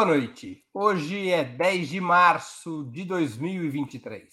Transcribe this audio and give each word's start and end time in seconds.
Boa 0.00 0.16
noite. 0.16 0.64
Hoje 0.72 1.28
é 1.28 1.44
10 1.44 1.90
de 1.90 2.00
março 2.00 2.90
de 2.90 3.04
2023. 3.04 4.26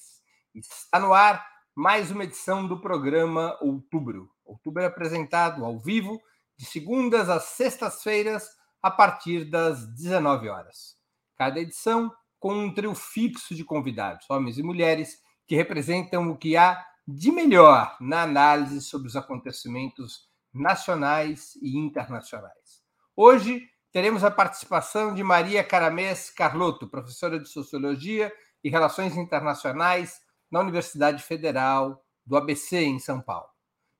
Está 0.55 0.97
no 0.97 1.13
ar 1.13 1.45
mais 1.75 2.09
uma 2.09 2.23
edição 2.23 2.65
do 2.65 2.79
programa 2.79 3.57
Outubro. 3.59 4.31
Outubro 4.45 4.81
é 4.81 4.85
apresentado 4.85 5.65
ao 5.65 5.77
vivo 5.77 6.21
de 6.57 6.65
segundas 6.65 7.27
às 7.27 7.43
sextas-feiras 7.47 8.47
a 8.81 8.89
partir 8.89 9.43
das 9.43 9.85
19 9.93 10.47
horas. 10.47 10.95
Cada 11.35 11.59
edição 11.59 12.13
com 12.39 12.53
um 12.53 12.73
trio 12.73 12.95
fixo 12.95 13.53
de 13.53 13.65
convidados, 13.65 14.25
homens 14.29 14.57
e 14.57 14.63
mulheres, 14.63 15.21
que 15.45 15.57
representam 15.57 16.31
o 16.31 16.37
que 16.37 16.55
há 16.55 16.81
de 17.05 17.29
melhor 17.29 17.97
na 17.99 18.21
análise 18.21 18.79
sobre 18.79 19.09
os 19.09 19.17
acontecimentos 19.17 20.29
nacionais 20.53 21.57
e 21.61 21.77
internacionais. 21.77 22.81
Hoje 23.13 23.67
teremos 23.91 24.23
a 24.23 24.31
participação 24.31 25.13
de 25.13 25.23
Maria 25.23 25.63
Caramés 25.63 26.29
Carlotto, 26.29 26.87
professora 26.87 27.39
de 27.39 27.47
Sociologia 27.47 28.31
e 28.63 28.69
Relações 28.69 29.15
Internacionais 29.15 30.21
na 30.51 30.59
Universidade 30.59 31.23
Federal 31.23 32.03
do 32.25 32.35
ABC, 32.35 32.79
em 32.79 32.99
São 32.99 33.21
Paulo. 33.21 33.47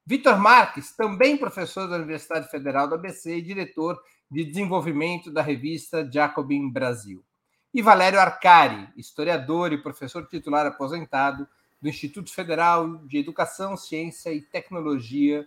Vitor 0.06 0.38
Marques, 0.40 0.96
também 0.96 1.38
professor 1.38 1.88
da 1.88 1.98
Universidade 1.98 2.50
Federal 2.50 2.88
do 2.88 2.96
ABC 2.96 3.38
e 3.38 3.42
diretor 3.42 4.02
de 4.30 4.44
desenvolvimento 4.44 5.32
da 5.32 5.42
revista 5.42 6.10
Jacobin 6.10 6.70
Brasil. 6.70 7.24
E 7.74 7.82
Valério 7.82 8.20
Arcari, 8.20 8.90
historiador 8.96 9.72
e 9.74 9.82
professor 9.82 10.26
titular 10.28 10.66
aposentado 10.66 11.48
do 11.82 11.90
Instituto 11.90 12.34
Federal 12.34 13.06
de 13.06 13.18
Educação, 13.18 13.78
Ciência 13.78 14.34
e 14.34 14.42
Tecnologia 14.42 15.46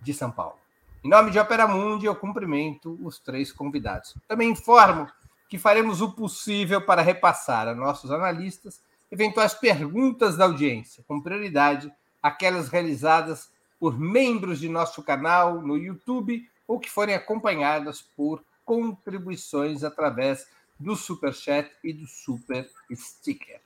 de 0.00 0.14
São 0.14 0.30
Paulo. 0.30 0.61
Em 1.04 1.08
nome 1.08 1.32
de 1.32 1.38
Opera 1.40 1.66
Mundi, 1.66 2.06
eu 2.06 2.14
cumprimento 2.14 2.96
os 3.02 3.18
três 3.18 3.50
convidados. 3.50 4.14
Também 4.28 4.50
informo 4.50 5.08
que 5.48 5.58
faremos 5.58 6.00
o 6.00 6.12
possível 6.12 6.80
para 6.80 7.02
repassar 7.02 7.66
a 7.66 7.74
nossos 7.74 8.12
analistas 8.12 8.80
eventuais 9.10 9.52
perguntas 9.52 10.36
da 10.36 10.44
audiência, 10.44 11.02
com 11.08 11.20
prioridade 11.20 11.92
aquelas 12.22 12.68
realizadas 12.68 13.50
por 13.80 13.98
membros 13.98 14.60
de 14.60 14.68
nosso 14.68 15.02
canal 15.02 15.60
no 15.60 15.76
YouTube 15.76 16.48
ou 16.68 16.78
que 16.78 16.88
forem 16.88 17.16
acompanhadas 17.16 18.00
por 18.00 18.40
contribuições 18.64 19.82
através 19.82 20.48
do 20.78 20.94
Super 20.94 21.34
Chat 21.34 21.68
e 21.82 21.92
do 21.92 22.06
Super 22.06 22.70
Sticker. 22.94 23.60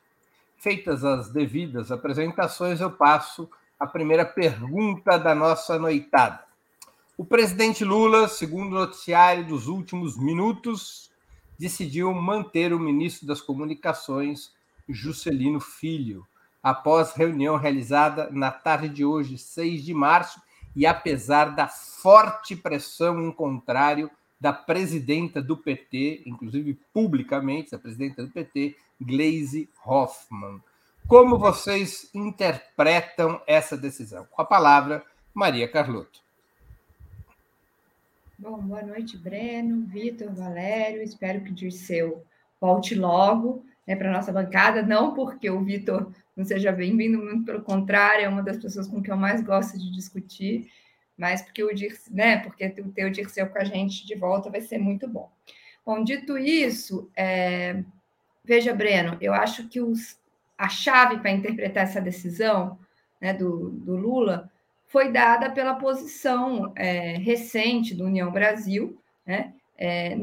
Feitas 0.56 1.04
as 1.04 1.28
devidas 1.28 1.92
apresentações, 1.92 2.80
eu 2.80 2.90
passo 2.90 3.46
a 3.78 3.86
primeira 3.86 4.24
pergunta 4.24 5.18
da 5.18 5.34
nossa 5.34 5.78
noitada. 5.78 6.45
O 7.18 7.24
presidente 7.24 7.82
Lula, 7.82 8.28
segundo 8.28 8.72
o 8.72 8.78
noticiário 8.78 9.46
dos 9.46 9.68
últimos 9.68 10.18
minutos, 10.18 11.10
decidiu 11.58 12.12
manter 12.12 12.74
o 12.74 12.78
ministro 12.78 13.26
das 13.26 13.40
Comunicações, 13.40 14.52
Juscelino 14.86 15.58
Filho, 15.58 16.26
após 16.62 17.14
reunião 17.14 17.56
realizada 17.56 18.28
na 18.30 18.50
tarde 18.50 18.90
de 18.90 19.02
hoje, 19.02 19.38
6 19.38 19.82
de 19.82 19.94
março, 19.94 20.42
e 20.74 20.84
apesar 20.84 21.56
da 21.56 21.66
forte 21.66 22.54
pressão 22.54 23.22
em 23.22 23.32
contrário 23.32 24.10
da 24.38 24.52
presidenta 24.52 25.40
do 25.40 25.56
PT, 25.56 26.22
inclusive 26.26 26.78
publicamente, 26.92 27.74
a 27.74 27.78
presidenta 27.78 28.24
do 28.24 28.30
PT, 28.30 28.76
Gleisi 29.00 29.70
Hoffmann. 29.86 30.60
Como 31.08 31.38
vocês 31.38 32.10
interpretam 32.12 33.40
essa 33.46 33.74
decisão? 33.74 34.26
Com 34.30 34.42
a 34.42 34.44
palavra, 34.44 35.02
Maria 35.32 35.66
Carlotto. 35.66 36.25
Bom, 38.38 38.58
boa 38.58 38.82
noite, 38.82 39.16
Breno, 39.16 39.86
Vitor, 39.86 40.30
Valério. 40.34 41.02
Espero 41.02 41.40
que 41.40 41.50
o 41.50 41.54
Dirceu 41.54 42.22
volte 42.60 42.94
logo 42.94 43.64
né, 43.86 43.96
para 43.96 44.10
a 44.10 44.12
nossa 44.12 44.30
bancada. 44.30 44.82
Não 44.82 45.14
porque 45.14 45.48
o 45.48 45.64
Vitor 45.64 46.12
não 46.36 46.44
seja 46.44 46.70
bem-vindo, 46.70 47.16
muito 47.16 47.46
pelo 47.46 47.62
contrário, 47.62 48.26
é 48.26 48.28
uma 48.28 48.42
das 48.42 48.58
pessoas 48.58 48.88
com 48.88 49.00
quem 49.00 49.10
eu 49.10 49.16
mais 49.16 49.42
gosto 49.42 49.78
de 49.78 49.90
discutir, 49.90 50.70
mas 51.16 51.40
porque 51.40 51.64
o 51.64 51.74
Dirceu, 51.74 52.14
né, 52.14 52.36
porque 52.36 52.68
ter 52.68 53.06
o 53.06 53.10
Dirceu 53.10 53.46
com 53.48 53.58
a 53.58 53.64
gente 53.64 54.06
de 54.06 54.14
volta 54.14 54.50
vai 54.50 54.60
ser 54.60 54.76
muito 54.76 55.08
bom. 55.08 55.32
Bom, 55.84 56.04
dito 56.04 56.36
isso, 56.36 57.10
é... 57.16 57.82
veja, 58.44 58.74
Breno, 58.74 59.16
eu 59.18 59.32
acho 59.32 59.66
que 59.66 59.80
os... 59.80 60.20
a 60.58 60.68
chave 60.68 61.20
para 61.20 61.30
interpretar 61.30 61.84
essa 61.84 62.02
decisão 62.02 62.78
né, 63.18 63.32
do, 63.32 63.70
do 63.70 63.96
Lula 63.96 64.52
foi 64.86 65.10
dada 65.10 65.50
pela 65.50 65.74
posição 65.74 66.72
é, 66.76 67.18
recente 67.18 67.94
do 67.94 68.04
União 68.04 68.30
Brasil, 68.30 69.00
né, 69.26 69.52
é, 69.76 70.16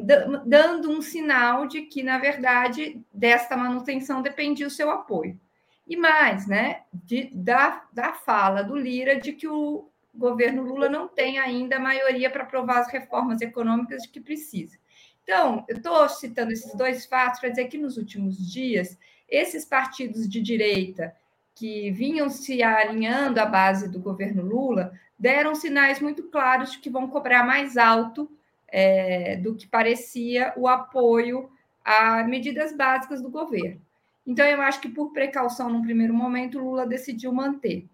dando 0.45 0.89
um 0.89 1.01
sinal 1.01 1.67
de 1.67 1.83
que, 1.83 2.01
na 2.01 2.17
verdade, 2.17 2.99
desta 3.13 3.55
manutenção 3.55 4.21
dependia 4.21 4.65
o 4.65 4.71
seu 4.71 4.89
apoio. 4.89 5.39
E 5.87 5.95
mais, 5.95 6.47
né, 6.47 6.81
de, 6.93 7.29
da, 7.33 7.83
da 7.91 8.13
fala 8.13 8.63
do 8.63 8.75
Lira 8.75 9.19
de 9.19 9.33
que 9.33 9.47
o 9.47 9.89
governo 10.15 10.63
Lula 10.63 10.87
não 10.89 11.07
tem 11.07 11.39
ainda 11.39 11.75
a 11.75 11.79
maioria 11.79 12.29
para 12.29 12.43
aprovar 12.43 12.79
as 12.79 12.91
reformas 12.91 13.41
econômicas 13.41 14.03
de 14.03 14.09
que 14.09 14.21
precisa. 14.21 14.77
Então, 15.23 15.65
eu 15.67 15.77
estou 15.77 16.07
citando 16.09 16.51
esses 16.51 16.73
dois 16.75 17.05
fatos 17.05 17.39
para 17.39 17.49
dizer 17.49 17.67
que 17.67 17.77
nos 17.77 17.97
últimos 17.97 18.37
dias, 18.51 18.97
esses 19.29 19.65
partidos 19.65 20.27
de 20.27 20.41
direita 20.41 21.15
que 21.55 21.91
vinham 21.91 22.29
se 22.29 22.63
alinhando 22.63 23.39
à 23.39 23.45
base 23.45 23.89
do 23.89 23.99
governo 23.99 24.43
Lula 24.43 24.93
deram 25.17 25.55
sinais 25.55 25.99
muito 25.99 26.23
claros 26.23 26.71
de 26.71 26.79
que 26.79 26.89
vão 26.89 27.07
cobrar 27.07 27.45
mais 27.45 27.77
alto 27.77 28.29
é, 28.67 29.35
do 29.37 29.55
que 29.55 29.67
parecia 29.67 30.53
o 30.57 30.67
apoio 30.67 31.49
a 31.83 32.23
medidas 32.23 32.75
básicas 32.75 33.21
do 33.21 33.29
governo. 33.29 33.79
Então, 34.25 34.45
eu 34.45 34.61
acho 34.61 34.79
que 34.79 34.89
por 34.89 35.11
precaução, 35.11 35.69
num 35.69 35.81
primeiro 35.81 36.13
momento, 36.13 36.59
Lula 36.59 36.87
decidiu 36.87 37.31
manter. 37.31 37.85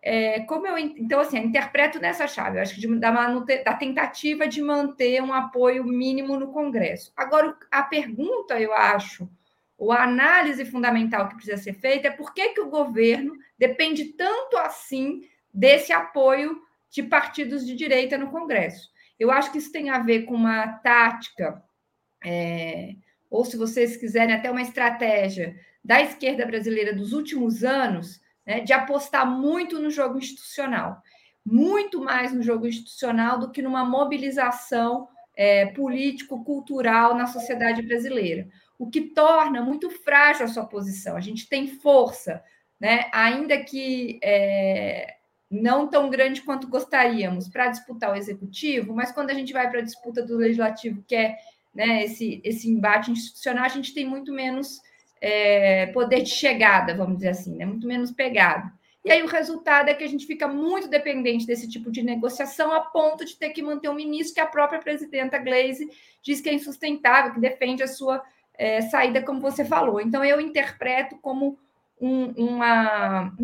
É, 0.00 0.40
como 0.40 0.66
eu, 0.66 0.78
então, 0.78 1.18
assim, 1.18 1.36
eu 1.36 1.44
interpreto 1.44 1.98
nessa 1.98 2.28
chave, 2.28 2.58
eu 2.58 2.62
acho 2.62 2.74
que 2.76 2.80
de, 2.80 2.98
da, 2.98 3.10
da 3.10 3.74
tentativa 3.74 4.46
de 4.46 4.62
manter 4.62 5.20
um 5.20 5.32
apoio 5.32 5.82
mínimo 5.82 6.38
no 6.38 6.52
Congresso. 6.52 7.12
Agora, 7.16 7.56
a 7.70 7.82
pergunta, 7.82 8.60
eu 8.60 8.72
acho, 8.72 9.28
a 9.78 10.04
análise 10.04 10.64
fundamental 10.64 11.28
que 11.28 11.36
precisa 11.36 11.56
ser 11.56 11.74
feita 11.74 12.08
é 12.08 12.10
por 12.10 12.32
que, 12.32 12.50
que 12.50 12.60
o 12.60 12.70
governo 12.70 13.34
depende 13.58 14.04
tanto 14.04 14.56
assim 14.56 15.22
desse 15.52 15.92
apoio 15.92 16.58
de 16.90 17.02
partidos 17.02 17.66
de 17.66 17.74
direita 17.74 18.16
no 18.16 18.30
Congresso. 18.30 18.90
Eu 19.18 19.30
acho 19.30 19.52
que 19.52 19.58
isso 19.58 19.72
tem 19.72 19.90
a 19.90 19.98
ver 19.98 20.22
com 20.22 20.34
uma 20.34 20.66
tática, 20.78 21.62
é, 22.24 22.94
ou 23.30 23.44
se 23.44 23.56
vocês 23.56 23.96
quiserem, 23.96 24.34
até 24.34 24.50
uma 24.50 24.62
estratégia 24.62 25.54
da 25.84 26.00
esquerda 26.00 26.46
brasileira 26.46 26.94
dos 26.94 27.12
últimos 27.12 27.62
anos, 27.62 28.20
né, 28.46 28.60
de 28.60 28.72
apostar 28.72 29.26
muito 29.26 29.78
no 29.78 29.90
jogo 29.90 30.18
institucional, 30.18 31.02
muito 31.44 32.02
mais 32.02 32.32
no 32.32 32.42
jogo 32.42 32.66
institucional 32.66 33.38
do 33.38 33.50
que 33.50 33.62
numa 33.62 33.84
mobilização 33.84 35.08
é, 35.34 35.66
político-cultural 35.66 37.14
na 37.14 37.26
sociedade 37.26 37.82
brasileira 37.82 38.48
o 38.78 38.88
que 38.90 39.00
torna 39.00 39.62
muito 39.62 39.90
frágil 39.90 40.44
a 40.44 40.48
sua 40.48 40.64
posição. 40.64 41.16
A 41.16 41.20
gente 41.20 41.48
tem 41.48 41.66
força, 41.66 42.42
né? 42.78 43.08
ainda 43.12 43.58
que 43.58 44.18
é, 44.22 45.16
não 45.50 45.88
tão 45.88 46.10
grande 46.10 46.42
quanto 46.42 46.68
gostaríamos, 46.68 47.48
para 47.48 47.68
disputar 47.68 48.12
o 48.12 48.16
executivo, 48.16 48.94
mas 48.94 49.12
quando 49.12 49.30
a 49.30 49.34
gente 49.34 49.52
vai 49.52 49.70
para 49.70 49.80
a 49.80 49.84
disputa 49.84 50.22
do 50.22 50.36
legislativo, 50.36 51.02
que 51.06 51.14
é 51.14 51.36
né, 51.74 52.04
esse, 52.04 52.40
esse 52.44 52.68
embate 52.68 53.10
institucional, 53.10 53.64
a 53.64 53.68
gente 53.68 53.94
tem 53.94 54.06
muito 54.06 54.32
menos 54.32 54.80
é, 55.20 55.86
poder 55.86 56.22
de 56.22 56.30
chegada, 56.30 56.94
vamos 56.94 57.16
dizer 57.16 57.30
assim, 57.30 57.56
né? 57.56 57.64
muito 57.64 57.86
menos 57.86 58.10
pegada. 58.10 58.72
E 59.04 59.10
aí 59.12 59.22
o 59.22 59.28
resultado 59.28 59.88
é 59.88 59.94
que 59.94 60.02
a 60.02 60.08
gente 60.08 60.26
fica 60.26 60.48
muito 60.48 60.88
dependente 60.88 61.46
desse 61.46 61.68
tipo 61.68 61.92
de 61.92 62.02
negociação, 62.02 62.72
a 62.72 62.80
ponto 62.80 63.24
de 63.24 63.36
ter 63.36 63.50
que 63.50 63.62
manter 63.62 63.88
um 63.88 63.94
ministro 63.94 64.34
que 64.34 64.40
a 64.40 64.46
própria 64.46 64.80
presidenta 64.80 65.38
Glaze 65.38 65.88
diz 66.20 66.40
que 66.40 66.48
é 66.48 66.54
insustentável, 66.54 67.32
que 67.32 67.38
defende 67.38 67.84
a 67.84 67.86
sua 67.86 68.20
é, 68.58 68.80
saída, 68.82 69.22
como 69.22 69.40
você 69.40 69.64
falou. 69.64 70.00
Então, 70.00 70.24
eu 70.24 70.40
interpreto 70.40 71.18
como 71.18 71.58
um, 72.00 72.32
uma, 72.32 73.34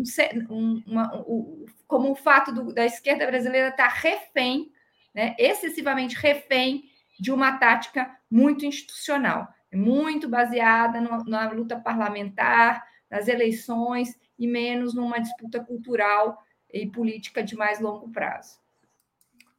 um, 0.49 0.83
uma, 0.85 1.15
um, 1.27 1.65
como 1.87 2.11
o 2.11 2.15
fato 2.15 2.51
do, 2.51 2.73
da 2.73 2.85
esquerda 2.85 3.25
brasileira 3.25 3.69
estar 3.69 3.87
refém, 3.87 4.71
né, 5.13 5.35
excessivamente 5.37 6.15
refém 6.15 6.83
de 7.19 7.31
uma 7.31 7.57
tática 7.57 8.15
muito 8.29 8.65
institucional, 8.65 9.47
muito 9.71 10.27
baseada 10.27 10.99
no, 10.99 11.23
na 11.25 11.49
luta 11.51 11.79
parlamentar, 11.79 12.83
nas 13.09 13.27
eleições 13.27 14.17
e 14.37 14.47
menos 14.47 14.93
numa 14.93 15.19
disputa 15.19 15.63
cultural 15.63 16.43
e 16.71 16.87
política 16.87 17.43
de 17.43 17.55
mais 17.55 17.79
longo 17.79 18.09
prazo. 18.09 18.59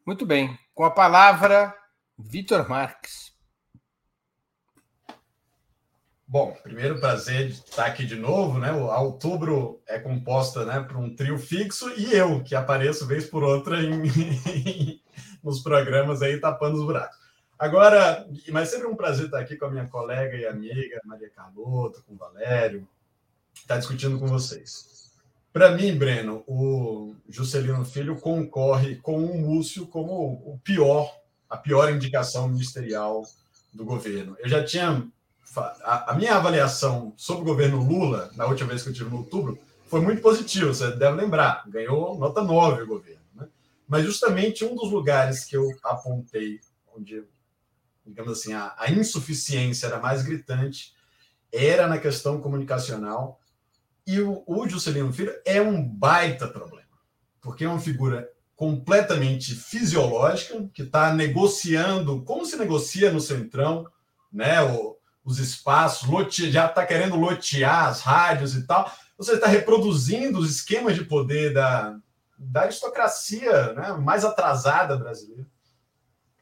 Muito 0.04 0.26
bem. 0.26 0.58
Com 0.74 0.84
a 0.84 0.90
palavra, 0.90 1.74
Vitor 2.18 2.68
Marques. 2.68 3.33
Bom, 6.34 6.52
primeiro 6.64 6.98
prazer 6.98 7.46
estar 7.46 7.86
aqui 7.86 8.04
de 8.04 8.16
novo, 8.16 8.58
né? 8.58 8.72
O 8.72 8.86
outubro 8.86 9.80
é 9.86 10.00
composta, 10.00 10.64
né, 10.64 10.80
por 10.80 10.96
um 10.96 11.14
trio 11.14 11.38
fixo 11.38 11.88
e 11.96 12.12
eu 12.12 12.42
que 12.42 12.56
apareço 12.56 13.06
vez 13.06 13.24
por 13.24 13.44
outra 13.44 13.80
em, 13.80 14.02
nos 15.44 15.60
programas 15.60 16.22
aí 16.22 16.40
tapando 16.40 16.76
os 16.76 16.84
buracos. 16.84 17.16
Agora, 17.56 18.26
mas 18.48 18.68
sempre 18.68 18.88
um 18.88 18.96
prazer 18.96 19.26
estar 19.26 19.38
aqui 19.38 19.54
com 19.54 19.66
a 19.66 19.70
minha 19.70 19.86
colega 19.86 20.36
e 20.36 20.44
amiga 20.44 21.00
Maria 21.04 21.30
Carlota, 21.30 22.02
com 22.02 22.14
o 22.14 22.18
Valério, 22.18 22.84
estar 23.54 23.78
discutindo 23.78 24.18
com 24.18 24.26
vocês. 24.26 25.12
Para 25.52 25.70
mim, 25.70 25.96
Breno, 25.96 26.42
o 26.48 27.14
Juscelino 27.28 27.84
Filho 27.84 28.18
concorre 28.18 28.96
com 28.96 29.24
o 29.24 29.38
Múcio 29.38 29.86
como 29.86 30.32
o 30.32 30.58
pior, 30.64 31.16
a 31.48 31.56
pior 31.56 31.92
indicação 31.92 32.48
ministerial 32.48 33.22
do 33.72 33.84
governo. 33.84 34.36
Eu 34.40 34.48
já 34.48 34.64
tinha 34.64 35.08
a, 35.60 36.14
minha 36.16 36.36
avaliação 36.36 37.12
sobre 37.16 37.42
o 37.42 37.46
governo 37.46 37.82
Lula, 37.82 38.30
na 38.34 38.46
última 38.46 38.70
vez 38.70 38.82
que 38.82 38.88
eu 38.88 38.92
tive 38.92 39.10
no 39.10 39.18
outubro, 39.18 39.58
foi 39.86 40.00
muito 40.00 40.22
positiva, 40.22 40.72
você 40.72 40.90
deve 40.92 41.20
lembrar, 41.20 41.62
ganhou 41.68 42.18
nota 42.18 42.42
9 42.42 42.82
o 42.82 42.86
governo. 42.86 43.22
Né? 43.34 43.46
Mas 43.86 44.04
justamente 44.04 44.64
um 44.64 44.74
dos 44.74 44.90
lugares 44.90 45.44
que 45.44 45.56
eu 45.56 45.68
apontei, 45.82 46.60
onde, 46.96 47.24
digamos 48.04 48.32
assim, 48.32 48.52
a, 48.52 48.74
a 48.78 48.90
insuficiência 48.90 49.86
era 49.86 50.00
mais 50.00 50.22
gritante, 50.22 50.94
era 51.52 51.86
na 51.86 51.98
questão 51.98 52.40
comunicacional. 52.40 53.40
E 54.06 54.20
o, 54.20 54.42
o 54.46 54.68
Juscelino 54.68 55.12
Filho 55.12 55.34
é 55.44 55.60
um 55.60 55.82
baita 55.82 56.48
problema, 56.48 56.88
porque 57.40 57.64
é 57.64 57.68
uma 57.68 57.80
figura 57.80 58.28
completamente 58.56 59.54
fisiológica, 59.54 60.68
que 60.72 60.82
está 60.82 61.12
negociando, 61.12 62.22
como 62.22 62.46
se 62.46 62.56
negocia 62.56 63.12
no 63.12 63.20
Centrão, 63.20 63.86
né? 64.32 64.62
O, 64.62 64.93
os 65.24 65.38
espaços, 65.38 66.08
lote, 66.08 66.50
já 66.50 66.66
está 66.66 66.84
querendo 66.84 67.16
lotear 67.16 67.88
as 67.88 68.00
rádios 68.02 68.54
e 68.54 68.66
tal. 68.66 68.92
Você 69.16 69.34
está 69.34 69.46
reproduzindo 69.46 70.38
os 70.38 70.50
esquemas 70.50 70.94
de 70.94 71.04
poder 71.04 71.54
da, 71.54 71.96
da 72.36 72.62
aristocracia 72.62 73.72
né, 73.72 73.92
mais 73.92 74.24
atrasada 74.24 74.96
brasileira. 74.96 75.46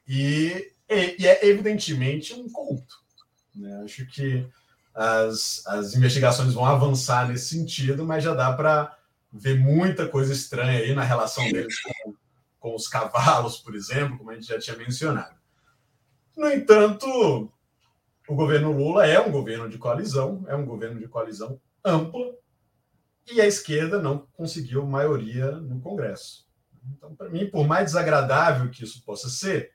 E, 0.06 0.72
e, 0.88 1.16
e 1.22 1.26
é 1.26 1.46
evidentemente 1.46 2.34
um 2.34 2.50
culto. 2.50 2.96
Né? 3.54 3.82
Acho 3.84 4.04
que 4.06 4.46
as, 4.94 5.62
as 5.66 5.94
investigações 5.94 6.52
vão 6.52 6.66
avançar 6.66 7.28
nesse 7.28 7.56
sentido, 7.56 8.04
mas 8.04 8.24
já 8.24 8.34
dá 8.34 8.52
para 8.52 8.96
ver 9.32 9.58
muita 9.58 10.08
coisa 10.08 10.32
estranha 10.32 10.80
aí 10.80 10.94
na 10.94 11.04
relação 11.04 11.44
deles 11.50 11.80
com, 11.80 12.14
com 12.58 12.74
os 12.74 12.88
cavalos, 12.88 13.58
por 13.58 13.74
exemplo, 13.74 14.18
como 14.18 14.30
a 14.30 14.34
gente 14.34 14.48
já 14.48 14.58
tinha 14.58 14.76
mencionado. 14.76 15.34
No 16.36 16.50
entanto, 16.50 17.50
o 18.28 18.34
governo 18.34 18.72
Lula 18.72 19.06
é 19.06 19.20
um 19.20 19.30
governo 19.30 19.68
de 19.68 19.78
coalizão, 19.78 20.44
é 20.46 20.54
um 20.54 20.64
governo 20.64 20.98
de 21.00 21.08
coalizão 21.08 21.60
ampla, 21.84 22.34
e 23.30 23.40
a 23.40 23.46
esquerda 23.46 24.00
não 24.00 24.26
conseguiu 24.32 24.84
maioria 24.86 25.52
no 25.52 25.80
Congresso. 25.80 26.46
Então, 26.96 27.14
para 27.14 27.28
mim, 27.28 27.48
por 27.48 27.66
mais 27.66 27.86
desagradável 27.86 28.70
que 28.70 28.82
isso 28.84 29.04
possa 29.04 29.28
ser, 29.28 29.72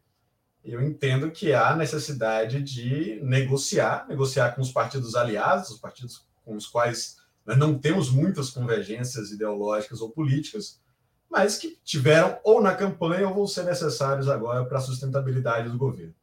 eu 0.63 0.81
entendo 0.81 1.31
que 1.31 1.53
há 1.53 1.75
necessidade 1.75 2.61
de 2.61 3.21
negociar, 3.23 4.05
negociar 4.07 4.51
com 4.53 4.61
os 4.61 4.71
partidos 4.71 5.15
aliados, 5.15 5.69
os 5.69 5.79
partidos 5.79 6.27
com 6.43 6.55
os 6.55 6.67
quais 6.67 7.17
nós 7.45 7.57
não 7.57 7.77
temos 7.77 8.11
muitas 8.11 8.49
convergências 8.49 9.31
ideológicas 9.31 10.01
ou 10.01 10.09
políticas, 10.09 10.81
mas 11.29 11.57
que 11.57 11.79
tiveram 11.83 12.37
ou 12.43 12.61
na 12.61 12.75
campanha 12.75 13.27
ou 13.27 13.33
vão 13.33 13.47
ser 13.47 13.63
necessários 13.63 14.27
agora 14.27 14.65
para 14.65 14.77
a 14.77 14.81
sustentabilidade 14.81 15.69
do 15.69 15.77
governo. 15.77 16.13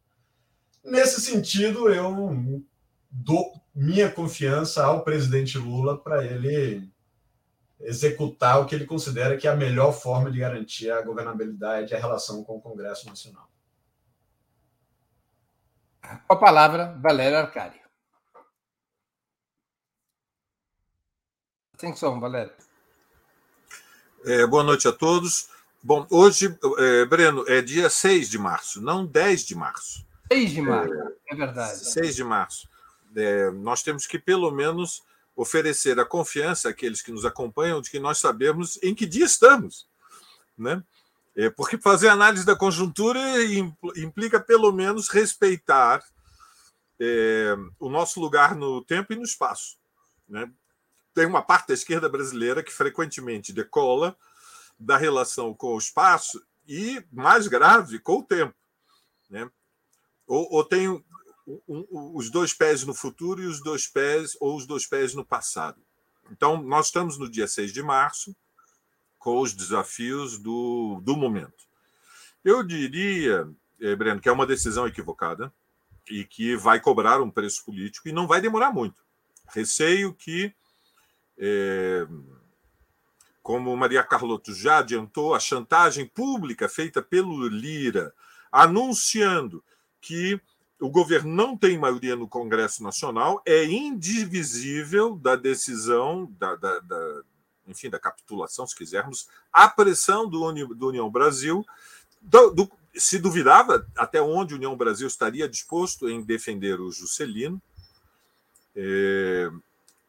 Nesse 0.84 1.20
sentido, 1.22 1.88
eu 1.88 2.62
dou 3.10 3.54
minha 3.74 4.10
confiança 4.10 4.84
ao 4.84 5.02
presidente 5.02 5.56
Lula 5.56 5.98
para 5.98 6.22
ele 6.24 6.92
executar 7.80 8.60
o 8.60 8.66
que 8.66 8.74
ele 8.74 8.86
considera 8.86 9.36
que 9.36 9.48
é 9.48 9.50
a 9.50 9.56
melhor 9.56 9.92
forma 9.92 10.30
de 10.30 10.38
garantir 10.38 10.90
a 10.90 11.02
governabilidade 11.02 11.92
e 11.92 11.96
a 11.96 11.98
relação 11.98 12.44
com 12.44 12.56
o 12.56 12.60
Congresso 12.60 13.06
Nacional. 13.06 13.48
Com 16.26 16.34
a 16.34 16.36
palavra, 16.36 16.98
Valério 17.00 17.38
Arcari. 17.38 17.80
Atenção, 21.74 22.20
Valério. 22.20 22.52
É, 24.24 24.46
boa 24.46 24.62
noite 24.62 24.86
a 24.86 24.92
todos. 24.92 25.48
Bom, 25.82 26.06
hoje, 26.10 26.56
é, 26.78 27.04
Breno, 27.06 27.44
é 27.48 27.60
dia 27.60 27.90
6 27.90 28.30
de 28.30 28.38
março, 28.38 28.80
não 28.80 29.04
10 29.04 29.44
de 29.44 29.54
março. 29.54 30.06
6 30.32 30.50
de 30.50 30.62
março, 30.62 30.94
é, 30.94 31.12
é 31.28 31.36
verdade. 31.36 31.92
6 31.92 32.16
de 32.16 32.24
março. 32.24 32.68
É, 33.16 33.50
nós 33.50 33.82
temos 33.82 34.06
que, 34.06 34.18
pelo 34.18 34.50
menos, 34.50 35.02
oferecer 35.36 35.98
a 35.98 36.04
confiança 36.04 36.68
àqueles 36.68 37.02
que 37.02 37.12
nos 37.12 37.24
acompanham 37.24 37.80
de 37.80 37.90
que 37.90 37.98
nós 37.98 38.18
sabemos 38.18 38.78
em 38.82 38.94
que 38.94 39.06
dia 39.06 39.24
estamos. 39.24 39.86
Né? 40.56 40.82
É, 41.36 41.50
porque 41.50 41.76
fazer 41.78 42.08
análise 42.08 42.46
da 42.46 42.56
conjuntura 42.56 43.20
implica, 43.96 44.40
pelo 44.40 44.70
menos, 44.72 45.08
respeitar 45.08 46.02
é, 46.98 47.56
o 47.78 47.88
nosso 47.88 48.20
lugar 48.20 48.54
no 48.54 48.82
tempo 48.84 49.12
e 49.12 49.16
no 49.16 49.24
espaço. 49.24 49.76
Né? 50.28 50.50
Tem 51.12 51.26
uma 51.26 51.42
parte 51.42 51.68
da 51.68 51.74
esquerda 51.74 52.08
brasileira 52.08 52.62
que 52.62 52.72
frequentemente 52.72 53.52
decola 53.52 54.16
da 54.78 54.96
relação 54.96 55.54
com 55.54 55.74
o 55.74 55.78
espaço 55.78 56.42
e, 56.66 57.04
mais 57.12 57.48
grave, 57.48 57.98
com 57.98 58.18
o 58.18 58.22
tempo. 58.22 58.54
Né? 59.28 59.48
Ou, 60.26 60.48
ou 60.50 60.64
tem 60.64 60.88
um, 60.88 61.02
um, 61.68 62.16
os 62.16 62.30
dois 62.30 62.52
pés 62.52 62.84
no 62.84 62.94
futuro 62.94 63.42
e 63.42 63.46
os 63.46 63.60
dois 63.60 63.86
pés, 63.86 64.36
ou 64.40 64.56
os 64.56 64.66
dois 64.66 64.86
pés 64.86 65.14
no 65.14 65.24
passado. 65.24 65.80
Então, 66.30 66.62
nós 66.62 66.86
estamos 66.86 67.18
no 67.18 67.30
dia 67.30 67.46
6 67.46 67.72
de 67.72 67.82
março, 67.82 68.34
com 69.18 69.40
os 69.40 69.54
desafios 69.54 70.38
do, 70.38 71.00
do 71.02 71.16
momento. 71.16 71.64
Eu 72.44 72.62
diria, 72.62 73.48
eh, 73.80 73.96
Breno, 73.96 74.20
que 74.20 74.28
é 74.28 74.32
uma 74.32 74.46
decisão 74.46 74.86
equivocada 74.86 75.52
e 76.10 76.24
que 76.24 76.56
vai 76.56 76.78
cobrar 76.80 77.22
um 77.22 77.30
preço 77.30 77.64
político 77.64 78.08
e 78.08 78.12
não 78.12 78.26
vai 78.26 78.40
demorar 78.40 78.70
muito. 78.70 79.02
Receio 79.48 80.12
que, 80.12 80.54
é, 81.38 82.06
como 83.42 83.74
Maria 83.76 84.02
Carlotto 84.02 84.54
já 84.54 84.78
adiantou, 84.78 85.34
a 85.34 85.40
chantagem 85.40 86.06
pública 86.06 86.68
feita 86.68 87.00
pelo 87.00 87.46
Lira, 87.48 88.14
anunciando 88.52 89.64
que 90.04 90.38
o 90.78 90.90
governo 90.90 91.34
não 91.34 91.56
tem 91.56 91.78
maioria 91.78 92.14
no 92.14 92.28
Congresso 92.28 92.82
Nacional, 92.82 93.42
é 93.46 93.64
indivisível 93.64 95.16
da 95.16 95.34
decisão, 95.34 96.30
da, 96.38 96.54
da, 96.56 96.78
da 96.80 97.22
enfim, 97.66 97.88
da 97.88 97.98
capitulação, 97.98 98.66
se 98.66 98.76
quisermos, 98.76 99.26
a 99.50 99.66
pressão 99.66 100.28
do, 100.28 100.44
Uni, 100.44 100.66
do 100.74 100.88
União 100.88 101.10
Brasil. 101.10 101.64
Do, 102.20 102.50
do, 102.50 102.70
se 102.94 103.18
duvidava 103.18 103.86
até 103.96 104.20
onde 104.20 104.52
a 104.52 104.56
União 104.56 104.76
Brasil 104.76 105.06
estaria 105.06 105.48
disposto 105.48 106.08
em 106.08 106.22
defender 106.22 106.78
o 106.80 106.92
Juscelino, 106.92 107.60
é, 108.76 109.50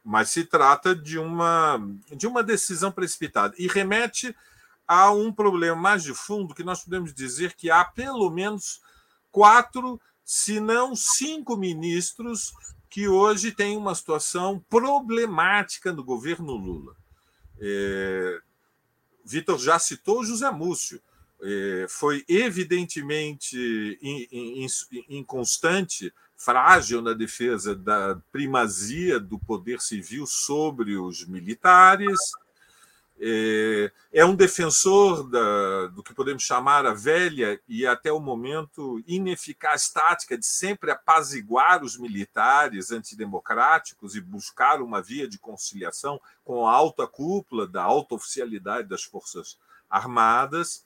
mas 0.03 0.29
se 0.29 0.43
trata 0.43 0.93
de 0.93 1.17
uma, 1.17 1.79
de 2.11 2.27
uma 2.27 2.43
decisão 2.43 2.91
precipitada 2.91 3.55
e 3.57 3.67
remete 3.67 4.35
a 4.85 5.11
um 5.11 5.31
problema 5.31 5.75
mais 5.75 6.03
de 6.03 6.13
fundo 6.13 6.53
que 6.53 6.63
nós 6.63 6.83
podemos 6.83 7.13
dizer 7.13 7.53
que 7.53 7.71
há 7.71 7.83
pelo 7.85 8.29
menos 8.29 8.81
quatro, 9.35 9.99
se 10.23 10.61
não 10.61 10.95
cinco 10.95 11.57
ministros 11.57 12.53
que 12.89 13.05
hoje 13.05 13.51
têm 13.51 13.75
uma 13.75 13.93
situação 13.93 14.63
problemática 14.69 15.91
no 15.91 16.05
governo 16.05 16.53
Lula. 16.53 16.95
É, 17.59 18.39
Vitor 19.25 19.59
já 19.59 19.77
citou 19.77 20.23
José 20.23 20.49
Múcio. 20.51 21.01
É, 21.41 21.85
foi 21.89 22.23
evidentemente 22.29 23.99
inconstante, 25.09 26.13
frágil 26.37 27.01
na 27.01 27.11
defesa 27.11 27.75
da 27.75 28.17
primazia 28.31 29.19
do 29.19 29.37
poder 29.37 29.81
civil 29.81 30.25
sobre 30.25 30.95
os 30.95 31.25
militares 31.25 32.17
é, 33.19 33.91
é 34.11 34.25
um 34.25 34.35
defensor 34.35 35.29
da, 35.29 35.87
do 35.87 36.03
que 36.03 36.13
podemos 36.13 36.43
chamar 36.43 36.85
a 36.85 36.93
velha 36.93 37.59
e 37.67 37.87
até 37.87 38.11
o 38.11 38.19
momento 38.19 39.01
ineficaz 39.07 39.89
tática 39.89 40.37
de 40.37 40.45
sempre 40.45 40.91
apaziguar 40.91 41.83
os 41.83 41.97
militares 41.97 42.91
antidemocráticos 42.91 44.15
e 44.15 44.21
buscar 44.21 44.81
uma 44.81 45.01
via 45.01 45.27
de 45.27 45.39
conciliação 45.39 46.19
com 46.43 46.67
a 46.67 46.73
alta 46.73 47.07
cúpula 47.07 47.65
da 47.65 47.83
alta 47.83 48.15
oficialidade 48.15 48.89
das 48.89 49.03
Forças 49.03 49.57
Armadas. 49.89 50.85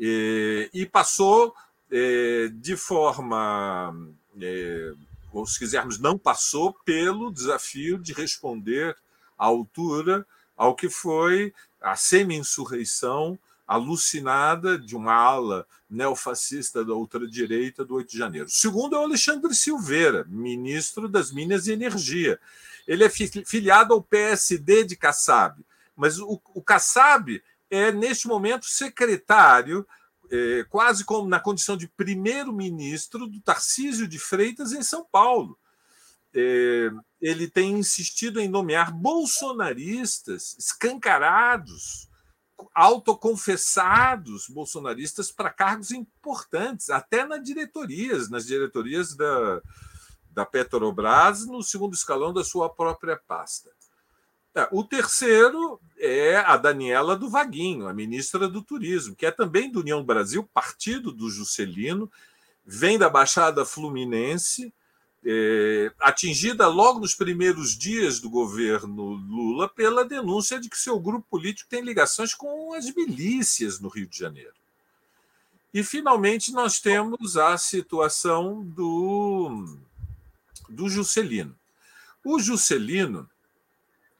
É, 0.00 0.70
e 0.72 0.86
passou 0.86 1.54
é, 1.90 2.48
de 2.54 2.76
forma, 2.78 3.94
ou 5.30 5.46
se 5.46 5.58
quisermos, 5.58 5.98
não 5.98 6.16
passou 6.16 6.72
pelo 6.84 7.30
desafio 7.30 7.98
de 7.98 8.14
responder 8.14 8.96
à 9.38 9.44
altura 9.44 10.26
ao 10.56 10.74
que 10.74 10.88
foi 10.88 11.52
a 11.80 11.96
semi-insurreição 11.96 13.38
alucinada 13.66 14.78
de 14.78 14.94
uma 14.94 15.14
ala 15.14 15.66
neofascista 15.88 16.84
da 16.84 16.94
ultradireita 16.94 17.84
do 17.84 17.94
8 17.94 18.10
de 18.10 18.18
janeiro. 18.18 18.46
O 18.46 18.50
segundo 18.50 18.96
é 18.96 18.98
o 18.98 19.02
Alexandre 19.02 19.54
Silveira, 19.54 20.24
ministro 20.28 21.08
das 21.08 21.30
Minas 21.30 21.66
e 21.66 21.72
Energia. 21.72 22.38
Ele 22.86 23.04
é 23.04 23.08
filiado 23.08 23.94
ao 23.94 24.02
PSD 24.02 24.84
de 24.84 24.96
Kassab, 24.96 25.64
mas 25.96 26.18
o, 26.18 26.40
o 26.54 26.62
Kassab 26.62 27.42
é, 27.70 27.90
neste 27.90 28.28
momento, 28.28 28.66
secretário 28.66 29.86
é, 30.30 30.64
quase 30.68 31.04
como 31.04 31.28
na 31.28 31.40
condição 31.40 31.76
de 31.76 31.88
primeiro-ministro 31.88 33.26
do 33.26 33.40
Tarcísio 33.40 34.06
de 34.06 34.18
Freitas 34.18 34.72
em 34.72 34.82
São 34.82 35.04
Paulo. 35.04 35.58
É, 36.34 36.90
ele 37.20 37.48
tem 37.48 37.72
insistido 37.72 38.40
em 38.40 38.48
nomear 38.48 38.92
bolsonaristas 38.92 40.56
escancarados, 40.58 42.08
autoconfessados 42.74 44.48
bolsonaristas 44.48 45.30
para 45.30 45.50
cargos 45.50 45.90
importantes, 45.90 46.90
até 46.90 47.24
nas 47.24 47.42
diretorias, 47.42 48.30
nas 48.30 48.46
diretorias 48.46 49.14
da, 49.14 49.60
da 50.30 50.46
Petrobras, 50.46 51.46
no 51.46 51.62
segundo 51.62 51.94
escalão 51.94 52.32
da 52.32 52.44
sua 52.44 52.68
própria 52.68 53.16
pasta. 53.16 53.70
É, 54.54 54.68
o 54.70 54.84
terceiro 54.84 55.80
é 55.98 56.36
a 56.36 56.56
Daniela 56.56 57.16
do 57.16 57.30
Vaguinho, 57.30 57.88
a 57.88 57.94
ministra 57.94 58.46
do 58.46 58.62
Turismo, 58.62 59.16
que 59.16 59.24
é 59.24 59.30
também 59.30 59.70
do 59.70 59.80
União 59.80 60.04
Brasil, 60.04 60.48
partido 60.52 61.10
do 61.10 61.30
Juscelino, 61.30 62.10
vem 62.64 62.98
da 62.98 63.08
Baixada 63.08 63.64
Fluminense, 63.64 64.72
é, 65.24 65.92
atingida 66.00 66.66
logo 66.66 66.98
nos 66.98 67.14
primeiros 67.14 67.76
dias 67.76 68.18
do 68.18 68.28
governo 68.28 69.14
Lula 69.14 69.68
pela 69.68 70.04
denúncia 70.04 70.58
de 70.60 70.68
que 70.68 70.76
seu 70.76 70.98
grupo 70.98 71.26
político 71.30 71.70
tem 71.70 71.82
ligações 71.82 72.34
com 72.34 72.74
as 72.74 72.92
milícias 72.94 73.78
no 73.78 73.88
Rio 73.88 74.06
de 74.06 74.18
Janeiro. 74.18 74.54
E, 75.72 75.82
finalmente, 75.82 76.52
nós 76.52 76.80
temos 76.80 77.36
a 77.36 77.56
situação 77.56 78.62
do, 78.62 79.78
do 80.68 80.88
Juscelino. 80.88 81.56
O 82.24 82.38
Juscelino 82.38 83.28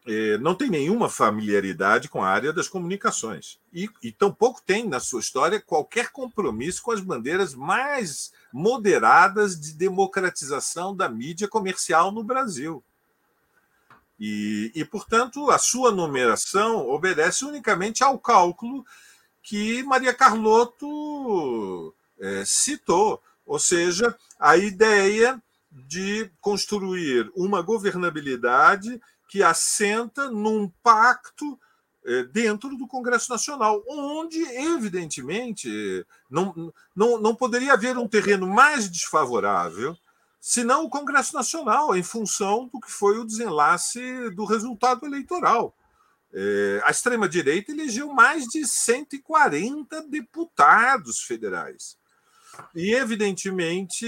é, 0.06 0.36
não 0.38 0.54
tem 0.54 0.68
nenhuma 0.68 1.08
familiaridade 1.08 2.08
com 2.08 2.22
a 2.22 2.28
área 2.28 2.52
das 2.52 2.68
comunicações 2.68 3.58
e, 3.72 3.88
e 4.02 4.10
tampouco 4.10 4.60
tem 4.60 4.88
na 4.88 4.98
sua 4.98 5.20
história 5.20 5.60
qualquer 5.60 6.10
compromisso 6.10 6.82
com 6.82 6.90
as 6.90 7.00
bandeiras 7.00 7.54
mais 7.54 8.32
moderadas 8.52 9.58
de 9.58 9.72
democratização 9.74 10.94
da 10.94 11.08
mídia 11.08 11.46
comercial 11.46 12.10
no 12.10 12.24
Brasil. 12.24 12.82
E, 14.18 14.70
e, 14.74 14.84
portanto, 14.84 15.50
a 15.50 15.58
sua 15.58 15.90
numeração 15.90 16.88
obedece 16.88 17.44
unicamente 17.44 18.04
ao 18.04 18.18
cálculo 18.18 18.84
que 19.42 19.82
Maria 19.82 20.14
Carlotto 20.14 21.92
é, 22.20 22.44
citou, 22.44 23.20
ou 23.44 23.58
seja, 23.58 24.16
a 24.38 24.56
ideia 24.56 25.42
de 25.72 26.30
construir 26.40 27.30
uma 27.34 27.62
governabilidade 27.62 29.00
que 29.32 29.42
assenta 29.42 30.28
num 30.28 30.68
pacto 30.82 31.58
eh, 32.04 32.24
dentro 32.24 32.76
do 32.76 32.86
Congresso 32.86 33.32
Nacional, 33.32 33.82
onde, 33.88 34.42
evidentemente, 34.42 36.04
não, 36.28 36.70
não, 36.94 37.18
não 37.18 37.34
poderia 37.34 37.72
haver 37.72 37.96
um 37.96 38.06
terreno 38.06 38.46
mais 38.46 38.90
desfavorável 38.90 39.96
senão 40.38 40.84
o 40.84 40.90
Congresso 40.90 41.34
Nacional, 41.34 41.96
em 41.96 42.02
função 42.02 42.68
do 42.70 42.78
que 42.78 42.90
foi 42.90 43.18
o 43.18 43.24
desenlace 43.24 44.28
do 44.32 44.44
resultado 44.44 45.06
eleitoral. 45.06 45.74
Eh, 46.34 46.82
a 46.84 46.90
extrema-direita 46.90 47.72
elegeu 47.72 48.12
mais 48.12 48.44
de 48.44 48.66
140 48.66 50.02
deputados 50.08 51.22
federais. 51.22 51.96
E, 52.74 52.92
evidentemente, 52.92 54.06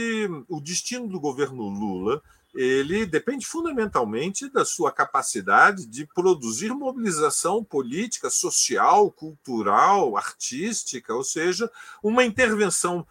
o 0.50 0.61
destino 0.61 1.09
do 1.09 1.19
governo 1.19 1.66
Lula 1.66 2.23
ele 2.54 3.04
depende 3.04 3.44
fundamentalmente 3.44 4.49
da 4.49 4.64
sua 4.64 4.92
capacidade 4.92 5.87
de 5.87 6.06
produzir 6.06 6.73
mobilização 6.73 7.64
política, 7.64 8.30
social, 8.30 9.11
cultural, 9.11 10.16
artística, 10.16 11.12
ou 11.12 11.25
seja, 11.25 11.70
uma 12.02 12.25
intervenção 12.25 13.06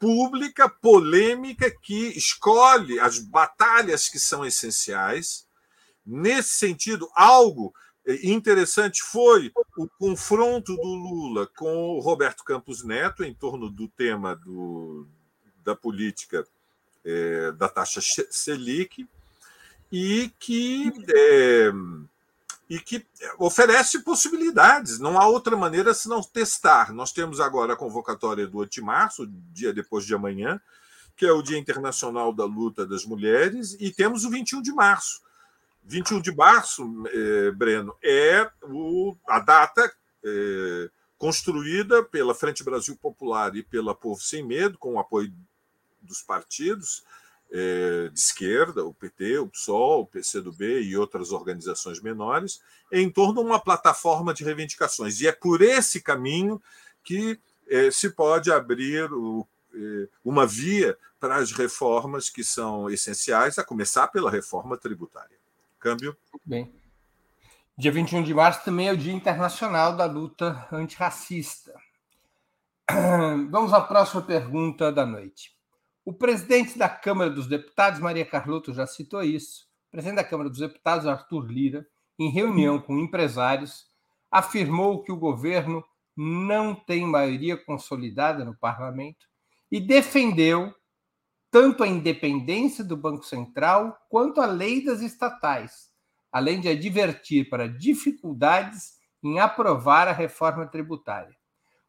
pública, 0.00 0.68
polêmica, 0.68 1.70
que 1.70 2.08
escolhe 2.18 2.98
as 2.98 3.18
batalhas 3.18 4.08
que 4.08 4.18
são 4.18 4.44
essenciais. 4.44 5.46
Nesse 6.04 6.50
sentido, 6.50 7.08
algo 7.14 7.72
interessante 8.22 9.02
foi 9.02 9.50
o 9.78 9.88
confronto 9.98 10.76
do 10.76 10.82
Lula 10.82 11.48
com 11.56 11.96
o 11.96 12.00
Roberto 12.00 12.44
Campos 12.44 12.84
Neto 12.84 13.24
em 13.24 13.32
torno 13.32 13.70
do 13.70 13.88
tema 13.88 14.36
do, 14.36 15.08
da 15.62 15.74
política 15.74 16.44
é, 17.04 17.52
da 17.52 17.68
taxa 17.68 18.00
Selic 18.30 19.06
e 19.92 20.32
que, 20.38 20.92
é, 21.14 21.70
e 22.68 22.80
que 22.80 23.06
oferece 23.38 24.02
possibilidades. 24.02 24.98
Não 24.98 25.18
há 25.18 25.26
outra 25.26 25.56
maneira 25.56 25.94
senão 25.94 26.22
testar. 26.22 26.92
Nós 26.92 27.12
temos 27.12 27.40
agora 27.40 27.74
a 27.74 27.76
convocatória 27.76 28.46
do 28.46 28.58
8 28.58 28.72
de 28.72 28.82
março, 28.82 29.26
dia 29.52 29.72
depois 29.72 30.04
de 30.04 30.14
amanhã, 30.14 30.60
que 31.16 31.26
é 31.26 31.32
o 31.32 31.42
Dia 31.42 31.58
Internacional 31.58 32.32
da 32.32 32.44
Luta 32.44 32.86
das 32.86 33.04
Mulheres, 33.04 33.76
e 33.78 33.92
temos 33.92 34.24
o 34.24 34.30
21 34.30 34.62
de 34.62 34.72
março. 34.72 35.22
21 35.84 36.20
de 36.20 36.34
março, 36.34 37.04
é, 37.08 37.50
Breno, 37.52 37.94
é 38.02 38.50
o, 38.62 39.14
a 39.28 39.38
data 39.38 39.92
é, 40.24 40.90
construída 41.18 42.02
pela 42.02 42.34
Frente 42.34 42.64
Brasil 42.64 42.96
Popular 42.96 43.54
e 43.54 43.62
pela 43.62 43.94
Povo 43.94 44.20
Sem 44.20 44.44
Medo, 44.44 44.78
com 44.78 44.94
o 44.94 44.98
apoio 44.98 45.32
dos 46.04 46.22
partidos 46.22 47.04
é, 47.52 48.08
de 48.12 48.18
esquerda, 48.18 48.84
o 48.84 48.92
PT, 48.92 49.38
o 49.38 49.48
PSOL, 49.48 50.02
o 50.02 50.06
PCdoB 50.06 50.82
e 50.82 50.96
outras 50.96 51.32
organizações 51.32 52.00
menores, 52.00 52.60
em 52.90 53.10
torno 53.10 53.34
de 53.34 53.48
uma 53.48 53.60
plataforma 53.60 54.34
de 54.34 54.44
reivindicações. 54.44 55.20
E 55.20 55.26
é 55.26 55.32
por 55.32 55.62
esse 55.62 56.00
caminho 56.00 56.60
que 57.02 57.38
é, 57.68 57.90
se 57.90 58.10
pode 58.10 58.50
abrir 58.50 59.12
o, 59.12 59.46
é, 59.74 60.08
uma 60.24 60.46
via 60.46 60.96
para 61.20 61.36
as 61.36 61.52
reformas 61.52 62.28
que 62.28 62.44
são 62.44 62.90
essenciais, 62.90 63.58
a 63.58 63.64
começar 63.64 64.08
pela 64.08 64.30
reforma 64.30 64.76
tributária. 64.76 65.38
Câmbio? 65.78 66.16
Muito 66.32 66.48
bem. 66.48 66.72
Dia 67.76 67.90
21 67.90 68.22
de 68.22 68.34
março 68.34 68.64
também 68.64 68.88
é 68.88 68.92
o 68.92 68.96
Dia 68.96 69.12
Internacional 69.12 69.96
da 69.96 70.04
Luta 70.04 70.68
Antirracista. 70.70 71.74
Vamos 73.50 73.72
à 73.72 73.80
próxima 73.80 74.22
pergunta 74.22 74.92
da 74.92 75.06
noite. 75.06 75.53
O 76.04 76.12
presidente 76.12 76.76
da 76.76 76.88
Câmara 76.88 77.30
dos 77.30 77.46
Deputados, 77.46 77.98
Maria 77.98 78.26
Carlotto, 78.26 78.74
já 78.74 78.86
citou 78.86 79.22
isso. 79.22 79.66
O 79.88 79.90
presidente 79.90 80.16
da 80.16 80.24
Câmara 80.24 80.50
dos 80.50 80.58
Deputados, 80.58 81.06
Arthur 81.06 81.46
Lira, 81.50 81.86
em 82.18 82.28
reunião 82.28 82.78
com 82.78 82.98
empresários, 82.98 83.86
afirmou 84.30 85.02
que 85.02 85.10
o 85.10 85.16
governo 85.16 85.82
não 86.14 86.74
tem 86.74 87.06
maioria 87.06 87.56
consolidada 87.56 88.44
no 88.44 88.54
parlamento 88.54 89.26
e 89.70 89.80
defendeu 89.80 90.74
tanto 91.50 91.82
a 91.82 91.88
independência 91.88 92.84
do 92.84 92.96
Banco 92.96 93.24
Central 93.24 93.96
quanto 94.10 94.42
a 94.42 94.46
lei 94.46 94.84
das 94.84 95.00
estatais, 95.00 95.90
além 96.30 96.60
de 96.60 96.68
advertir 96.68 97.48
para 97.48 97.66
dificuldades 97.66 98.98
em 99.22 99.38
aprovar 99.40 100.06
a 100.06 100.12
reforma 100.12 100.66
tributária. 100.66 101.34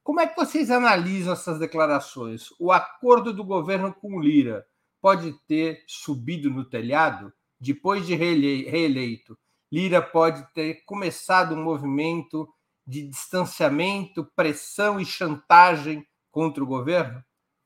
Como 0.05 0.19
é 0.19 0.27
que 0.27 0.35
vocês 0.35 0.69
analisam 0.69 1.33
essas 1.33 1.57
declarações? 1.57 2.49
O 2.59 2.71
acordo 2.71 3.33
do 3.33 3.43
governo 3.43 3.91
com 3.91 4.19
Lira 4.19 4.63
pode 5.01 5.33
ter 5.47 5.83
subido 5.87 6.47
no 6.47 6.63
telhado? 6.63 7.33
Depois 7.59 8.05
de 8.05 8.13
reeleito, 8.13 9.35
Lira 9.71 10.03
pode 10.03 10.45
ter 10.53 10.83
começado 10.85 11.55
um 11.55 11.63
movimento 11.63 12.47
de 12.85 13.07
distanciamento, 13.07 14.31
pressão 14.35 14.99
e 14.99 15.05
chantagem 15.05 16.05
contra 16.29 16.63
o 16.63 16.67
governo? 16.67 17.25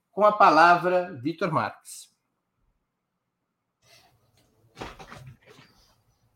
Com 0.09 0.23
a 0.23 0.31
palavra, 0.31 1.13
Vitor 1.21 1.51
Marques. 1.51 2.07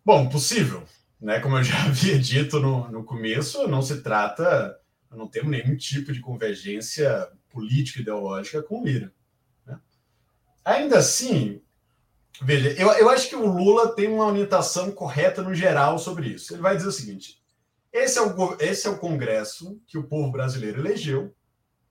Bom, 0.04 0.28
possível. 0.28 0.84
Né? 1.18 1.40
Como 1.40 1.58
eu 1.58 1.64
já 1.64 1.80
havia 1.88 2.20
dito 2.20 2.60
no, 2.60 2.92
no 2.92 3.06
começo, 3.06 3.70
não 3.70 3.82
se 3.82 4.04
trata 4.04 4.83
não 5.16 5.28
temos 5.28 5.52
nenhum 5.52 5.76
tipo 5.76 6.12
de 6.12 6.20
convergência 6.20 7.30
política 7.50 8.02
ideológica 8.02 8.62
com 8.64 8.82
o 8.82 8.86
Lira. 8.86 9.14
Né? 9.66 9.80
Ainda 10.66 10.98
assim, 10.98 11.62
veja, 12.42 12.72
eu, 12.80 12.92
eu 12.94 13.10
acho 13.10 13.30
que 13.30 13.36
o 13.36 13.46
Lula 13.46 13.96
tem 13.96 14.08
uma 14.08 14.26
orientação 14.26 14.92
correta 14.92 15.42
no 15.42 15.54
geral 15.54 16.00
sobre 16.00 16.30
isso. 16.30 16.54
Ele 16.54 16.62
vai 16.62 16.76
dizer 16.76 16.90
o 16.90 16.92
seguinte: 16.92 17.42
esse 17.92 18.18
é 18.18 18.22
o, 18.22 18.58
esse 18.60 18.88
é 18.88 18.90
o 18.90 18.98
Congresso 18.98 19.80
que 19.86 19.98
o 19.98 20.08
povo 20.08 20.32
brasileiro 20.32 20.80
elegeu. 20.80 21.34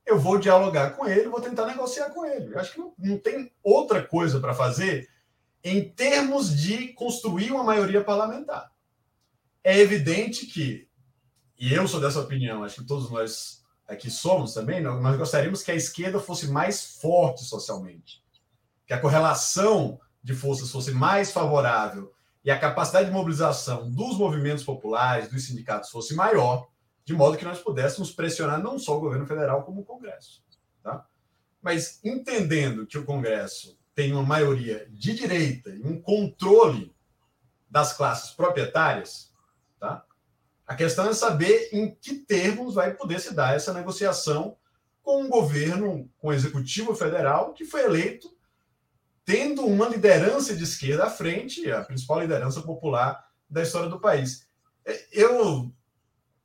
Eu 0.04 0.18
vou 0.18 0.36
dialogar 0.36 0.96
com 0.96 1.06
ele, 1.06 1.28
vou 1.28 1.40
tentar 1.40 1.64
negociar 1.66 2.10
com 2.10 2.26
ele. 2.26 2.52
Eu 2.52 2.58
acho 2.58 2.72
que 2.72 2.78
não, 2.80 2.92
não 2.98 3.18
tem 3.18 3.52
outra 3.62 4.02
coisa 4.02 4.40
para 4.40 4.52
fazer 4.52 5.08
em 5.62 5.88
termos 5.88 6.56
de 6.60 6.88
construir 6.88 7.52
uma 7.52 7.62
maioria 7.62 8.02
parlamentar. 8.02 8.72
É 9.62 9.78
evidente 9.78 10.46
que 10.46 10.88
e 11.59 11.73
eu 11.73 11.87
sou 11.87 12.00
dessa 12.00 12.21
opinião, 12.21 12.64
acho 12.64 12.80
que 12.80 12.87
todos 12.87 13.11
nós 13.11 13.62
aqui 13.87 14.11
somos 14.11 14.54
também, 14.54 14.80
nós 14.80 15.16
gostaríamos 15.16 15.62
que 15.62 15.71
a 15.71 15.75
esquerda 15.75 16.18
fosse 16.18 16.49
mais 16.49 16.99
forte 17.00 17.44
socialmente, 17.44 18.23
que 18.87 18.94
a 18.94 19.00
correlação 19.00 20.00
de 20.23 20.35
forças 20.35 20.71
fosse 20.71 20.92
mais 20.92 21.32
favorável 21.32 22.12
e 22.44 22.50
a 22.50 22.59
capacidade 22.59 23.06
de 23.06 23.12
mobilização 23.12 23.90
dos 23.90 24.16
movimentos 24.16 24.64
populares, 24.64 25.28
dos 25.28 25.44
sindicatos 25.44 25.90
fosse 25.90 26.14
maior 26.14 26.66
de 27.04 27.14
modo 27.14 27.37
que 27.37 27.44
nós 27.44 27.59
pudéssemos 27.59 28.12
pressionar 28.12 28.62
não 28.62 28.78
só 28.78 28.97
o 28.97 29.00
governo 29.00 29.26
federal, 29.26 29.64
como 29.64 29.80
o 29.80 29.85
Congresso. 29.85 30.42
Tá? 30.82 31.04
Mas 31.61 32.00
entendendo 32.04 32.87
que 32.87 32.99
o 32.99 33.04
Congresso 33.04 33.78
tem 33.94 34.12
uma 34.12 34.23
maioria 34.23 34.87
de 34.90 35.14
direita 35.14 35.71
e 35.71 35.82
um 35.82 36.00
controle 36.00 36.94
das 37.68 37.92
classes 37.92 38.30
proprietárias, 38.30 39.32
tá? 39.78 40.04
A 40.72 40.76
questão 40.76 41.06
é 41.06 41.12
saber 41.12 41.68
em 41.70 41.94
que 41.94 42.14
termos 42.14 42.74
vai 42.74 42.94
poder 42.94 43.20
se 43.20 43.34
dar 43.34 43.54
essa 43.54 43.74
negociação 43.74 44.56
com 45.02 45.22
um 45.22 45.28
governo, 45.28 46.08
com 46.18 46.28
o 46.28 46.32
executivo 46.32 46.94
federal, 46.94 47.52
que 47.52 47.66
foi 47.66 47.84
eleito 47.84 48.34
tendo 49.24 49.66
uma 49.66 49.86
liderança 49.86 50.56
de 50.56 50.64
esquerda 50.64 51.04
à 51.04 51.10
frente, 51.10 51.70
a 51.70 51.82
principal 51.82 52.20
liderança 52.20 52.62
popular 52.62 53.22
da 53.48 53.62
história 53.62 53.88
do 53.88 54.00
país. 54.00 54.46
Eu 55.12 55.70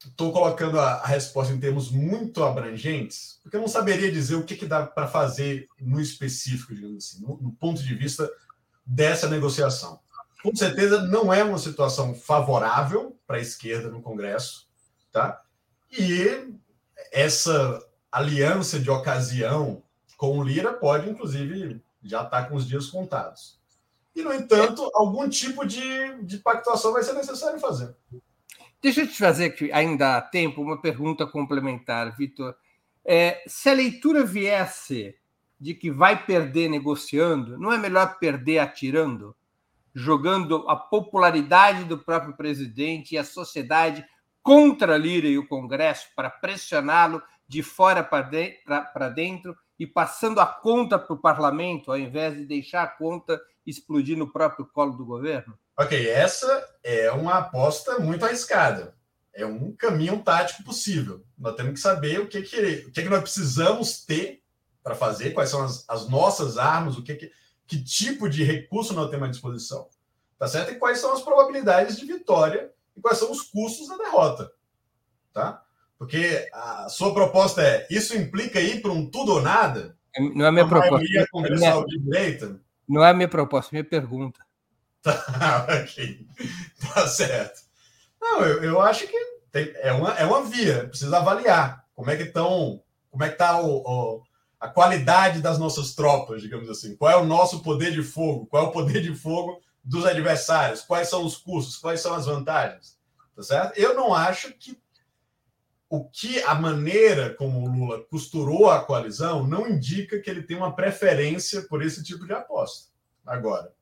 estou 0.05 0.33
colocando 0.33 0.77
a, 0.77 0.95
a, 0.95 1.07
resposta 1.07 1.53
em 1.53 1.59
termos 1.59 1.89
muito 1.89 2.43
abrangentes, 2.43 3.39
porque 3.41 3.55
eu 3.55 3.61
não 3.61 3.67
saberia 3.67 4.11
dizer 4.11 4.35
o 4.35 4.43
que, 4.43 4.57
que 4.57 4.65
dá 4.65 4.85
para 4.85 5.07
fazer 5.07 5.67
no 5.79 6.01
específico, 6.01 6.75
digamos 6.75 6.97
assim, 6.97 7.21
no, 7.21 7.37
no, 7.41 7.51
ponto 7.53 7.81
de 7.81 7.95
vista 7.95 8.29
dessa 8.85 9.27
negociação. 9.27 9.99
Com 10.43 10.55
certeza 10.55 11.01
não 11.01 11.33
é 11.33 11.43
uma 11.43 11.57
situação 11.57 12.13
favorável 12.13 13.17
para 13.25 13.37
a 13.37 13.41
esquerda 13.41 13.89
no 13.89 14.01
Congresso, 14.01 14.67
tá? 15.11 15.41
E 15.91 16.53
essa 17.11 17.83
aliança 18.11 18.79
de 18.79 18.89
ocasião 18.89 19.83
com 20.15 20.37
o 20.37 20.43
Lira 20.43 20.73
pode, 20.73 21.09
inclusive, 21.09 21.81
já 22.03 22.23
estar 22.23 22.43
tá 22.43 22.49
com 22.49 22.55
os 22.55 22.67
dias 22.67 22.87
contados. 22.87 23.57
E, 24.15 24.23
no 24.23 24.33
entanto, 24.33 24.89
algum 24.95 25.29
tipo 25.29 25.65
de, 25.65 26.23
de 26.23 26.39
pactuação 26.39 26.91
vai 26.91 27.03
ser 27.03 27.13
necessário 27.13 27.59
fazer. 27.59 27.95
Deixa 28.81 29.01
eu 29.01 29.07
te 29.07 29.17
fazer, 29.17 29.51
que 29.51 29.71
ainda 29.71 30.17
há 30.17 30.21
tempo, 30.21 30.61
uma 30.61 30.81
pergunta 30.81 31.27
complementar, 31.27 32.15
Vitor. 32.15 32.55
É, 33.05 33.43
se 33.47 33.69
a 33.69 33.73
leitura 33.73 34.23
viesse 34.23 35.15
de 35.59 35.73
que 35.73 35.91
vai 35.91 36.25
perder 36.25 36.67
negociando, 36.67 37.57
não 37.59 37.71
é 37.71 37.77
melhor 37.77 38.17
perder 38.17 38.59
atirando? 38.59 39.35
Jogando 39.99 40.63
a 40.69 40.75
popularidade 40.75 41.83
do 41.83 41.97
próprio 41.97 42.37
presidente 42.37 43.15
e 43.15 43.17
a 43.17 43.23
sociedade 43.23 44.05
contra 44.43 44.95
Lira 44.95 45.27
e 45.27 45.39
o 45.39 45.47
Congresso 45.47 46.07
para 46.15 46.29
pressioná-lo 46.29 47.19
de 47.47 47.63
fora 47.63 48.03
para 48.03 49.09
dentro 49.09 49.57
e 49.79 49.87
passando 49.87 50.39
a 50.39 50.45
conta 50.45 50.99
para 50.99 51.15
o 51.15 51.19
parlamento, 51.19 51.91
ao 51.91 51.97
invés 51.97 52.35
de 52.35 52.45
deixar 52.45 52.83
a 52.83 52.87
conta 52.87 53.41
explodir 53.65 54.15
no 54.15 54.31
próprio 54.31 54.67
colo 54.67 54.93
do 54.93 55.03
governo? 55.03 55.57
Ok, 55.75 56.09
essa 56.09 56.63
é 56.83 57.11
uma 57.11 57.39
aposta 57.39 57.97
muito 57.97 58.23
arriscada. 58.23 58.95
É 59.33 59.45
um 59.45 59.71
caminho 59.71 60.21
tático 60.23 60.63
possível. 60.63 61.23
Nós 61.37 61.55
temos 61.55 61.73
que 61.73 61.79
saber 61.79 62.19
o 62.19 62.27
que, 62.27 62.43
que, 62.43 62.85
o 62.87 62.91
que, 62.91 63.01
que 63.03 63.09
nós 63.09 63.21
precisamos 63.21 64.05
ter 64.05 64.43
para 64.83 64.95
fazer, 64.95 65.31
quais 65.31 65.49
são 65.49 65.63
as, 65.63 65.83
as, 65.89 66.07
nossas 66.07 66.57
armas, 66.57 66.97
o 66.97 67.03
que, 67.03 67.15
que, 67.15 67.31
que 67.67 67.83
tipo 67.83 68.29
de 68.29 68.43
recurso 68.43 68.93
nós 68.93 69.09
temos 69.09 69.27
à 69.27 69.31
disposição. 69.31 69.87
Tá 70.39 70.47
certo? 70.47 70.71
E 70.71 70.75
quais 70.75 70.99
são 70.99 71.13
as 71.13 71.21
probabilidades 71.21 71.97
de 71.97 72.05
vitória 72.05 72.71
e 72.95 73.01
quais 73.01 73.17
são 73.17 73.31
os 73.31 73.41
custos 73.41 73.87
da 73.87 73.97
derrota. 73.97 74.51
Tá? 75.33 75.63
Porque 75.97 76.47
a 76.53 76.89
sua 76.89 77.13
proposta 77.13 77.61
é: 77.61 77.87
isso 77.89 78.15
implica 78.15 78.59
ir 78.59 78.81
para 78.81 78.91
um 78.91 79.09
tudo 79.09 79.33
ou 79.33 79.41
nada? 79.41 79.97
Não 80.35 80.45
é 80.45 80.51
minha 80.51 80.67
proposta. 80.67 81.05
Minha, 81.05 81.85
de 81.85 81.99
direita? 81.99 82.61
Não 82.87 83.03
é 83.03 83.13
minha 83.13 83.27
proposta, 83.27 83.71
é 83.71 83.75
minha 83.75 83.89
pergunta. 83.89 84.39
Tá, 85.01 85.65
ok. 85.83 86.27
Tá 86.93 87.07
certo. 87.07 87.61
Não, 88.21 88.43
eu, 88.43 88.63
eu 88.63 88.81
acho 88.81 89.07
que 89.07 89.17
tem, 89.51 89.71
é, 89.75 89.91
uma, 89.91 90.13
é 90.13 90.25
uma 90.25 90.43
via, 90.43 90.87
precisa 90.87 91.17
avaliar 91.17 91.85
como 91.95 92.09
é 92.09 92.15
que 92.15 92.23
estão, 92.23 92.81
como 93.09 93.23
é 93.23 93.27
que 93.27 93.33
está 93.33 93.59
o, 93.59 93.77
o, 93.77 94.23
a 94.59 94.67
qualidade 94.67 95.41
das 95.41 95.59
nossas 95.59 95.93
tropas, 95.93 96.41
digamos 96.41 96.69
assim. 96.69 96.95
Qual 96.95 97.11
é 97.11 97.15
o 97.15 97.25
nosso 97.25 97.61
poder 97.61 97.91
de 97.91 98.03
fogo? 98.03 98.47
Qual 98.47 98.65
é 98.65 98.67
o 98.67 98.71
poder 98.71 99.01
de 99.01 99.13
fogo 99.13 99.61
dos 99.83 100.05
adversários? 100.05 100.81
Quais 100.81 101.09
são 101.09 101.23
os 101.23 101.37
custos? 101.37 101.77
Quais 101.77 102.01
são 102.01 102.13
as 102.13 102.25
vantagens? 102.25 102.97
Tá 103.35 103.43
certo? 103.43 103.77
Eu 103.77 103.93
não 103.93 104.13
acho 104.13 104.51
que 104.53 104.79
o 105.89 106.03
que 106.03 106.41
a 106.43 106.55
maneira 106.55 107.33
como 107.35 107.63
o 107.63 107.71
Lula 107.71 108.03
costurou 108.05 108.69
a 108.69 108.83
coalizão 108.83 109.47
não 109.47 109.67
indica 109.67 110.19
que 110.19 110.29
ele 110.29 110.43
tem 110.43 110.57
uma 110.57 110.75
preferência 110.75 111.61
por 111.63 111.81
esse 111.81 112.03
tipo 112.03 112.25
de 112.25 112.33
aposta. 112.33 112.89
Agora, 113.25 113.73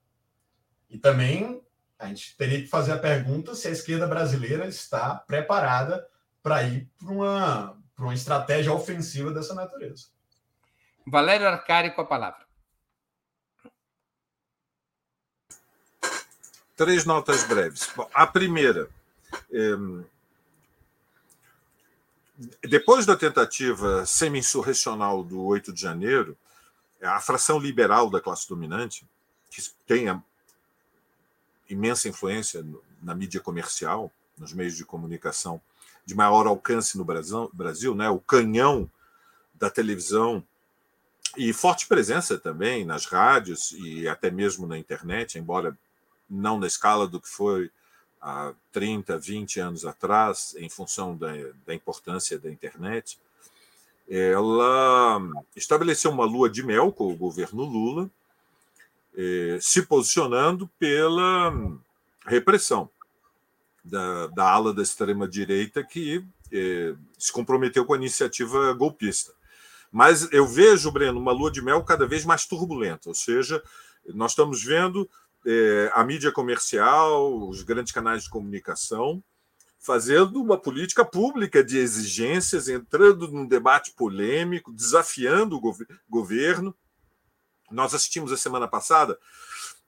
e 0.89 0.97
também 0.97 1.61
a 1.97 2.07
gente 2.07 2.35
teria 2.37 2.61
que 2.61 2.67
fazer 2.67 2.91
a 2.91 2.99
pergunta 2.99 3.55
se 3.55 3.67
a 3.67 3.71
esquerda 3.71 4.05
brasileira 4.05 4.67
está 4.67 5.15
preparada 5.15 6.05
para 6.43 6.63
ir 6.63 6.89
para 6.99 7.11
uma, 7.11 7.77
uma 7.97 8.13
estratégia 8.13 8.73
ofensiva 8.73 9.31
dessa 9.31 9.55
natureza. 9.55 10.07
Valério 11.05 11.47
Arcari 11.47 11.91
com 11.91 12.01
a 12.01 12.05
palavra. 12.05 12.45
Três 16.75 17.05
notas 17.05 17.43
breves. 17.43 17.89
Bom, 17.95 18.09
a 18.13 18.27
primeira. 18.27 18.89
É... 19.51 19.75
Depois 22.67 23.05
da 23.05 23.15
tentativa 23.15 24.05
semi-insurrecional 24.05 25.23
do 25.23 25.41
8 25.43 25.71
de 25.71 25.79
janeiro, 25.79 26.37
a 27.01 27.21
fração 27.21 27.57
liberal 27.59 28.09
da 28.09 28.19
classe 28.19 28.49
dominante, 28.49 29.07
que 29.49 29.61
tem 29.87 30.21
imensa 31.69 32.09
influência 32.09 32.65
na 33.01 33.15
mídia 33.15 33.39
comercial, 33.39 34.11
nos 34.37 34.51
meios 34.51 34.75
de 34.75 34.83
comunicação 34.83 35.61
de 36.05 36.13
maior 36.13 36.45
alcance 36.45 36.97
no 36.97 37.05
Brasil, 37.05 37.49
Brasil 37.53 37.95
né? 37.95 38.09
o 38.09 38.19
canhão 38.19 38.89
da 39.53 39.69
televisão 39.69 40.45
e 41.37 41.53
forte 41.53 41.87
presença 41.87 42.37
também 42.37 42.85
nas 42.85 43.05
rádios 43.05 43.71
e 43.71 44.07
até 44.07 44.29
mesmo 44.31 44.67
na 44.67 44.77
internet, 44.77 45.37
embora 45.37 45.77
não 46.29 46.59
na 46.59 46.67
escala 46.67 47.07
do 47.07 47.19
que 47.19 47.29
foi 47.29 47.69
há 48.21 48.53
30, 48.71 49.17
20 49.17 49.59
anos 49.59 49.85
atrás, 49.85 50.55
em 50.57 50.69
função 50.69 51.15
da, 51.15 51.31
da 51.65 51.73
importância 51.73 52.39
da 52.39 52.49
internet, 52.49 53.19
ela 54.09 55.19
estabeleceu 55.55 56.11
uma 56.11 56.25
lua 56.25 56.49
de 56.49 56.63
mel 56.63 56.91
com 56.91 57.11
o 57.11 57.15
governo 57.15 57.63
Lula, 57.63 58.09
eh, 59.17 59.57
se 59.61 59.83
posicionando 59.83 60.69
pela 60.79 61.53
repressão 62.25 62.89
da, 63.83 64.27
da 64.27 64.49
ala 64.49 64.73
da 64.73 64.81
extrema-direita 64.81 65.83
que 65.83 66.23
eh, 66.51 66.95
se 67.17 67.31
comprometeu 67.31 67.85
com 67.85 67.93
a 67.93 67.97
iniciativa 67.97 68.73
golpista. 68.73 69.33
Mas 69.95 70.27
eu 70.33 70.45
vejo, 70.45 70.91
Breno, 70.91 71.17
uma 71.17 71.31
lua 71.31 71.49
de 71.49 71.61
mel 71.61 71.81
cada 71.81 72.05
vez 72.05 72.25
mais 72.25 72.45
turbulenta, 72.45 73.07
ou 73.07 73.15
seja, 73.15 73.63
nós 74.07 74.31
estamos 74.31 74.61
vendo 74.61 75.09
eh, 75.45 75.89
a 75.93 76.03
mídia 76.03 76.33
comercial, 76.33 77.47
os 77.47 77.63
grandes 77.63 77.93
canais 77.93 78.23
de 78.23 78.29
comunicação, 78.29 79.23
fazendo 79.79 80.41
uma 80.41 80.57
política 80.57 81.05
pública 81.05 81.63
de 81.63 81.77
exigências, 81.77 82.67
entrando 82.67 83.31
num 83.31 83.47
debate 83.47 83.93
polêmico, 83.93 84.73
desafiando 84.73 85.55
o 85.55 85.61
gov 85.61 85.79
governo, 86.09 86.75
nós 87.71 87.93
assistimos 87.93 88.33
a 88.33 88.37
semana 88.37 88.67
passada 88.67 89.17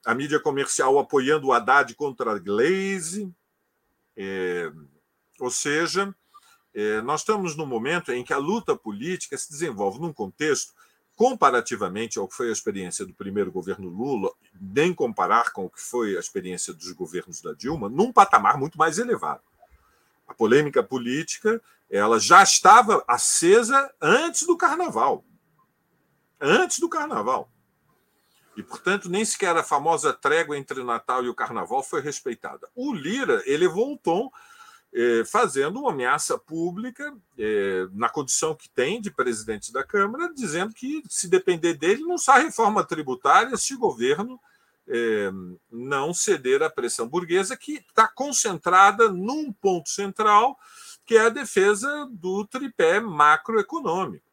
a 0.06 0.14
mídia 0.14 0.40
comercial 0.40 0.98
apoiando 0.98 1.48
o 1.48 1.52
Haddad 1.52 1.94
contra 1.94 2.32
a 2.32 2.38
Glaze, 2.38 3.30
é, 4.16 4.72
ou 5.38 5.50
seja, 5.50 6.04
é, 6.04 6.14
nós 7.04 7.20
estamos 7.20 7.56
num 7.56 7.66
momento 7.66 8.12
em 8.12 8.22
que 8.22 8.32
a 8.32 8.38
luta 8.38 8.76
política 8.76 9.36
se 9.36 9.50
desenvolve 9.50 10.00
num 10.00 10.12
contexto 10.12 10.72
comparativamente 11.16 12.16
ao 12.18 12.28
que 12.28 12.36
foi 12.36 12.48
a 12.48 12.52
experiência 12.52 13.04
do 13.04 13.12
primeiro 13.12 13.50
governo 13.50 13.88
Lula, 13.88 14.30
nem 14.60 14.94
comparar 14.94 15.52
com 15.52 15.64
o 15.64 15.70
que 15.70 15.80
foi 15.80 16.16
a 16.16 16.20
experiência 16.20 16.72
dos 16.72 16.92
governos 16.92 17.40
da 17.42 17.52
Dilma, 17.52 17.88
num 17.88 18.12
patamar 18.12 18.56
muito 18.56 18.78
mais 18.78 18.98
elevado. 18.98 19.42
A 20.28 20.32
polêmica 20.32 20.80
política 20.80 21.60
ela 21.90 22.20
já 22.20 22.42
estava 22.42 23.02
acesa 23.08 23.92
antes 24.00 24.46
do 24.46 24.56
Carnaval. 24.56 25.24
Antes 26.40 26.78
do 26.78 26.88
Carnaval. 26.88 27.50
E, 28.56 28.62
portanto, 28.62 29.08
nem 29.08 29.24
sequer 29.24 29.56
a 29.56 29.62
famosa 29.62 30.12
trégua 30.12 30.58
entre 30.58 30.84
Natal 30.84 31.24
e 31.24 31.28
o 31.28 31.34
Carnaval 31.34 31.82
foi 31.82 32.00
respeitada. 32.00 32.68
O 32.74 32.92
Lira 32.92 33.42
elevou 33.46 33.94
o 33.94 33.98
tom 33.98 34.30
eh, 34.94 35.22
fazendo 35.26 35.80
uma 35.80 35.90
ameaça 35.90 36.38
pública, 36.38 37.14
eh, 37.38 37.86
na 37.92 38.08
condição 38.08 38.54
que 38.54 38.68
tem 38.70 39.00
de 39.00 39.10
presidente 39.10 39.72
da 39.72 39.84
Câmara, 39.84 40.32
dizendo 40.34 40.74
que, 40.74 41.02
se 41.08 41.28
depender 41.28 41.74
dele, 41.74 42.02
não 42.02 42.16
sai 42.16 42.44
reforma 42.44 42.82
tributária 42.84 43.56
se 43.56 43.74
o 43.74 43.78
governo 43.78 44.40
eh, 44.86 45.30
não 45.70 46.14
ceder 46.14 46.62
à 46.62 46.70
pressão 46.70 47.06
burguesa, 47.06 47.56
que 47.56 47.74
está 47.74 48.08
concentrada 48.08 49.10
num 49.10 49.52
ponto 49.52 49.90
central, 49.90 50.58
que 51.04 51.16
é 51.16 51.26
a 51.26 51.30
defesa 51.30 52.08
do 52.10 52.46
tripé 52.46 52.98
macroeconômico. 52.98 54.24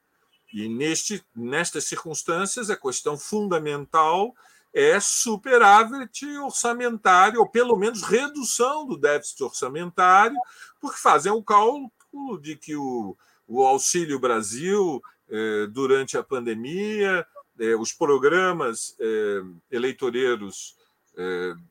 E 0.53 0.69
neste, 0.69 1.21
nestas 1.35 1.83
circunstâncias, 1.83 2.69
a 2.69 2.77
questão 2.77 3.17
fundamental 3.17 4.33
é 4.75 4.99
superávit 4.99 6.27
orçamentário, 6.39 7.39
ou 7.39 7.47
pelo 7.47 7.77
menos 7.77 8.03
redução 8.03 8.85
do 8.85 8.97
déficit 8.97 9.41
orçamentário, 9.41 10.35
porque 10.81 10.99
fazem 10.99 11.31
o 11.31 11.41
cálculo 11.41 11.89
de 12.41 12.57
que 12.57 12.75
o, 12.75 13.15
o 13.47 13.65
Auxílio 13.65 14.19
Brasil, 14.19 15.01
eh, 15.29 15.65
durante 15.67 16.17
a 16.17 16.23
pandemia, 16.23 17.25
eh, 17.57 17.73
os 17.75 17.93
programas 17.93 18.97
eh, 18.99 19.41
eleitoreiros 19.71 20.75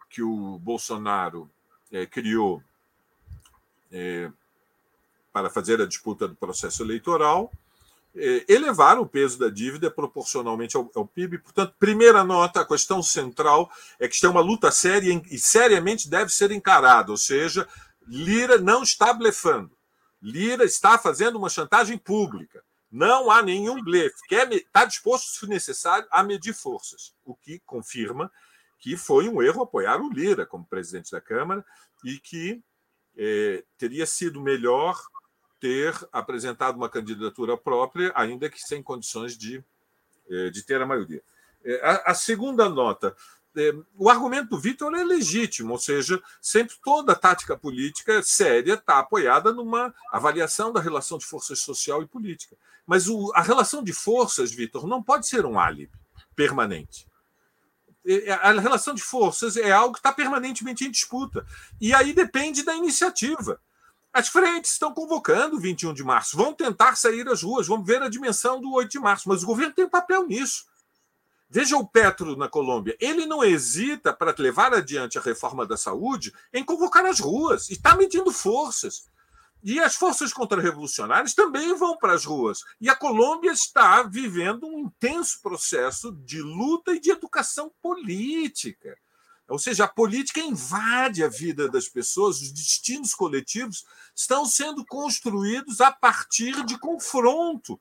que 0.09 0.23
o 0.23 0.59
Bolsonaro 0.59 1.51
criou 2.11 2.63
para 5.31 5.51
fazer 5.51 5.83
a 5.83 5.87
disputa 5.87 6.27
do 6.27 6.35
processo 6.35 6.83
eleitoral, 6.83 7.53
elevaram 8.49 9.03
o 9.03 9.09
peso 9.09 9.39
da 9.39 9.49
dívida 9.49 9.91
proporcionalmente 9.91 10.77
ao, 10.77 10.91
ao, 10.95 11.07
PIB. 11.07 11.39
Portanto, 11.39 11.75
primeira 11.79 12.23
nota, 12.23 12.61
a 12.61 12.67
questão 12.67 13.03
central 13.03 13.71
é 13.99 14.07
que 14.07 14.15
isto 14.15 14.27
é 14.27 14.31
uma 14.31 14.41
luta 14.41 14.71
séria 14.71 15.21
e 15.31 15.39
seriamente 15.39 16.09
deve 16.09 16.33
ser 16.33 16.51
encarada, 16.51 17.11
ou 17.11 17.17
seja, 17.17 17.69
Lira 18.07 18.59
não 18.59 18.83
está 18.83 19.13
blefando. 19.13 19.77
Lira 20.23 20.65
está 20.65 20.97
fazendo 20.99 21.37
uma 21.37 21.49
chantagem 21.49 21.99
pública. 21.99 22.63
Não 22.91 23.31
há 23.31 23.43
nenhum 23.43 23.83
blefe. 23.83 24.15
Está 24.31 24.85
disposto, 24.85 25.27
se 25.27 25.47
necessário, 25.49 26.07
a 26.11 26.23
medir 26.23 26.55
forças, 26.55 27.13
o 27.25 27.35
que 27.35 27.61
confirma 27.67 28.31
que 28.79 28.97
foi 28.97 29.29
um 29.29 29.43
erro 29.43 29.63
apoiar 29.63 30.01
o 30.01 30.11
Lira 30.11 30.45
como 30.45 30.67
presidente 30.67 31.11
da 31.11 31.21
Câmara 31.21 31.65
e 32.05 32.19
que 32.19 32.63
é, 33.17 33.65
teria 33.79 34.05
sido 34.05 34.41
melhor 34.41 35.01
ter 35.65 35.95
apresentado 36.13 36.77
uma 36.77 36.91
candidatura 36.91 37.57
própria, 37.57 38.13
ainda 38.15 38.51
que 38.51 38.61
sem 38.61 38.83
condições 38.83 39.35
de, 39.35 39.65
é, 40.29 40.51
de 40.51 40.63
ter 40.63 40.79
a 40.83 40.85
maioria. 40.85 41.23
É, 41.65 42.03
a, 42.05 42.13
segunda 42.13 42.69
nota 42.69 43.17
é, 43.57 43.73
o 43.97 44.11
argumento 44.11 44.51
do 44.51 44.59
Vitor 44.59 44.95
é 44.95 45.03
legítimo, 45.03 45.73
ou 45.73 45.79
seja, 45.79 46.23
sempre 46.39 46.77
toda 46.85 47.15
tática 47.15 47.57
política 47.57 48.23
séria 48.23 48.75
está 48.75 48.99
apoiada 48.99 49.55
numa 49.55 49.95
avaliação 50.13 50.71
da 50.71 50.83
relação 50.83 51.17
de 51.17 51.25
forças 51.25 51.61
social 51.61 52.03
e 52.03 52.07
política. 52.07 52.55
Mas 52.87 53.07
a 53.33 53.41
relação 53.41 53.83
de 53.83 53.95
forças, 53.95 54.53
Vitor, 54.53 54.87
não 54.87 55.03
pode 55.03 55.27
ser 55.27 55.47
um 55.47 55.59
álibi 55.59 55.91
permanente. 56.37 57.09
A 58.43 58.53
relação 58.53 58.95
de 58.95 59.01
forças 59.01 59.57
é 59.57 59.73
algo 59.73 59.95
que 59.95 60.01
está 60.01 60.13
permanentemente 60.13 60.85
em 60.85 60.91
disputa. 60.91 61.47
E 61.81 61.95
aí 61.95 62.13
depende 62.13 62.63
da 62.63 62.75
iniciativa. 62.75 63.59
As 64.15 64.29
frentes 64.29 64.71
estão 64.71 64.95
convocando 64.95 65.57
o 65.57 65.61
21 65.61 65.93
de 65.93 66.05
março, 66.05 66.37
vão 66.37 66.55
tentar 66.55 66.95
sair 66.95 67.29
às 67.29 67.43
ruas, 67.43 67.67
vamos 67.67 67.85
ver 67.85 68.01
a 68.01 68.09
dimensão 68.09 68.61
do 68.61 68.73
8 68.73 68.89
de 68.89 69.01
março, 69.01 69.29
mas 69.29 69.43
o 69.43 69.47
governo 69.47 69.75
tem 69.75 69.87
um 69.87 69.91
papel 69.91 70.25
nisso. 70.25 70.67
Veja 71.51 71.77
o 71.77 71.85
Petro 71.85 72.37
na 72.37 72.49
Colômbia. 72.49 72.97
Ele 73.01 73.27
não 73.27 73.43
hesita 73.43 74.13
para 74.13 74.33
levar 74.39 74.73
adiante 74.73 75.19
a 75.19 75.21
reforma 75.21 75.67
da 75.67 75.77
saúde 75.77 76.33
em 76.53 76.65
convocar 76.65 77.05
as 77.05 77.19
ruas 77.19 77.69
e 77.69 77.73
está 77.73 77.97
medindo 77.97 78.31
forças. 78.31 79.11
E 79.65 79.81
as 79.81 79.97
forças 79.97 80.33
contra-revolucionárias 80.33 81.35
também 81.35 81.75
vão 81.75 81.99
para 81.99 82.13
as 82.13 82.25
ruas. 82.25 82.61
E 82.81 82.89
a 82.89 82.95
Colômbia 82.95 83.51
está 83.51 84.05
vivendo 84.05 84.65
um 84.65 84.79
intenso 84.79 85.41
processo 85.43 86.13
de 86.25 86.41
luta 86.41 86.93
e 86.93 87.01
de 87.01 87.11
educação 87.11 87.73
política. 87.83 88.97
Ou 89.49 89.59
seja, 89.59 89.85
a 89.85 89.89
política 89.89 90.41
invade 90.41 91.23
a 91.23 91.29
vida 91.29 91.69
das 91.69 91.89
pessoas, 91.89 92.41
os 92.41 92.51
destinos 92.51 93.15
coletivos 93.15 93.85
estão 94.15 94.47
sendo 94.47 94.85
construídos 94.87 95.81
a 95.81 95.93
partir 95.93 96.65
de 96.65 96.79
confronto 96.79 97.79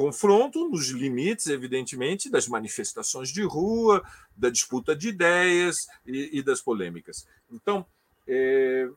confronto 0.00 0.68
nos 0.68 0.88
limites, 0.88 1.46
evidentemente, 1.48 2.30
das 2.30 2.48
manifestações 2.48 3.28
de 3.28 3.42
rua, 3.42 4.02
da 4.34 4.48
disputa 4.48 4.96
de 4.96 5.08
ideias 5.08 5.88
e, 6.06 6.38
e 6.38 6.42
das 6.42 6.62
polêmicas. 6.62 7.26
Então, 7.52 7.84
é, 8.26 8.88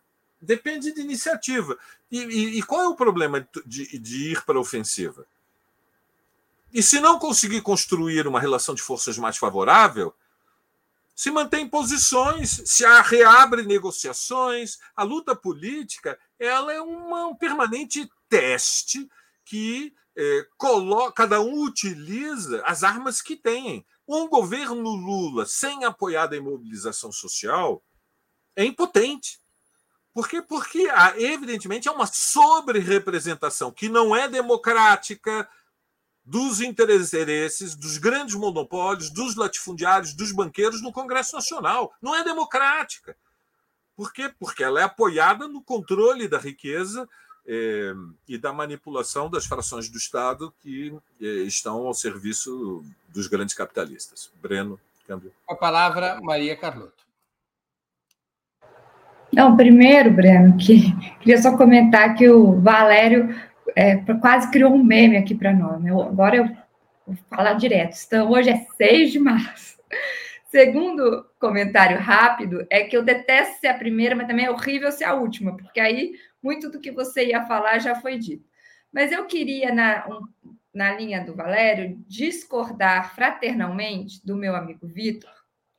depende 0.41 0.93
de 0.93 1.01
iniciativa. 1.01 1.77
E, 2.09 2.19
e, 2.19 2.59
e, 2.59 2.63
qual 2.63 2.83
é 2.83 2.87
o 2.87 2.95
problema 2.95 3.45
de, 3.65 3.99
de 3.99 4.31
ir 4.31 4.45
para 4.45 4.57
a 4.57 4.61
ofensiva? 4.61 5.25
E 6.73 6.81
se 6.81 7.01
não 7.01 7.19
conseguir 7.19 7.61
construir 7.61 8.25
uma 8.25 8.39
relação 8.39 8.73
de 8.73 8.81
forças 8.81 9.17
mais 9.17 9.37
favorável, 9.37 10.13
se 11.15 11.29
mantém 11.29 11.67
posições, 11.67 12.61
se 12.65 12.83
reabre 13.03 13.63
negociações. 13.63 14.77
A 14.95 15.03
luta 15.03 15.35
política 15.35 16.17
ela 16.39 16.73
é 16.73 16.81
uma, 16.81 17.27
um 17.27 17.35
permanente 17.35 18.09
teste 18.27 19.07
que 19.45 19.93
é, 20.15 20.47
coloca, 20.57 21.13
cada 21.13 21.41
um 21.41 21.63
utiliza 21.63 22.63
as 22.65 22.83
armas 22.83 23.21
que 23.21 23.35
tem. 23.35 23.85
Um 24.07 24.27
governo 24.27 24.89
Lula 24.89 25.45
sem 25.45 25.85
apoiar 25.85 26.31
a 26.31 26.35
imobilização 26.35 27.11
social 27.11 27.83
é 28.55 28.65
impotente. 28.65 29.39
Por 30.13 30.29
quê? 30.29 30.41
Porque, 30.41 30.87
evidentemente, 31.17 31.87
é 31.87 31.91
uma 31.91 32.05
sobre-representação 32.05 33.71
que 33.71 33.89
não 33.89 34.15
é 34.15 34.27
democrática 34.27 35.49
dos 36.25 36.61
interesses 36.61 37.75
dos 37.75 37.97
grandes 37.97 38.35
monopólios, 38.35 39.09
dos 39.09 39.35
latifundiários, 39.35 40.13
dos 40.13 40.31
banqueiros 40.31 40.81
no 40.81 40.91
Congresso 40.91 41.35
Nacional. 41.35 41.93
Não 42.01 42.15
é 42.15 42.23
democrática. 42.23 43.15
Por 43.95 44.11
quê? 44.11 44.31
Porque 44.39 44.63
ela 44.63 44.79
é 44.79 44.83
apoiada 44.83 45.47
no 45.47 45.61
controle 45.61 46.27
da 46.27 46.39
riqueza 46.39 47.07
é, 47.45 47.93
e 48.27 48.37
da 48.37 48.53
manipulação 48.53 49.29
das 49.29 49.45
frações 49.45 49.89
do 49.89 49.97
Estado 49.97 50.53
que 50.61 50.95
é, 51.21 51.25
estão 51.25 51.85
ao 51.85 51.93
serviço 51.93 52.83
dos 53.09 53.27
grandes 53.27 53.53
capitalistas. 53.53 54.31
Breno, 54.41 54.79
câmbio. 55.05 55.31
A 55.47 55.55
palavra, 55.55 56.19
Maria 56.21 56.55
Carlotto. 56.55 57.03
Não, 59.31 59.57
primeiro, 59.57 60.11
Breno, 60.11 60.57
que 60.57 60.91
queria 61.19 61.41
só 61.41 61.57
comentar 61.57 62.15
que 62.15 62.29
o 62.29 62.59
Valério 62.61 63.35
é, 63.75 63.97
quase 64.21 64.51
criou 64.51 64.73
um 64.73 64.83
meme 64.83 65.17
aqui 65.17 65.35
para 65.35 65.53
nós. 65.53 65.81
Né? 65.81 65.91
Agora 65.91 66.37
eu 66.37 66.45
vou 67.05 67.17
falar 67.29 67.53
direto. 67.53 67.97
Então, 68.05 68.31
hoje 68.31 68.49
é 68.49 68.65
6 68.77 69.11
de 69.11 69.19
março. 69.19 69.77
Segundo 70.49 71.25
comentário 71.39 71.97
rápido 71.97 72.65
é 72.69 72.83
que 72.83 72.95
eu 72.95 73.03
detesto 73.03 73.59
ser 73.59 73.67
a 73.67 73.77
primeira, 73.77 74.15
mas 74.15 74.27
também 74.27 74.45
é 74.45 74.51
horrível 74.51 74.91
ser 74.91 75.05
a 75.05 75.15
última, 75.15 75.57
porque 75.57 75.79
aí 75.79 76.13
muito 76.43 76.69
do 76.69 76.79
que 76.79 76.91
você 76.91 77.27
ia 77.27 77.45
falar 77.45 77.79
já 77.79 77.95
foi 77.95 78.19
dito. 78.19 78.45
Mas 78.91 79.11
eu 79.11 79.25
queria, 79.25 79.73
na, 79.73 80.05
um, 80.07 80.53
na 80.71 80.93
linha 80.93 81.25
do 81.25 81.33
Valério, 81.33 81.97
discordar 82.07 83.15
fraternalmente 83.15 84.23
do 84.23 84.35
meu 84.35 84.55
amigo 84.55 84.85
Vitor. 84.85 85.31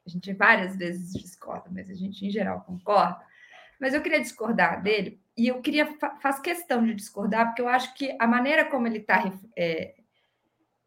A 0.04 0.10
gente 0.10 0.32
várias 0.32 0.76
vezes 0.76 1.12
discorda, 1.12 1.70
mas 1.70 1.88
a 1.88 1.94
gente, 1.94 2.26
em 2.26 2.30
geral, 2.30 2.62
concorda. 2.62 3.20
Mas 3.80 3.94
eu 3.94 4.02
queria 4.02 4.20
discordar 4.20 4.82
dele, 4.82 5.20
e 5.36 5.48
eu 5.48 5.60
queria 5.60 5.86
faz 6.20 6.38
questão 6.38 6.84
de 6.84 6.94
discordar, 6.94 7.46
porque 7.46 7.62
eu 7.62 7.68
acho 7.68 7.94
que 7.94 8.16
a 8.18 8.26
maneira 8.26 8.64
como 8.64 8.86
ele 8.86 8.98
está 8.98 9.32
é, 9.56 9.94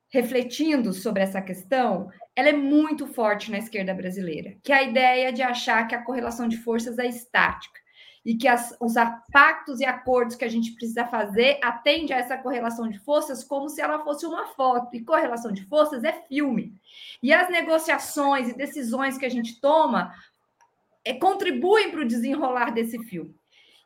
refletindo 0.09 0.93
sobre 0.93 1.23
essa 1.23 1.41
questão, 1.41 2.09
ela 2.35 2.49
é 2.49 2.53
muito 2.53 3.07
forte 3.07 3.51
na 3.51 3.57
esquerda 3.57 3.93
brasileira, 3.93 4.55
que 4.63 4.71
é 4.71 4.77
a 4.77 4.83
ideia 4.83 5.33
de 5.33 5.41
achar 5.41 5.87
que 5.87 5.95
a 5.95 6.01
correlação 6.01 6.47
de 6.47 6.57
forças 6.57 6.97
é 6.97 7.05
estática 7.05 7.79
e 8.27 8.35
que 8.35 8.45
as, 8.45 8.75
os 8.81 8.95
pactos 9.31 9.79
e 9.79 9.85
acordos 9.85 10.35
que 10.35 10.43
a 10.43 10.49
gente 10.49 10.73
precisa 10.73 11.05
fazer 11.05 11.59
atende 11.63 12.11
a 12.11 12.17
essa 12.17 12.37
correlação 12.37 12.89
de 12.89 12.99
forças 12.99 13.41
como 13.41 13.69
se 13.69 13.79
ela 13.79 14.03
fosse 14.03 14.25
uma 14.25 14.47
foto. 14.47 14.93
E 14.93 15.01
correlação 15.01 15.49
de 15.49 15.63
forças 15.63 16.03
é 16.03 16.11
filme. 16.11 16.75
E 17.23 17.31
as 17.31 17.49
negociações 17.49 18.49
e 18.49 18.57
decisões 18.57 19.17
que 19.17 19.25
a 19.25 19.29
gente 19.29 19.61
toma 19.61 20.13
é, 21.05 21.13
contribuem 21.13 21.89
para 21.89 22.01
o 22.01 22.07
desenrolar 22.07 22.71
desse 22.71 23.01
filme. 23.05 23.33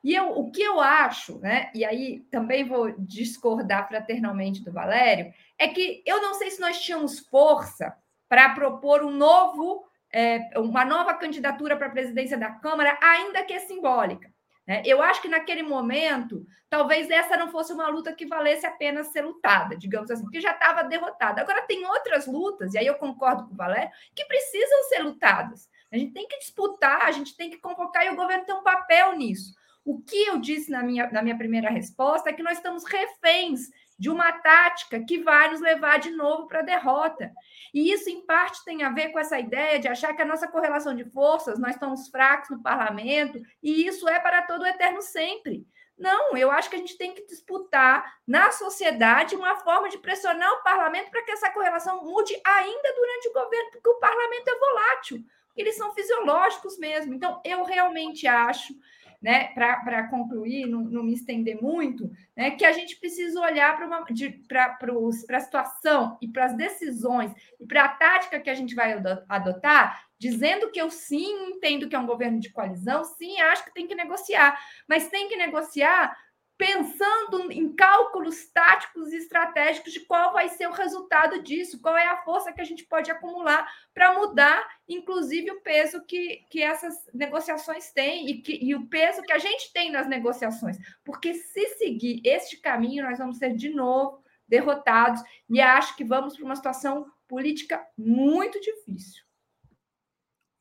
E 0.03 0.15
eu, 0.15 0.31
o 0.31 0.51
que 0.51 0.61
eu 0.61 0.79
acho, 0.79 1.39
né? 1.39 1.69
E 1.75 1.85
aí 1.85 2.21
também 2.31 2.67
vou 2.67 2.91
discordar 2.97 3.87
fraternalmente 3.87 4.63
do 4.63 4.71
Valério, 4.71 5.31
é 5.57 5.67
que 5.67 6.01
eu 6.05 6.21
não 6.21 6.33
sei 6.33 6.49
se 6.49 6.59
nós 6.59 6.81
tínhamos 6.81 7.19
força 7.19 7.95
para 8.27 8.53
propor 8.53 9.03
um 9.03 9.11
novo 9.11 9.85
é, 10.13 10.49
uma 10.59 10.83
nova 10.83 11.13
candidatura 11.13 11.77
para 11.77 11.87
a 11.87 11.91
presidência 11.91 12.37
da 12.37 12.51
Câmara, 12.51 12.97
ainda 13.01 13.43
que 13.43 13.53
é 13.53 13.59
simbólica. 13.59 14.31
Né? 14.67 14.83
Eu 14.85 15.01
acho 15.01 15.21
que 15.21 15.27
naquele 15.27 15.63
momento, 15.63 16.45
talvez 16.69 17.09
essa 17.09 17.37
não 17.37 17.49
fosse 17.49 17.73
uma 17.73 17.87
luta 17.87 18.13
que 18.13 18.25
valesse 18.25 18.65
a 18.65 18.71
pena 18.71 19.03
ser 19.03 19.21
lutada, 19.21 19.75
digamos 19.75 20.11
assim, 20.11 20.23
porque 20.23 20.41
já 20.41 20.51
estava 20.51 20.83
derrotada. 20.83 21.41
Agora, 21.41 21.63
tem 21.63 21.85
outras 21.85 22.27
lutas, 22.27 22.73
e 22.73 22.77
aí 22.77 22.85
eu 22.85 22.95
concordo 22.95 23.47
com 23.47 23.53
o 23.53 23.57
Valério, 23.57 23.89
que 24.15 24.25
precisam 24.25 24.83
ser 24.83 24.99
lutadas. 24.99 25.69
A 25.91 25.97
gente 25.97 26.13
tem 26.13 26.27
que 26.27 26.39
disputar, 26.39 27.03
a 27.03 27.11
gente 27.11 27.35
tem 27.35 27.49
que 27.49 27.57
convocar, 27.57 28.05
e 28.05 28.09
o 28.09 28.15
governo 28.15 28.45
tem 28.45 28.55
um 28.55 28.63
papel 28.63 29.17
nisso. 29.17 29.53
O 29.83 30.01
que 30.01 30.23
eu 30.25 30.37
disse 30.37 30.69
na 30.69 30.83
minha, 30.83 31.09
na 31.11 31.21
minha 31.21 31.37
primeira 31.37 31.69
resposta 31.69 32.29
é 32.29 32.33
que 32.33 32.43
nós 32.43 32.57
estamos 32.57 32.83
reféns 32.83 33.69
de 33.97 34.09
uma 34.09 34.31
tática 34.31 35.03
que 35.03 35.19
vai 35.19 35.49
nos 35.51 35.61
levar 35.61 35.99
de 35.99 36.09
novo 36.11 36.47
para 36.47 36.59
a 36.59 36.63
derrota. 36.63 37.31
E 37.73 37.91
isso, 37.91 38.09
em 38.09 38.25
parte, 38.25 38.63
tem 38.65 38.83
a 38.83 38.89
ver 38.89 39.09
com 39.09 39.19
essa 39.19 39.39
ideia 39.39 39.79
de 39.79 39.87
achar 39.87 40.15
que 40.15 40.21
a 40.21 40.25
nossa 40.25 40.47
correlação 40.47 40.95
de 40.95 41.05
forças, 41.05 41.59
nós 41.59 41.75
estamos 41.75 42.09
fracos 42.09 42.49
no 42.49 42.63
parlamento, 42.63 43.39
e 43.61 43.85
isso 43.85 44.09
é 44.09 44.19
para 44.19 44.41
todo 44.41 44.63
o 44.63 44.67
eterno 44.67 45.01
sempre. 45.01 45.65
Não, 45.97 46.35
eu 46.35 46.49
acho 46.49 46.67
que 46.67 46.75
a 46.75 46.79
gente 46.79 46.97
tem 46.97 47.13
que 47.13 47.27
disputar 47.27 48.17
na 48.25 48.51
sociedade 48.51 49.35
uma 49.35 49.57
forma 49.57 49.87
de 49.87 49.99
pressionar 49.99 50.51
o 50.53 50.63
parlamento 50.63 51.11
para 51.11 51.23
que 51.23 51.31
essa 51.31 51.51
correlação 51.51 52.03
mude 52.03 52.33
ainda 52.43 52.93
durante 52.95 53.29
o 53.29 53.33
governo, 53.33 53.71
porque 53.71 53.89
o 53.89 53.99
parlamento 53.99 54.47
é 54.47 54.59
volátil, 54.59 55.23
eles 55.55 55.75
são 55.75 55.93
fisiológicos 55.93 56.79
mesmo. 56.79 57.13
Então, 57.13 57.39
eu 57.45 57.63
realmente 57.63 58.25
acho 58.25 58.73
né, 59.21 59.49
para 59.53 60.07
concluir, 60.07 60.65
não, 60.65 60.81
não, 60.81 61.03
me 61.03 61.13
estender 61.13 61.61
muito, 61.61 62.09
né, 62.35 62.51
que 62.51 62.65
a 62.65 62.71
gente 62.71 62.95
precisa 62.95 63.39
olhar 63.39 63.77
para 63.77 65.37
a 65.37 65.39
situação 65.39 66.17
e 66.19 66.27
para 66.27 66.45
as 66.45 66.57
decisões 66.57 67.31
e 67.59 67.65
para 67.65 67.85
a 67.85 67.89
tática 67.89 68.39
que 68.39 68.49
a 68.49 68.55
gente 68.55 68.73
vai 68.73 68.99
adotar, 69.29 70.05
dizendo 70.17 70.71
que 70.71 70.81
eu 70.81 70.89
sim 70.89 71.49
entendo 71.49 71.87
que 71.87 71.95
é 71.95 71.99
um 71.99 72.07
governo 72.07 72.39
de 72.39 72.51
coalizão, 72.51 73.03
sim, 73.03 73.39
acho 73.41 73.65
que 73.65 73.73
tem 73.73 73.87
que 73.87 73.95
negociar, 73.95 74.59
mas 74.87 75.07
tem 75.07 75.29
que 75.29 75.35
negociar 75.35 76.17
pensando 76.61 77.51
em 77.51 77.73
cálculos 77.73 78.47
táticos 78.53 79.11
e 79.11 79.17
estratégicos 79.17 79.91
de 79.91 80.01
qual 80.01 80.31
vai 80.31 80.47
ser 80.47 80.67
o 80.67 80.73
resultado 80.73 81.41
disso, 81.41 81.81
qual 81.81 81.97
é 81.97 82.05
a 82.05 82.21
força 82.21 82.53
que 82.53 82.61
a 82.61 82.63
gente 82.63 82.83
pode 82.83 83.09
acumular 83.09 83.67
para 83.95 84.13
mudar, 84.13 84.63
inclusive, 84.87 85.49
o 85.49 85.61
peso 85.61 86.05
que, 86.05 86.45
que 86.51 86.61
essas 86.61 86.93
negociações 87.11 87.91
têm 87.91 88.29
e, 88.29 88.41
que, 88.43 88.63
e 88.63 88.75
o 88.75 88.85
peso 88.85 89.23
que 89.23 89.31
a 89.31 89.39
gente 89.39 89.73
tem 89.73 89.91
nas 89.91 90.07
negociações. 90.07 90.77
Porque 91.03 91.33
se 91.33 91.65
seguir 91.79 92.21
este 92.23 92.57
caminho, 92.57 93.05
nós 93.05 93.17
vamos 93.17 93.39
ser 93.39 93.55
de 93.55 93.69
novo 93.69 94.23
derrotados 94.47 95.23
e 95.49 95.59
acho 95.59 95.95
que 95.95 96.03
vamos 96.03 96.35
para 96.35 96.45
uma 96.45 96.55
situação 96.55 97.07
política 97.27 97.83
muito 97.97 98.61
difícil. 98.61 99.23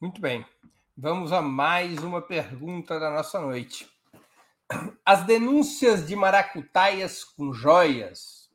Muito 0.00 0.18
bem. 0.18 0.46
Vamos 0.96 1.30
a 1.30 1.42
mais 1.42 2.02
uma 2.02 2.22
pergunta 2.22 2.98
da 2.98 3.10
nossa 3.10 3.38
noite. 3.38 3.99
As 5.04 5.24
denúncias 5.26 6.06
de 6.06 6.14
maracutaias 6.14 7.24
com 7.24 7.52
joias, 7.52 8.48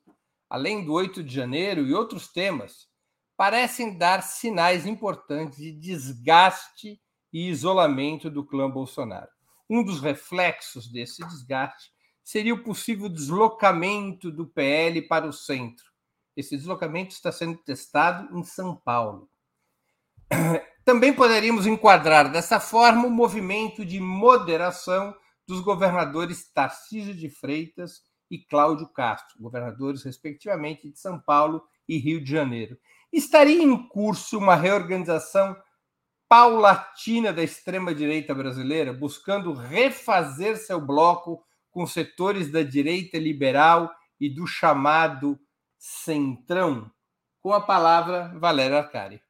além 0.49 0.85
do 0.85 0.93
8 0.93 1.21
de 1.21 1.33
janeiro 1.33 1.85
e 1.85 1.93
outros 1.93 2.27
temas, 2.29 2.87
parecem 3.35 3.97
dar 3.97 4.23
sinais 4.23 4.85
importantes 4.85 5.57
de 5.57 5.71
desgaste 5.73 7.01
e 7.33 7.49
isolamento 7.49 8.29
do 8.29 8.45
clã 8.45 8.69
Bolsonaro. 8.69 9.29
Um 9.69 9.83
dos 9.83 9.99
reflexos 9.99 10.87
desse 10.87 11.25
desgaste 11.27 11.91
seria 12.23 12.53
o 12.53 12.63
possível 12.63 13.09
deslocamento 13.09 14.31
do 14.31 14.47
PL 14.47 15.01
para 15.01 15.27
o 15.27 15.33
centro. 15.33 15.85
Esse 16.35 16.55
deslocamento 16.55 17.13
está 17.13 17.31
sendo 17.31 17.57
testado 17.57 18.37
em 18.37 18.43
São 18.43 18.75
Paulo. 18.75 19.29
Também 20.85 21.13
poderíamos 21.13 21.65
enquadrar 21.65 22.31
dessa 22.31 22.59
forma 22.59 23.07
o 23.07 23.11
movimento 23.11 23.83
de 23.83 23.99
moderação 23.99 25.15
dos 25.47 25.61
governadores 25.61 26.51
Tarcísio 26.51 27.13
de 27.13 27.29
Freitas 27.29 28.03
e 28.29 28.39
Cláudio 28.39 28.87
Castro, 28.87 29.39
governadores, 29.39 30.03
respectivamente, 30.03 30.89
de 30.89 30.99
São 30.99 31.19
Paulo 31.19 31.63
e 31.87 31.97
Rio 31.97 32.23
de 32.23 32.31
Janeiro. 32.31 32.77
Estaria 33.11 33.61
em 33.61 33.87
curso 33.87 34.37
uma 34.37 34.55
reorganização 34.55 35.55
paulatina 36.27 37.31
da 37.31 37.43
extrema-direita 37.43 38.33
brasileira, 38.33 38.91
buscando 38.91 39.53
refazer 39.53 40.57
seu 40.57 40.81
bloco 40.81 41.45
com 41.69 41.85
setores 41.85 42.51
da 42.51 42.63
direita 42.63 43.17
liberal 43.17 43.93
e 44.19 44.29
do 44.29 44.47
chamado 44.47 45.39
centrão? 45.77 46.91
Com 47.39 47.53
a 47.53 47.61
palavra, 47.61 48.33
Valéria 48.39 48.79
Arcari. 48.79 49.21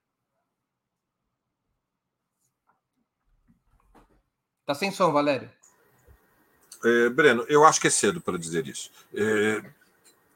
Tá 4.65 4.73
sem 4.73 4.89
som, 4.89 5.11
Valério? 5.11 5.51
É, 6.85 7.09
Breno, 7.09 7.43
eu 7.49 7.65
acho 7.65 7.81
que 7.81 7.87
é 7.87 7.89
cedo 7.89 8.21
para 8.21 8.37
dizer 8.37 8.67
isso. 8.67 8.91
É, 9.11 9.63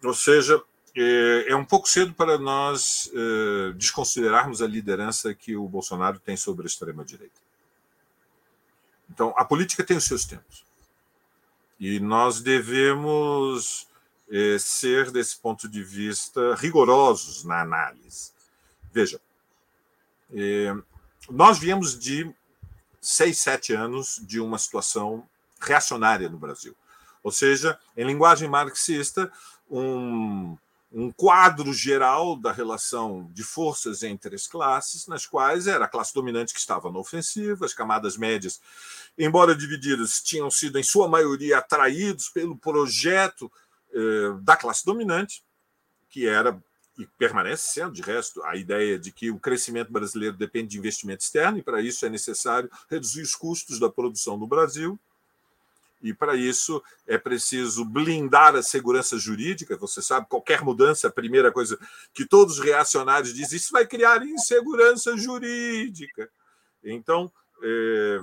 ou 0.03 0.15
seja, 0.15 0.59
é, 0.95 1.45
é, 1.49 1.55
um 1.55 1.63
pouco 1.63 1.87
cedo 1.87 2.11
para 2.11 2.39
nós 2.39 3.11
é, 3.13 3.73
desconsiderarmos 3.73 4.59
a 4.59 4.65
liderança 4.67 5.31
que 5.35 5.55
o 5.55 5.67
Bolsonaro 5.67 6.17
tem 6.17 6.35
sobre 6.35 6.63
a 6.63 6.67
extrema-direita. 6.67 7.39
Então, 9.07 9.31
a 9.37 9.45
política 9.45 9.83
tem 9.83 9.95
os 9.95 10.05
seus 10.05 10.25
tempos. 10.25 10.65
E 11.79 11.99
nós 11.99 12.41
devemos 12.41 13.87
é, 14.31 14.57
ser, 14.57 15.11
desse 15.11 15.37
ponto 15.37 15.69
de 15.69 15.83
vista, 15.83 16.55
rigorosos 16.55 17.43
na 17.43 17.61
análise. 17.61 18.31
Veja, 18.91 19.21
nós 21.29 21.59
viemos 21.59 21.97
de 21.97 22.33
seis, 22.99 23.39
sete 23.39 23.71
anos 23.73 24.19
de 24.23 24.39
uma 24.39 24.57
situação 24.57 25.27
reacionária 25.59 26.29
no 26.29 26.37
Brasil. 26.37 26.75
Ou 27.23 27.31
seja, 27.31 27.77
em 27.97 28.05
linguagem 28.05 28.49
marxista, 28.49 29.31
um, 29.69 30.57
um 30.91 31.11
quadro 31.11 31.73
geral 31.73 32.35
da 32.35 32.51
relação 32.51 33.29
de 33.33 33.43
forças 33.43 34.03
entre 34.03 34.35
as 34.35 34.47
classes, 34.47 35.05
nas 35.05 35.25
quais 35.25 35.67
era 35.67 35.85
a 35.85 35.89
classe 35.89 36.13
dominante 36.13 36.53
que 36.53 36.59
estava 36.59 36.91
na 36.91 36.99
ofensiva, 36.99 37.65
as 37.65 37.73
camadas 37.73 38.17
médias, 38.17 38.59
embora 39.17 39.55
divididas, 39.55 40.21
tinham 40.21 40.49
sido, 40.49 40.79
em 40.79 40.83
sua 40.83 41.07
maioria, 41.07 41.57
atraídos 41.57 42.29
pelo 42.29 42.57
projeto 42.57 43.51
eh, 43.93 44.33
da 44.41 44.55
classe 44.55 44.85
dominante, 44.85 45.43
que 46.09 46.27
era 46.27 46.59
e 46.97 47.05
permanece 47.17 47.71
sendo, 47.71 47.93
de 47.93 48.01
resto, 48.01 48.43
a 48.43 48.57
ideia 48.57 48.99
de 48.99 49.09
que 49.09 49.31
o 49.31 49.39
crescimento 49.39 49.89
brasileiro 49.89 50.35
depende 50.35 50.71
de 50.71 50.77
investimento 50.77 51.23
externo, 51.23 51.57
e 51.57 51.63
para 51.63 51.81
isso 51.81 52.05
é 52.05 52.09
necessário 52.09 52.69
reduzir 52.89 53.21
os 53.21 53.35
custos 53.35 53.79
da 53.79 53.89
produção 53.89 54.37
no 54.37 54.45
Brasil. 54.45 54.99
E 56.01 56.13
para 56.13 56.35
isso 56.35 56.81
é 57.05 57.17
preciso 57.17 57.83
blindar 57.83 58.55
a 58.55 58.63
segurança 58.63 59.17
jurídica. 59.17 59.75
Você 59.77 60.01
sabe, 60.01 60.27
qualquer 60.29 60.63
mudança, 60.63 61.07
a 61.07 61.11
primeira 61.11 61.51
coisa 61.51 61.77
que 62.13 62.25
todos 62.25 62.57
os 62.57 62.63
reacionários 62.63 63.33
dizem, 63.33 63.57
isso 63.57 63.73
vai 63.73 63.85
criar 63.85 64.23
insegurança 64.23 65.17
jurídica. 65.17 66.29
Então, 66.81 67.31
é, 67.61 68.19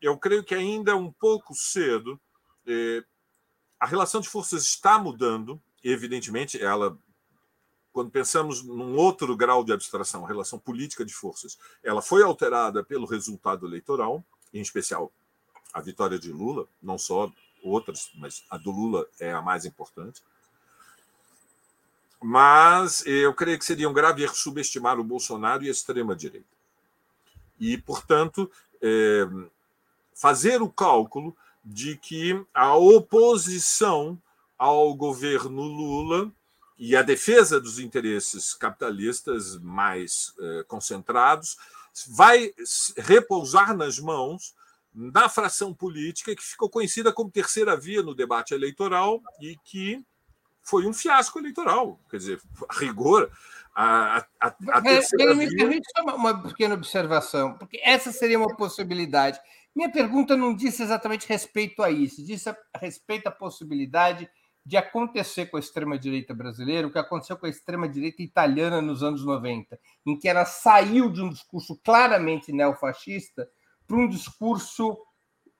eu 0.00 0.18
creio 0.18 0.42
que 0.42 0.54
ainda 0.54 0.90
é 0.90 0.94
um 0.94 1.12
pouco 1.12 1.54
cedo. 1.54 2.20
É, 2.66 3.04
a 3.78 3.86
relação 3.86 4.20
de 4.20 4.28
forças 4.28 4.64
está 4.64 4.98
mudando, 4.98 5.62
evidentemente, 5.82 6.60
ela. 6.60 6.98
Quando 7.92 8.10
pensamos 8.10 8.62
num 8.62 8.96
outro 8.96 9.36
grau 9.36 9.62
de 9.62 9.70
abstração, 9.70 10.24
a 10.24 10.28
relação 10.28 10.58
política 10.58 11.04
de 11.04 11.12
forças, 11.12 11.58
ela 11.82 12.00
foi 12.00 12.22
alterada 12.22 12.82
pelo 12.82 13.06
resultado 13.06 13.66
eleitoral, 13.66 14.24
em 14.50 14.62
especial 14.62 15.12
a 15.72 15.80
vitória 15.80 16.18
de 16.18 16.32
Lula, 16.32 16.66
não 16.82 16.98
só 16.98 17.30
outras, 17.62 18.10
mas 18.14 18.44
a 18.50 18.56
do 18.56 18.70
Lula 18.70 19.06
é 19.18 19.32
a 19.32 19.40
mais 19.40 19.64
importante. 19.64 20.22
Mas 22.20 23.04
eu 23.06 23.34
creio 23.34 23.58
que 23.58 23.64
seria 23.64 23.88
um 23.88 23.92
grave 23.92 24.22
erro 24.22 24.34
subestimar 24.34 24.98
o 24.98 25.04
Bolsonaro 25.04 25.64
e 25.64 25.68
a 25.68 25.72
extrema-direita. 25.72 26.46
E, 27.58 27.78
portanto, 27.78 28.50
é, 28.80 29.26
fazer 30.14 30.62
o 30.62 30.70
cálculo 30.70 31.36
de 31.64 31.96
que 31.96 32.44
a 32.52 32.76
oposição 32.76 34.20
ao 34.58 34.94
governo 34.94 35.62
Lula 35.62 36.30
e 36.78 36.96
a 36.96 37.02
defesa 37.02 37.60
dos 37.60 37.78
interesses 37.78 38.54
capitalistas 38.54 39.56
mais 39.58 40.34
é, 40.38 40.64
concentrados 40.64 41.56
vai 42.08 42.52
repousar 42.96 43.76
nas 43.76 43.98
mãos 43.98 44.54
da 44.94 45.28
fração 45.28 45.72
política 45.72 46.36
que 46.36 46.42
ficou 46.42 46.68
conhecida 46.68 47.12
como 47.12 47.30
terceira 47.30 47.76
via 47.76 48.02
no 48.02 48.14
debate 48.14 48.52
eleitoral 48.52 49.22
e 49.40 49.56
que 49.64 50.04
foi 50.60 50.86
um 50.86 50.92
fiasco 50.92 51.38
eleitoral. 51.38 51.98
Quer 52.10 52.16
dizer, 52.18 52.40
a 52.68 52.78
rigor, 52.78 53.30
a, 53.74 54.18
a, 54.40 54.54
a 54.72 54.82
terceira 54.82 55.34
me 55.34 55.46
via... 55.46 55.56
permite 55.56 55.88
só 55.96 56.02
uma, 56.02 56.14
uma 56.14 56.42
pequena 56.42 56.74
observação, 56.74 57.54
porque 57.58 57.80
essa 57.82 58.12
seria 58.12 58.38
uma 58.38 58.54
possibilidade. 58.54 59.40
Minha 59.74 59.90
pergunta 59.90 60.36
não 60.36 60.54
disse 60.54 60.82
exatamente 60.82 61.26
respeito 61.26 61.82
a 61.82 61.90
isso, 61.90 62.24
disse 62.24 62.48
a, 62.48 62.56
a 62.74 62.78
respeito 62.78 63.26
à 63.26 63.30
possibilidade 63.30 64.28
de 64.64 64.76
acontecer 64.76 65.46
com 65.46 65.56
a 65.56 65.60
extrema-direita 65.60 66.32
brasileira 66.32 66.86
o 66.86 66.92
que 66.92 66.98
aconteceu 66.98 67.36
com 67.36 67.46
a 67.46 67.48
extrema-direita 67.48 68.22
italiana 68.22 68.80
nos 68.80 69.02
anos 69.02 69.24
90, 69.24 69.78
em 70.06 70.16
que 70.16 70.28
ela 70.28 70.44
saiu 70.44 71.10
de 71.10 71.20
um 71.20 71.30
discurso 71.30 71.76
claramente 71.82 72.52
neofascista 72.52 73.48
para 73.86 73.96
um 73.96 74.08
discurso 74.08 74.96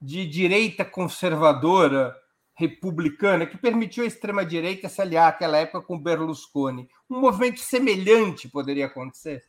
de 0.01 0.27
direita 0.27 0.85
conservadora 0.85 2.17
republicana 2.55 3.47
que 3.47 3.57
permitiu 3.57 4.05
a 4.05 4.07
extrema-direita 4.07 4.89
se 4.89 5.01
aliar 5.01 5.29
àquela 5.29 5.59
época 5.59 5.83
com 5.83 5.99
Berlusconi. 5.99 6.89
Um 7.09 7.21
movimento 7.21 7.61
semelhante 7.61 8.49
poderia 8.49 8.87
acontecer? 8.87 9.45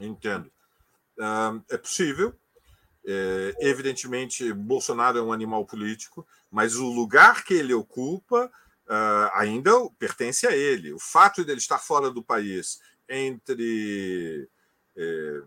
Entendo. 0.00 0.50
é 1.70 1.78
possível. 1.78 2.34
É, 3.06 3.54
evidentemente, 3.60 4.52
Bolsonaro 4.52 5.18
é 5.18 5.22
um 5.22 5.32
animal 5.32 5.66
político, 5.66 6.26
mas 6.50 6.76
o 6.76 6.90
lugar 6.90 7.44
que 7.44 7.52
ele 7.52 7.74
ocupa 7.74 8.46
uh, 8.46 9.30
ainda 9.34 9.70
pertence 9.98 10.46
a 10.46 10.56
ele. 10.56 10.92
O 10.92 10.98
fato 10.98 11.44
de 11.44 11.50
ele 11.50 11.60
estar 11.60 11.78
fora 11.78 12.10
do 12.10 12.22
país 12.22 12.80
entre 13.08 14.48
é, 14.96 15.42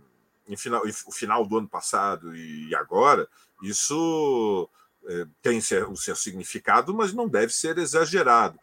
em 0.47 0.57
final, 0.57 0.81
o 1.05 1.11
final 1.11 1.45
do 1.45 1.57
ano 1.57 1.67
passado 1.67 2.35
e 2.35 2.73
agora, 2.75 3.27
isso 3.61 4.69
é, 5.07 5.25
tem 5.41 5.59
o 5.59 5.95
seu 5.95 6.15
significado, 6.15 6.93
mas 6.93 7.13
não 7.13 7.27
deve 7.27 7.53
ser 7.53 7.77
exagerado. 7.77 8.59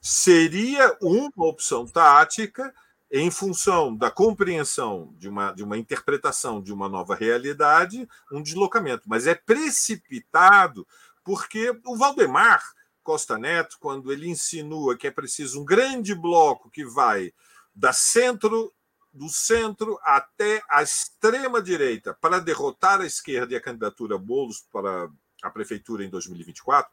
Seria 0.00 0.96
uma 1.00 1.46
opção 1.46 1.86
tática 1.86 2.72
em 3.10 3.30
função 3.30 3.96
da 3.96 4.10
compreensão 4.10 5.14
de 5.16 5.28
uma, 5.28 5.52
de 5.52 5.64
uma 5.64 5.78
interpretação 5.78 6.60
de 6.60 6.72
uma 6.72 6.88
nova 6.88 7.14
realidade, 7.14 8.06
um 8.30 8.42
deslocamento. 8.42 9.04
Mas 9.06 9.26
é 9.26 9.34
precipitado 9.34 10.86
porque 11.24 11.78
o 11.84 11.96
Valdemar 11.96 12.62
Costa 13.02 13.38
Neto, 13.38 13.78
quando 13.80 14.12
ele 14.12 14.28
insinua 14.28 14.96
que 14.96 15.06
é 15.06 15.10
preciso 15.10 15.62
um 15.62 15.64
grande 15.64 16.14
bloco 16.14 16.70
que 16.70 16.84
vai 16.84 17.32
da 17.74 17.92
centro 17.92 18.72
do 19.18 19.28
centro 19.28 19.98
até 20.02 20.62
a 20.70 20.82
extrema 20.82 21.60
direita 21.60 22.14
para 22.14 22.38
derrotar 22.38 23.00
a 23.00 23.06
esquerda 23.06 23.52
e 23.52 23.56
a 23.56 23.60
candidatura 23.60 24.16
Bolos 24.16 24.64
para 24.72 25.10
a 25.42 25.50
prefeitura 25.50 26.04
em 26.04 26.08
2024, 26.08 26.90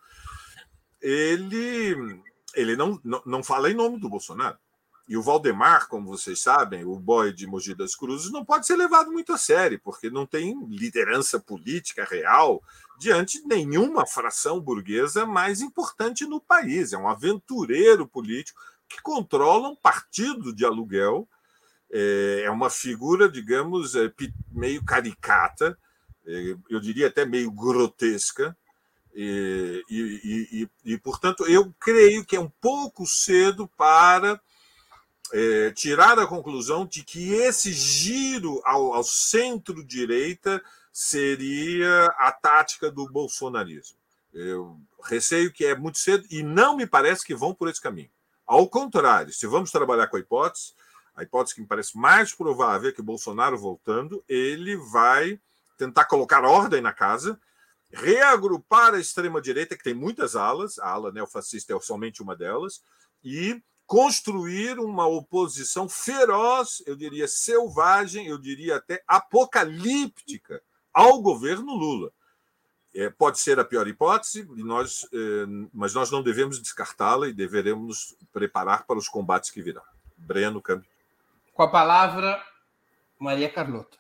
ele 1.02 2.24
ele 2.56 2.76
não, 2.76 3.00
não, 3.04 3.22
não 3.26 3.44
fala 3.44 3.70
em 3.70 3.74
nome 3.74 4.00
do 4.00 4.10
Bolsonaro. 4.10 4.58
E 5.08 5.16
o 5.16 5.22
Valdemar, 5.22 5.88
como 5.88 6.08
vocês 6.08 6.42
sabem, 6.42 6.84
o 6.84 6.98
boy 6.98 7.32
de 7.32 7.46
Mogi 7.46 7.76
das 7.76 7.96
Cruzes, 7.96 8.32
não 8.32 8.44
pode 8.44 8.66
ser 8.66 8.76
levado 8.76 9.12
muito 9.12 9.34
a 9.34 9.38
sério, 9.38 9.80
porque 9.84 10.10
não 10.10 10.26
tem 10.26 10.58
liderança 10.68 11.40
política 11.40 12.04
real 12.04 12.64
diante 12.98 13.40
de 13.40 13.48
nenhuma 13.48 14.08
fração 14.08 14.60
burguesa 14.60 15.26
mais 15.26 15.62
importante 15.62 16.26
no 16.26 16.42
país. 16.42 16.92
É 16.92 16.98
um 16.98 17.08
aventureiro 17.08 18.08
político 18.08 18.60
que 18.90 19.00
controla 19.02 19.70
um 19.70 19.76
partido 19.76 20.54
de 20.54 20.66
aluguel. 20.66 21.28
É, 21.98 22.42
é 22.44 22.52
uma 22.52 22.70
figura, 22.70 23.30
digamos, 23.30 23.96
é, 23.96 24.12
meio 24.52 24.84
caricata, 24.84 25.78
é, 26.28 26.58
eu 26.70 26.82
diria 26.82 27.08
até 27.08 27.26
meio 27.26 27.50
grotesca, 27.50 28.58
e, 29.14 29.82
e, 29.90 30.68
e, 30.84 30.94
e, 30.94 30.98
portanto, 30.98 31.46
eu 31.46 31.74
creio 31.80 32.26
que 32.26 32.36
é 32.36 32.40
um 32.40 32.52
pouco 32.60 33.06
cedo 33.06 33.66
para 33.78 34.42
é, 35.32 35.72
tirar 35.72 36.20
a 36.20 36.28
conclusão 36.28 36.86
de 36.86 37.02
que 37.02 37.34
esse 37.34 37.72
giro 37.72 38.62
ao, 38.66 38.94
ao 38.94 39.04
centro-direita 39.06 40.62
seria 40.92 42.08
a 42.18 42.30
tática 42.34 42.92
do 42.92 43.08
bolsonarismo. 43.10 43.98
Eu 44.34 44.78
receio 45.02 45.50
que 45.50 45.64
é 45.66 45.74
muito 45.74 45.98
cedo 45.98 46.28
e 46.30 46.44
não 46.44 46.76
me 46.76 46.86
parece 46.86 47.24
que 47.24 47.34
vão 47.34 47.56
por 47.56 47.70
esse 47.70 47.80
caminho. 47.80 48.10
Ao 48.46 48.68
contrário, 48.68 49.32
se 49.32 49.48
vamos 49.48 49.72
trabalhar 49.72 50.08
com 50.08 50.18
a 50.18 50.20
hipótese, 50.20 50.74
a 51.16 51.24
hipótese 51.24 51.56
que 51.56 51.62
me 51.62 51.68
parece 51.68 51.98
mais 51.98 52.34
provável 52.34 52.90
é 52.90 52.94
que 52.94 53.02
Bolsonaro 53.02 53.58
voltando, 53.58 54.24
ele 54.28 54.76
vai 54.76 55.40
tentar 55.78 56.06
colocar 56.06 56.44
ordem 56.44 56.82
na 56.82 56.94
casa 56.94 57.40
reagrupar 57.96 58.94
a 58.94 59.00
extrema-direita, 59.00 59.78
que 59.78 59.84
tem 59.84 59.94
muitas 59.94 60.36
alas, 60.36 60.78
a 60.80 60.90
ala 60.90 61.12
neofascista 61.12 61.74
é 61.74 61.80
somente 61.80 62.22
uma 62.22 62.36
delas, 62.36 62.84
e 63.24 63.62
construir 63.86 64.80
uma 64.80 65.08
oposição 65.08 65.88
feroz, 65.88 66.84
eu 66.86 66.96
diria 66.96 67.28
selvagem, 67.28 68.28
eu 68.28 68.38
diria 68.38 68.78
até 68.78 69.04
apocalíptica 69.08 70.62
ao 70.94 71.22
governo 71.22 71.74
Lula. 71.74 72.12
É, 72.94 73.10
pode 73.10 73.40
ser 73.40 73.60
a 73.60 73.66
pior 73.66 73.88
hipótese, 73.88 74.48
nós, 74.50 75.08
é, 75.14 75.46
mas 75.74 75.94
nós 75.94 76.10
não 76.10 76.24
devemos 76.24 76.60
descartá-la 76.60 77.28
e 77.28 77.34
deveremos 77.34 77.88
nos 77.88 78.18
preparar 78.32 78.86
para 78.86 78.98
os 78.98 79.08
combates 79.08 79.50
que 79.50 79.62
virão. 79.62 79.84
Breno 80.18 80.62
Câmbio. 80.62 80.90
Com 81.56 81.64
a 81.64 81.72
palavra, 81.72 82.44
Maria 83.18 83.50
Carlota. 83.50 83.98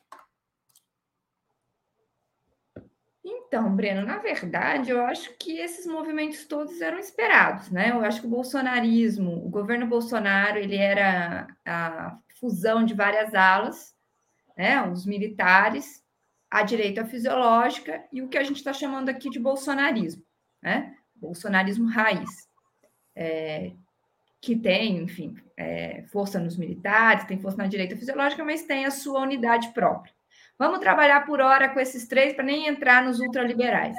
Então, 3.23 3.73
Breno, 3.73 4.05
na 4.05 4.17
verdade, 4.17 4.89
eu 4.89 5.01
acho 5.05 5.33
que 5.37 5.57
esses 5.57 5.85
movimentos 5.85 6.43
todos 6.43 6.81
eram 6.81 6.99
esperados, 6.99 7.71
né? 7.71 7.91
Eu 7.91 8.03
acho 8.03 8.19
que 8.19 8.27
o 8.27 8.29
bolsonarismo, 8.29 9.31
o 9.45 9.49
governo 9.49 9.87
Bolsonaro, 9.87 10.57
ele 10.57 10.75
era 10.75 11.47
a 11.65 12.17
fusão 12.41 12.83
de 12.83 12.93
várias 12.93 13.33
alas, 13.33 13.95
né? 14.57 14.85
Os 14.89 15.05
militares, 15.05 16.03
a 16.51 16.61
direita 16.61 17.05
fisiológica 17.05 18.03
e 18.11 18.21
o 18.21 18.27
que 18.27 18.37
a 18.37 18.43
gente 18.43 18.57
está 18.57 18.73
chamando 18.73 19.07
aqui 19.07 19.29
de 19.29 19.39
bolsonarismo, 19.39 20.25
né? 20.61 20.93
Bolsonarismo 21.15 21.87
raiz, 21.87 22.49
é, 23.15 23.71
que 24.45 24.55
tem, 24.55 24.99
enfim, 24.99 25.35
é, 25.57 26.03
força 26.11 26.39
nos 26.39 26.55
militares, 26.55 27.23
tem 27.23 27.39
força 27.39 27.57
na 27.57 27.65
direita 27.65 27.97
fisiológica, 27.97 28.45
mas 28.45 28.61
tem 28.61 28.85
a 28.85 28.91
sua 28.91 29.21
unidade 29.21 29.69
própria. 29.69 30.13
Vamos 30.55 30.79
trabalhar 30.79 31.25
por 31.25 31.41
hora 31.41 31.67
com 31.69 31.79
esses 31.79 32.07
três 32.07 32.35
para 32.35 32.43
nem 32.43 32.67
entrar 32.67 33.03
nos 33.03 33.19
ultraliberais. 33.19 33.97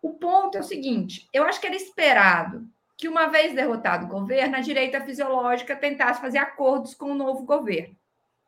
O 0.00 0.12
ponto 0.12 0.56
é 0.56 0.60
o 0.60 0.64
seguinte: 0.64 1.28
eu 1.32 1.42
acho 1.42 1.60
que 1.60 1.66
era 1.66 1.74
esperado 1.74 2.68
que, 2.96 3.08
uma 3.08 3.26
vez 3.26 3.52
derrotado 3.52 4.06
o 4.06 4.08
governo, 4.08 4.54
a 4.54 4.60
direita 4.60 5.00
fisiológica 5.00 5.74
tentasse 5.74 6.20
fazer 6.20 6.38
acordos 6.38 6.94
com 6.94 7.10
o 7.10 7.14
novo 7.16 7.44
governo. 7.44 7.96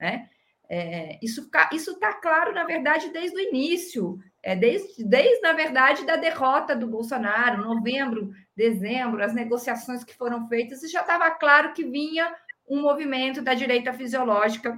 Né? 0.01 0.31
É, 0.69 1.19
isso 1.23 1.49
está 1.53 2.13
claro, 2.15 2.53
na 2.53 2.65
verdade, 2.65 3.11
desde 3.11 3.37
o 3.37 3.41
início, 3.41 4.19
é, 4.43 4.57
desde, 4.57 5.05
desde, 5.05 5.41
na 5.41 5.53
verdade, 5.53 6.05
da 6.05 6.17
derrota 6.17 6.75
do 6.75 6.87
Bolsonaro, 6.87 7.63
novembro, 7.63 8.33
dezembro, 8.57 9.23
as 9.23 9.33
negociações 9.33 10.03
que 10.03 10.17
foram 10.17 10.49
feitas, 10.49 10.83
e 10.83 10.89
já 10.89 11.03
estava 11.03 11.31
claro 11.31 11.73
que 11.73 11.85
vinha 11.85 12.35
um 12.69 12.81
movimento 12.81 13.41
da 13.41 13.55
direita 13.55 13.93
fisiológica 13.93 14.77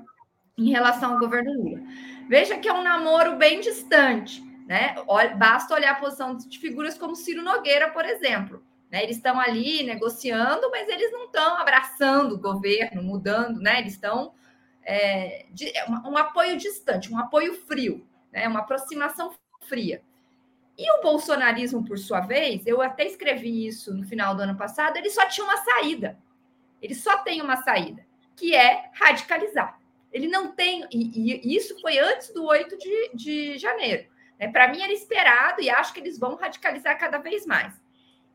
em 0.58 0.70
relação 0.70 1.12
ao 1.12 1.18
governo 1.18 1.52
Lula. 1.52 1.80
Veja 2.28 2.58
que 2.58 2.68
é 2.68 2.72
um 2.72 2.82
namoro 2.82 3.36
bem 3.36 3.60
distante, 3.60 4.42
né? 4.66 4.94
Basta 5.38 5.74
olhar 5.74 5.92
a 5.92 6.00
posição 6.00 6.36
de 6.36 6.58
figuras 6.58 6.98
como 6.98 7.16
Ciro 7.16 7.42
Nogueira, 7.42 7.90
por 7.90 8.04
exemplo. 8.04 8.62
Né? 8.90 9.02
Eles 9.02 9.16
estão 9.16 9.38
ali 9.38 9.82
negociando, 9.82 10.70
mas 10.70 10.88
eles 10.88 11.10
não 11.12 11.26
estão 11.26 11.56
abraçando 11.56 12.34
o 12.34 12.40
governo, 12.40 13.02
mudando, 13.02 13.60
né? 13.60 13.80
Eles 13.80 13.94
estão 13.94 14.32
é, 14.88 15.44
de, 15.50 15.68
é 15.76 15.84
um, 15.84 16.12
um 16.12 16.16
apoio 16.16 16.56
distante, 16.56 17.12
um 17.12 17.18
apoio 17.18 17.52
frio, 17.66 18.08
né? 18.32 18.48
uma 18.48 18.60
aproximação 18.60 19.34
fria. 19.68 20.02
E 20.78 20.90
o 20.92 21.02
bolsonarismo, 21.02 21.84
por 21.84 21.98
sua 21.98 22.20
vez, 22.20 22.66
eu 22.66 22.80
até 22.80 23.04
escrevi 23.04 23.66
isso 23.66 23.92
no 23.94 24.06
final 24.06 24.34
do 24.34 24.42
ano 24.42 24.56
passado, 24.56 24.96
ele 24.96 25.10
só 25.10 25.26
tinha 25.28 25.44
uma 25.44 25.58
saída. 25.58 26.18
Ele 26.80 26.94
só 26.94 27.18
tem 27.18 27.42
uma 27.42 27.56
saída, 27.56 28.06
que 28.34 28.54
é 28.54 28.88
radicalizar. 28.94 29.78
Ele 30.10 30.26
não 30.26 30.52
tem, 30.52 30.86
e, 30.90 31.46
e 31.46 31.54
isso 31.54 31.78
foi 31.82 31.98
antes 31.98 32.32
do 32.32 32.46
8 32.46 32.78
de, 32.78 33.10
de 33.12 33.58
janeiro. 33.58 34.08
Né? 34.40 34.48
Para 34.48 34.68
mim, 34.68 34.80
era 34.80 34.92
esperado 34.92 35.60
e 35.60 35.68
acho 35.68 35.92
que 35.92 36.00
eles 36.00 36.18
vão 36.18 36.36
radicalizar 36.36 36.98
cada 36.98 37.18
vez 37.18 37.44
mais. 37.44 37.74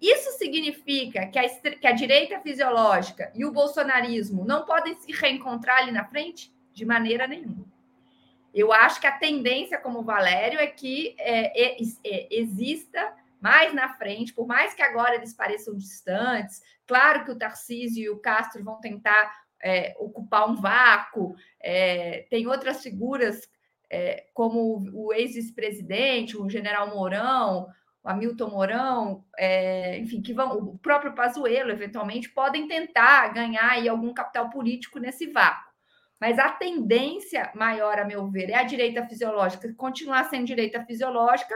Isso 0.03 0.37
significa 0.37 1.27
que 1.27 1.39
a, 1.39 1.47
que 1.47 1.87
a 1.87 1.93
direita 1.93 2.37
fisiológica 2.41 3.31
e 3.33 3.45
o 3.45 3.53
bolsonarismo 3.53 4.43
não 4.43 4.65
podem 4.65 4.95
se 4.95 5.13
reencontrar 5.13 5.77
ali 5.77 5.93
na 5.93 6.03
frente? 6.03 6.53
De 6.73 6.85
maneira 6.85 7.25
nenhuma. 7.25 7.65
Eu 8.53 8.73
acho 8.73 8.99
que 8.99 9.07
a 9.07 9.17
tendência, 9.17 9.77
como 9.77 9.99
o 9.99 10.03
Valério, 10.03 10.59
é 10.59 10.67
que 10.67 11.15
é, 11.17 11.77
é, 11.77 11.77
é, 12.05 12.27
exista 12.29 13.15
mais 13.39 13.73
na 13.73 13.93
frente, 13.93 14.33
por 14.33 14.45
mais 14.45 14.73
que 14.73 14.81
agora 14.81 15.15
eles 15.15 15.33
pareçam 15.33 15.73
distantes. 15.73 16.61
Claro 16.85 17.23
que 17.23 17.31
o 17.31 17.37
Tarcísio 17.37 18.03
e 18.03 18.09
o 18.09 18.19
Castro 18.19 18.61
vão 18.61 18.81
tentar 18.81 19.33
é, 19.61 19.95
ocupar 19.97 20.49
um 20.49 20.55
vácuo, 20.55 21.33
é, 21.61 22.25
tem 22.29 22.45
outras 22.45 22.83
figuras, 22.83 23.49
é, 23.89 24.25
como 24.33 24.83
o 24.93 25.13
ex-presidente, 25.13 26.35
o 26.35 26.49
general 26.49 26.93
Mourão, 26.93 27.69
o 28.03 28.09
Hamilton 28.09 28.49
Mourão, 28.49 29.25
é, 29.37 29.97
enfim, 29.97 30.21
que 30.21 30.33
vão, 30.33 30.57
o 30.57 30.77
próprio 30.77 31.15
Pazuello, 31.15 31.71
eventualmente, 31.71 32.29
podem 32.29 32.67
tentar 32.67 33.29
ganhar 33.29 33.71
aí 33.71 33.87
algum 33.87 34.13
capital 34.13 34.49
político 34.49 34.99
nesse 34.99 35.27
vácuo. 35.27 35.71
Mas 36.19 36.37
a 36.37 36.49
tendência 36.49 37.51
maior, 37.55 37.97
a 37.99 38.05
meu 38.05 38.29
ver, 38.29 38.49
é 38.49 38.55
a 38.55 38.63
direita 38.63 39.05
fisiológica 39.05 39.73
continuar 39.75 40.25
sendo 40.25 40.45
direita 40.45 40.83
fisiológica, 40.85 41.55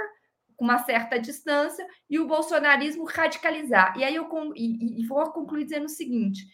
com 0.55 0.65
uma 0.65 0.79
certa 0.79 1.19
distância, 1.19 1.86
e 2.10 2.17
o 2.17 2.27
bolsonarismo 2.27 3.06
radicalizar. 3.06 3.98
E 3.98 4.04
aí 4.04 4.15
eu 4.15 4.27
e, 4.56 5.02
e 5.02 5.06
vou 5.06 5.31
concluir 5.31 5.65
dizendo 5.65 5.85
o 5.85 5.89
seguinte: 5.89 6.45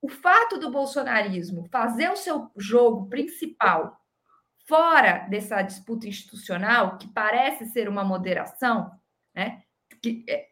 o 0.00 0.08
fato 0.08 0.58
do 0.58 0.70
bolsonarismo 0.70 1.68
fazer 1.70 2.10
o 2.10 2.16
seu 2.16 2.50
jogo 2.56 3.08
principal 3.08 3.98
fora 4.66 5.26
dessa 5.30 5.62
disputa 5.62 6.06
institucional, 6.06 6.98
que 6.98 7.08
parece 7.08 7.66
ser 7.66 7.88
uma 7.88 8.04
moderação, 8.04 8.97
né? 9.38 9.62
Que, 10.02 10.24
é, 10.28 10.48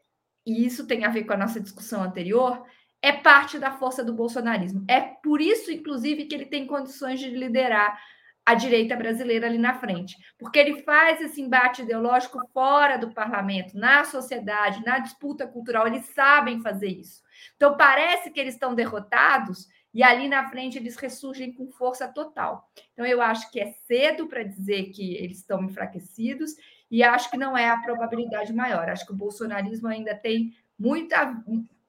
e 0.47 0.65
isso 0.65 0.87
tem 0.87 1.05
a 1.05 1.11
ver 1.11 1.25
com 1.25 1.33
a 1.33 1.37
nossa 1.37 1.61
discussão 1.61 2.05
anterior, 2.05 2.65
é 3.03 3.13
parte 3.13 3.59
da 3.59 3.73
força 3.73 4.05
do 4.05 4.15
bolsonarismo. 4.15 4.85
É 4.89 5.01
por 5.01 5.41
isso, 5.41 5.73
inclusive, 5.73 6.27
que 6.27 6.35
ele 6.35 6.47
tem 6.47 6.67
condições 6.67 7.19
de 7.19 7.29
liderar 7.31 8.01
a 8.45 8.55
direita 8.55 8.95
brasileira 8.95 9.49
ali 9.49 9.59
na 9.59 9.75
frente, 9.75 10.17
porque 10.39 10.57
ele 10.57 10.83
faz 10.83 11.21
esse 11.21 11.43
embate 11.43 11.83
ideológico 11.83 12.39
fora 12.55 12.97
do 12.97 13.13
parlamento, 13.13 13.77
na 13.77 14.05
sociedade, 14.05 14.85
na 14.85 15.01
disputa 15.01 15.49
cultural, 15.49 15.89
eles 15.89 16.07
sabem 16.15 16.63
fazer 16.63 16.87
isso. 16.87 17.23
Então, 17.57 17.77
parece 17.77 18.31
que 18.31 18.39
eles 18.39 18.55
estão 18.55 18.73
derrotados 18.73 19.67
e 19.93 20.01
ali 20.01 20.29
na 20.29 20.49
frente 20.49 20.79
eles 20.79 20.95
ressurgem 20.95 21.53
com 21.53 21.73
força 21.73 22.07
total. 22.07 22.71
Então, 22.93 23.05
eu 23.05 23.21
acho 23.21 23.51
que 23.51 23.59
é 23.59 23.73
cedo 23.85 24.29
para 24.29 24.45
dizer 24.45 24.91
que 24.91 25.17
eles 25.17 25.39
estão 25.39 25.65
enfraquecidos 25.65 26.53
e 26.91 27.03
acho 27.03 27.31
que 27.31 27.37
não 27.37 27.57
é 27.57 27.69
a 27.69 27.79
probabilidade 27.79 28.53
maior. 28.53 28.89
Acho 28.89 29.07
que 29.07 29.13
o 29.13 29.17
bolsonarismo 29.17 29.89
ainda 29.89 30.15
tem 30.15 30.57
muita, 30.79 31.37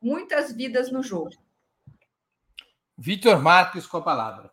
muitas 0.02 0.52
vidas 0.52 0.92
no 0.92 1.04
jogo. 1.04 1.32
Vitor 2.98 3.42
Marques 3.42 3.86
com 3.86 3.98
a 3.98 4.02
palavra. 4.02 4.52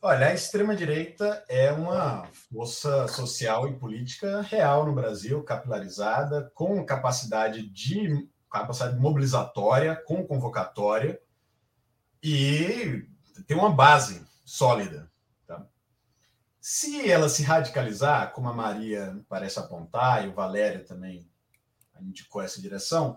Olha, 0.00 0.28
a 0.28 0.34
extrema-direita 0.34 1.44
é 1.48 1.72
uma 1.72 2.26
força 2.50 3.08
social 3.08 3.68
e 3.68 3.76
política 3.76 4.40
real 4.42 4.86
no 4.86 4.94
Brasil, 4.94 5.42
capilarizada, 5.42 6.50
com 6.54 6.84
capacidade 6.84 7.66
de 7.68 8.28
capacidade 8.50 8.96
mobilizatória, 8.98 9.96
com 10.06 10.24
convocatória 10.24 11.20
e 12.22 13.06
tem 13.46 13.56
uma 13.56 13.70
base 13.70 14.24
sólida. 14.44 15.10
Se 16.68 17.08
ela 17.08 17.28
se 17.28 17.44
radicalizar, 17.44 18.32
como 18.32 18.48
a 18.48 18.52
Maria 18.52 19.16
parece 19.28 19.56
apontar 19.56 20.24
e 20.24 20.28
o 20.28 20.32
Valério 20.32 20.84
também 20.84 21.24
indicou 22.00 22.42
essa 22.42 22.60
direção, 22.60 23.16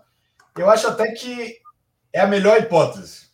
eu 0.56 0.70
acho 0.70 0.86
até 0.86 1.10
que 1.10 1.58
é 2.12 2.20
a 2.20 2.28
melhor 2.28 2.60
hipótese 2.60 3.28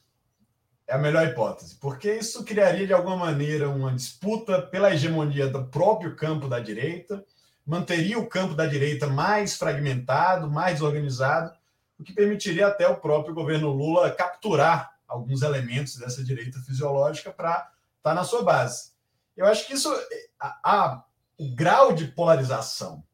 é 0.87 0.95
a 0.95 0.99
melhor 0.99 1.27
hipótese, 1.27 1.75
porque 1.75 2.15
isso 2.15 2.45
criaria 2.45 2.87
de 2.87 2.95
alguma 2.95 3.15
maneira 3.15 3.69
uma 3.69 3.93
disputa 3.93 4.63
pela 4.63 4.91
hegemonia 4.91 5.49
do 5.49 5.67
próprio 5.67 6.17
campo 6.17 6.49
da 6.49 6.61
direita, 6.61 7.23
manteria 7.67 8.19
o 8.19 8.27
campo 8.27 8.55
da 8.55 8.65
direita 8.65 9.07
mais 9.07 9.55
fragmentado, 9.55 10.51
mais 10.51 10.77
desorganizado, 10.77 11.53
o 11.99 12.03
que 12.03 12.15
permitiria 12.15 12.69
até 12.69 12.89
o 12.89 12.97
próprio 12.97 13.35
governo 13.35 13.69
Lula 13.69 14.11
capturar 14.13 14.97
alguns 15.07 15.43
elementos 15.43 15.97
dessa 15.97 16.25
direita 16.25 16.59
fisiológica 16.61 17.31
para 17.31 17.51
estar 17.59 17.71
tá 18.01 18.15
na 18.15 18.25
sua 18.25 18.43
base. 18.43 18.96
Eu 19.37 19.47
acho 19.47 19.67
que 19.67 19.75
isso, 19.75 19.93
a, 20.41 21.05
o 21.39 21.55
grau 21.55 21.93
de 21.93 22.07
polarização 22.07 23.05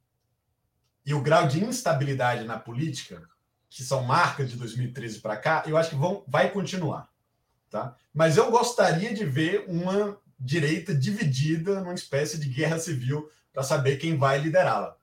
e 1.04 1.12
o 1.12 1.20
grau 1.20 1.48
de 1.48 1.62
instabilidade 1.62 2.44
na 2.44 2.58
política, 2.58 3.22
que 3.68 3.82
são 3.82 4.04
marcas 4.04 4.50
de 4.50 4.56
2013 4.56 5.20
para 5.20 5.36
cá, 5.36 5.64
eu 5.66 5.76
acho 5.76 5.90
que 5.90 5.96
vão, 5.96 6.24
vai 6.28 6.50
continuar. 6.50 7.08
Tá? 7.68 7.96
Mas 8.14 8.36
eu 8.36 8.50
gostaria 8.50 9.12
de 9.12 9.24
ver 9.24 9.64
uma 9.66 10.18
direita 10.38 10.94
dividida 10.94 11.80
numa 11.80 11.94
espécie 11.94 12.38
de 12.38 12.48
guerra 12.48 12.78
civil 12.78 13.28
para 13.52 13.62
saber 13.62 13.96
quem 13.96 14.16
vai 14.16 14.38
liderá-la. 14.38 14.96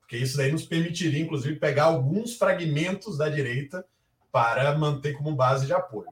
Porque 0.00 0.16
isso 0.16 0.36
daí 0.36 0.50
nos 0.50 0.64
permitiria, 0.64 1.22
inclusive, 1.22 1.56
pegar 1.56 1.84
alguns 1.84 2.36
fragmentos 2.36 3.18
da 3.18 3.28
direita 3.28 3.84
para 4.32 4.76
manter 4.76 5.16
como 5.16 5.34
base 5.34 5.66
de 5.66 5.72
apoio. 5.72 6.08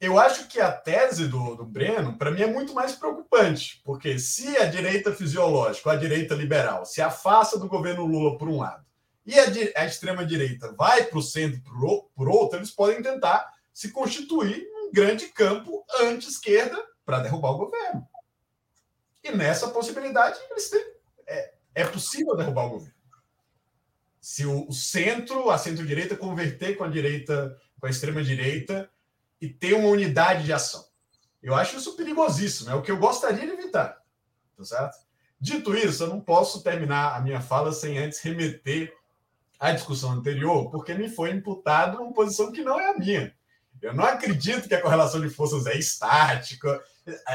Eu 0.00 0.18
acho 0.18 0.46
que 0.46 0.60
a 0.60 0.70
tese 0.70 1.26
do, 1.26 1.56
do 1.56 1.64
Breno, 1.64 2.16
para 2.16 2.30
mim, 2.30 2.42
é 2.42 2.46
muito 2.46 2.72
mais 2.72 2.92
preocupante, 2.92 3.80
porque 3.84 4.16
se 4.18 4.56
a 4.56 4.66
direita 4.66 5.12
fisiológica, 5.12 5.90
a 5.90 5.96
direita 5.96 6.36
liberal, 6.36 6.84
se 6.84 7.02
afasta 7.02 7.58
do 7.58 7.66
governo 7.66 8.06
Lula 8.06 8.38
por 8.38 8.48
um 8.48 8.58
lado, 8.58 8.86
e 9.26 9.38
a, 9.38 9.44
a 9.82 9.86
extrema-direita 9.86 10.72
vai 10.72 11.04
para 11.04 11.18
o 11.18 11.22
centro 11.22 11.60
por, 11.62 12.04
por 12.14 12.28
outro, 12.28 12.58
eles 12.58 12.70
podem 12.70 13.02
tentar 13.02 13.52
se 13.74 13.90
constituir 13.90 14.66
grande 14.92 15.28
campo 15.28 15.84
anti-esquerda 16.00 16.82
para 17.04 17.20
derrubar 17.20 17.50
o 17.50 17.58
governo. 17.58 18.08
E 19.22 19.32
nessa 19.32 19.68
possibilidade, 19.68 20.38
têm, 20.70 20.84
é, 21.26 21.54
é, 21.74 21.84
possível 21.84 22.36
derrubar 22.36 22.66
o 22.66 22.70
governo. 22.70 22.94
Se 24.20 24.46
o, 24.46 24.68
o 24.68 24.72
centro, 24.72 25.50
a 25.50 25.58
centro-direita, 25.58 26.16
converter 26.16 26.76
com 26.76 26.84
a 26.84 26.88
direita, 26.88 27.56
com 27.80 27.86
a 27.86 27.90
extrema-direita 27.90 28.90
e 29.40 29.48
ter 29.48 29.74
uma 29.74 29.88
unidade 29.88 30.44
de 30.44 30.52
ação. 30.52 30.84
Eu 31.42 31.54
acho 31.54 31.76
isso 31.76 31.96
perigosíssimo, 31.96 32.70
é 32.70 32.74
o 32.74 32.82
que 32.82 32.90
eu 32.90 32.98
gostaria 32.98 33.46
de 33.46 33.52
evitar. 33.52 34.02
Tá 34.56 34.64
certo? 34.64 34.96
Dito 35.40 35.74
isso, 35.74 36.02
eu 36.02 36.08
não 36.08 36.20
posso 36.20 36.62
terminar 36.62 37.16
a 37.16 37.20
minha 37.20 37.40
fala 37.40 37.72
sem 37.72 37.96
antes 37.98 38.20
remeter 38.20 38.92
à 39.58 39.70
discussão 39.72 40.12
anterior, 40.12 40.70
porque 40.70 40.94
me 40.94 41.08
foi 41.08 41.30
imputado 41.30 42.02
uma 42.02 42.12
posição 42.12 42.50
que 42.50 42.62
não 42.62 42.80
é 42.80 42.90
a 42.90 42.98
minha. 42.98 43.32
Eu 43.80 43.94
não 43.94 44.04
acredito 44.04 44.66
que 44.66 44.74
a 44.74 44.80
correlação 44.80 45.20
de 45.20 45.30
forças 45.30 45.66
é 45.66 45.78
estática. 45.78 46.82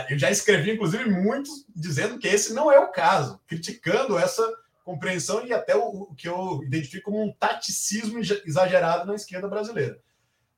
Eu 0.09 0.19
já 0.19 0.29
escrevi, 0.29 0.71
inclusive, 0.71 1.09
muitos 1.09 1.65
dizendo 1.73 2.19
que 2.19 2.27
esse 2.27 2.53
não 2.53 2.69
é 2.69 2.77
o 2.79 2.91
caso, 2.91 3.39
criticando 3.47 4.17
essa 4.17 4.45
compreensão 4.83 5.45
e 5.45 5.53
até 5.53 5.75
o, 5.75 6.09
o 6.09 6.15
que 6.15 6.27
eu 6.27 6.61
identifico 6.63 7.09
como 7.09 7.23
um 7.23 7.31
taticismo 7.31 8.19
exagerado 8.45 9.05
na 9.05 9.15
esquerda 9.15 9.47
brasileira. 9.47 9.97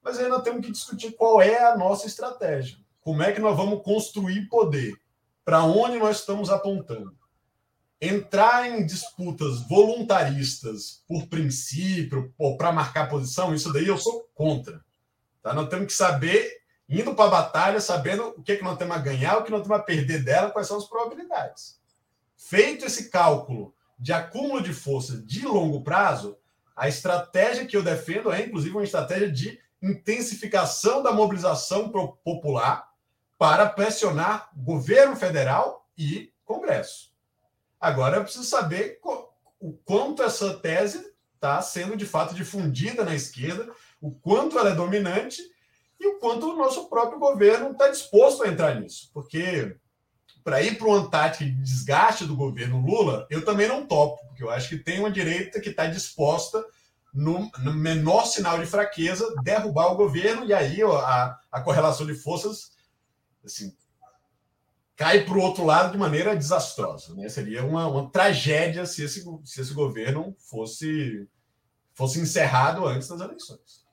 Mas 0.06 0.20
ainda 0.20 0.39
temos 0.39 0.64
que 0.64 0.72
discutir 0.72 1.14
qual 1.14 1.41
é 1.41 1.64
a 1.64 1.76
nossa 1.76 2.06
estratégia. 2.06 2.78
Como 3.01 3.24
é 3.24 3.32
que 3.32 3.41
nós 3.41 3.58
vamos 3.58 3.82
construir 3.82 4.47
poder? 4.47 4.95
Para 5.43 5.64
onde 5.64 5.97
nós 5.97 6.20
estamos 6.20 6.51
apontando? 6.51 7.18
Entrar 7.99 8.70
em 8.70 8.86
disputas 8.86 9.68
voluntaristas 9.68 11.03
por 11.08 11.26
princípio 11.26 12.32
ou 12.38 12.56
para 12.56 12.72
marcar 12.72 13.10
posição, 13.10 13.56
isso 13.56 13.74
daí 13.74 13.88
eu 13.88 13.97
sou 13.97 14.30
contra. 14.36 14.80
Tá? 15.41 15.56
Nós 15.56 15.70
temos 15.70 15.88
que 15.88 15.93
saber, 15.93 16.51
indo 16.88 17.16
para 17.16 17.26
a 17.26 17.41
batalha, 17.41 17.82
sabendo 17.82 18.28
o 18.38 18.43
que, 18.43 18.51
é 18.51 18.56
que 18.58 18.64
nós 18.64 18.78
temos 18.78 18.95
a 18.95 18.99
ganhar, 18.99 19.38
o 19.38 19.43
que 19.43 19.51
nós 19.51 19.64
temos 19.64 19.80
a 19.80 19.82
perder 19.82 20.24
dela, 20.24 20.51
quais 20.51 20.68
são 20.68 20.78
as 20.78 20.86
probabilidades. 20.86 21.80
Feito 22.38 22.86
esse 22.86 23.10
cálculo 23.10 23.74
de 23.97 24.14
acúmulo 24.14 24.62
de 24.62 24.72
força 24.72 25.18
de 25.18 25.47
longo 25.47 25.82
prazo, 25.82 26.38
a 26.76 26.88
estratégia 26.88 27.66
que 27.66 27.76
eu 27.76 27.82
defendo 27.82 28.32
é, 28.32 28.45
inclusive, 28.45 28.76
uma 28.76 28.84
estratégia 28.84 29.32
de 29.32 29.64
intensificação 29.82 31.03
da 31.03 31.11
mobilização 31.11 31.89
popular 32.23 32.89
para 33.38 33.67
pressionar 33.67 34.49
governo 34.55 35.15
federal 35.15 35.88
e 35.97 36.32
Congresso. 36.45 37.11
Agora, 37.80 38.17
eu 38.17 38.23
preciso 38.23 38.45
saber 38.45 38.99
o 39.59 39.73
quanto 39.84 40.23
essa 40.23 40.55
tese 40.55 41.13
está 41.34 41.61
sendo 41.61 41.97
de 41.97 42.05
fato 42.05 42.34
difundida 42.34 43.03
na 43.03 43.13
esquerda, 43.13 43.69
o 44.01 44.11
quanto 44.11 44.57
ela 44.57 44.69
é 44.69 44.76
dominante 44.76 45.41
e 45.99 46.07
o 46.07 46.19
quanto 46.19 46.51
o 46.51 46.55
nosso 46.55 46.89
próprio 46.89 47.19
governo 47.19 47.71
está 47.71 47.89
disposto 47.89 48.43
a 48.43 48.47
entrar 48.47 48.80
nisso. 48.80 49.09
Porque 49.13 49.78
para 50.43 50.61
ir 50.61 50.78
para 50.78 50.88
o 50.88 50.93
Antártico 50.93 51.43
de 51.43 51.51
desgaste 51.51 52.26
do 52.26 52.36
governo 52.36 52.80
Lula, 52.80 53.26
eu 53.30 53.43
também 53.43 53.67
não 53.67 53.86
topo, 53.86 54.23
porque 54.28 54.43
eu 54.43 54.49
acho 54.49 54.69
que 54.69 54.78
tem 54.78 54.99
uma 54.99 55.09
direita 55.09 55.59
que 55.59 55.69
está 55.69 55.88
disposta, 55.88 56.63
no, 57.16 57.49
no, 57.59 57.74
menor 57.74 58.26
sinal 58.26 58.59
de 58.59 58.66
fraqueza, 58.66 59.34
derrubar 59.41 59.93
o 59.93 59.95
governo, 59.95 60.45
e 60.45 60.53
aí 60.53 60.84
a, 60.84 61.39
a 61.49 61.61
correlação 61.61 62.05
de 62.05 62.13
forças 62.13 62.76
assim, 63.43 63.74
cai 64.95 65.24
para 65.24 65.38
o 65.38 65.41
outro 65.41 65.63
lado 65.63 65.93
de 65.93 65.97
maneira 65.97 66.36
desastrosa. 66.36 67.16
Né? 67.16 67.30
Seria 67.30 67.63
uma, 67.63 67.88
uma 67.88 68.09
tragédia 68.09 68.86
se 68.86 69.03
esse, 69.03 69.24
se 69.45 69.61
esse 69.61 69.74
governo 69.74 70.36
fosse, 70.49 71.28
fosse 71.93 72.20
encerrado 72.20 72.86
antes 72.86 73.07
das 73.07 73.22
eleições. 73.22 73.86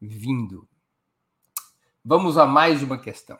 bem-vindo. 0.00 0.66
Vamos 2.02 2.38
a 2.38 2.46
mais 2.46 2.82
uma 2.82 2.96
questão. 2.96 3.38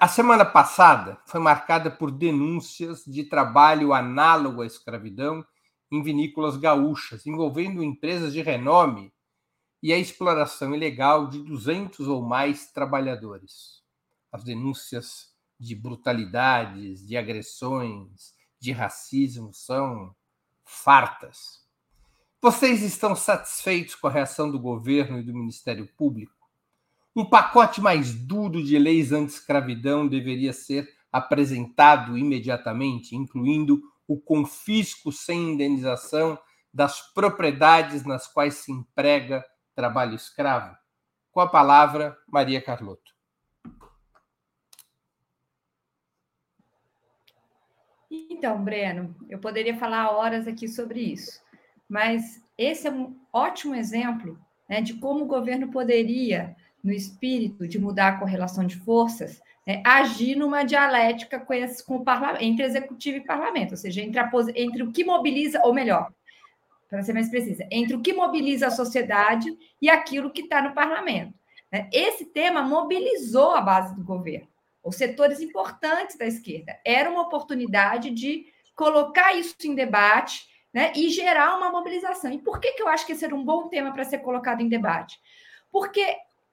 A 0.00 0.08
semana 0.08 0.44
passada 0.44 1.20
foi 1.24 1.38
marcada 1.38 1.88
por 1.88 2.10
denúncias 2.10 3.04
de 3.04 3.22
trabalho 3.22 3.94
análogo 3.94 4.60
à 4.60 4.66
escravidão 4.66 5.46
em 5.88 6.02
vinícolas 6.02 6.56
gaúchas, 6.56 7.26
envolvendo 7.26 7.80
empresas 7.80 8.32
de 8.32 8.42
renome 8.42 9.12
e 9.80 9.92
a 9.92 9.98
exploração 9.98 10.74
ilegal 10.74 11.28
de 11.28 11.38
200 11.44 12.08
ou 12.08 12.22
mais 12.22 12.72
trabalhadores. 12.72 13.84
As 14.32 14.42
denúncias 14.42 15.32
de 15.60 15.76
brutalidades, 15.76 17.06
de 17.06 17.16
agressões, 17.16 18.34
de 18.58 18.72
racismo 18.72 19.54
são 19.54 20.12
fartas. 20.64 21.64
Vocês 22.42 22.82
estão 22.82 23.14
satisfeitos 23.14 23.94
com 23.94 24.06
a 24.06 24.10
reação 24.10 24.50
do 24.50 24.58
governo 24.58 25.18
e 25.18 25.22
do 25.22 25.34
Ministério 25.34 25.86
Público? 25.86 26.48
Um 27.14 27.28
pacote 27.28 27.82
mais 27.82 28.14
duro 28.14 28.64
de 28.64 28.78
leis 28.78 29.12
anti-escravidão 29.12 30.08
deveria 30.08 30.54
ser 30.54 30.88
apresentado 31.12 32.16
imediatamente, 32.16 33.14
incluindo 33.14 33.82
o 34.08 34.18
confisco 34.18 35.12
sem 35.12 35.52
indenização 35.52 36.38
das 36.72 37.12
propriedades 37.12 38.06
nas 38.06 38.26
quais 38.26 38.54
se 38.54 38.72
emprega 38.72 39.44
trabalho 39.74 40.14
escravo? 40.14 40.74
Com 41.30 41.40
a 41.40 41.48
palavra, 41.48 42.16
Maria 42.26 42.62
Carlotto. 42.62 43.12
Então, 48.10 48.64
Breno, 48.64 49.14
eu 49.28 49.38
poderia 49.38 49.78
falar 49.78 50.10
horas 50.12 50.48
aqui 50.48 50.66
sobre 50.66 51.00
isso, 51.00 51.42
mas 51.90 52.40
esse 52.56 52.86
é 52.86 52.90
um 52.90 53.16
ótimo 53.32 53.74
exemplo 53.74 54.38
né, 54.68 54.80
de 54.80 54.94
como 54.94 55.24
o 55.24 55.28
governo 55.28 55.72
poderia, 55.72 56.56
no 56.82 56.92
espírito 56.92 57.66
de 57.66 57.80
mudar 57.80 58.08
a 58.08 58.18
correlação 58.18 58.64
de 58.64 58.76
forças, 58.76 59.42
né, 59.66 59.82
agir 59.84 60.36
numa 60.36 60.62
dialética 60.62 61.40
com, 61.40 61.52
esse, 61.52 61.84
com 61.84 61.96
o 61.96 62.04
parlamento, 62.04 62.44
entre 62.44 62.64
executivo 62.64 63.18
e 63.18 63.26
parlamento, 63.26 63.72
ou 63.72 63.76
seja, 63.76 64.00
entre, 64.00 64.20
a, 64.20 64.30
entre 64.54 64.84
o 64.84 64.92
que 64.92 65.04
mobiliza, 65.04 65.60
ou 65.64 65.74
melhor, 65.74 66.12
para 66.88 67.02
ser 67.02 67.12
mais 67.12 67.28
precisa, 67.28 67.66
entre 67.72 67.96
o 67.96 68.00
que 68.00 68.12
mobiliza 68.12 68.68
a 68.68 68.70
sociedade 68.70 69.52
e 69.82 69.90
aquilo 69.90 70.30
que 70.30 70.42
está 70.42 70.62
no 70.62 70.72
parlamento. 70.72 71.34
Né? 71.72 71.88
Esse 71.92 72.24
tema 72.24 72.62
mobilizou 72.62 73.50
a 73.50 73.60
base 73.60 73.96
do 73.96 74.04
governo, 74.04 74.48
os 74.82 74.94
setores 74.94 75.40
importantes 75.40 76.16
da 76.16 76.26
esquerda. 76.26 76.78
Era 76.84 77.10
uma 77.10 77.22
oportunidade 77.22 78.10
de 78.10 78.46
colocar 78.76 79.34
isso 79.34 79.56
em 79.64 79.74
debate 79.74 80.49
né, 80.72 80.92
e 80.94 81.08
gerar 81.08 81.56
uma 81.56 81.70
mobilização. 81.70 82.32
E 82.32 82.38
por 82.38 82.60
que, 82.60 82.72
que 82.72 82.82
eu 82.82 82.88
acho 82.88 83.06
que 83.06 83.12
esse 83.12 83.24
era 83.24 83.34
um 83.34 83.44
bom 83.44 83.68
tema 83.68 83.92
para 83.92 84.04
ser 84.04 84.18
colocado 84.18 84.60
em 84.60 84.68
debate? 84.68 85.18
Porque 85.70 86.04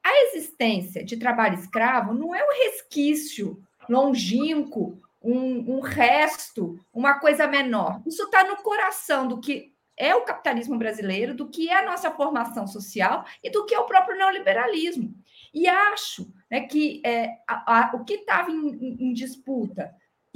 a 0.03 0.23
existência 0.25 1.03
de 1.03 1.17
trabalho 1.17 1.55
escravo 1.55 2.13
não 2.13 2.33
é 2.33 2.43
um 2.43 2.65
resquício 2.65 3.61
longínquo, 3.89 4.97
um, 5.21 5.77
um 5.77 5.79
resto, 5.81 6.79
uma 6.93 7.19
coisa 7.19 7.47
menor. 7.47 8.01
Isso 8.05 8.23
está 8.23 8.43
no 8.43 8.57
coração 8.57 9.27
do 9.27 9.39
que 9.39 9.73
é 9.97 10.15
o 10.15 10.21
capitalismo 10.21 10.77
brasileiro, 10.77 11.33
do 11.33 11.49
que 11.49 11.69
é 11.69 11.79
a 11.79 11.85
nossa 11.85 12.11
formação 12.11 12.67
social 12.67 13.25
e 13.43 13.49
do 13.49 13.65
que 13.65 13.73
é 13.73 13.79
o 13.79 13.85
próprio 13.85 14.15
neoliberalismo. 14.15 15.13
E 15.53 15.67
acho 15.67 16.31
né, 16.51 16.61
que 16.61 17.01
é, 17.03 17.39
a, 17.47 17.89
a, 17.89 17.95
o 17.95 18.05
que 18.05 18.13
estava 18.13 18.51
em, 18.51 19.09
em 19.09 19.13
disputa 19.13 19.93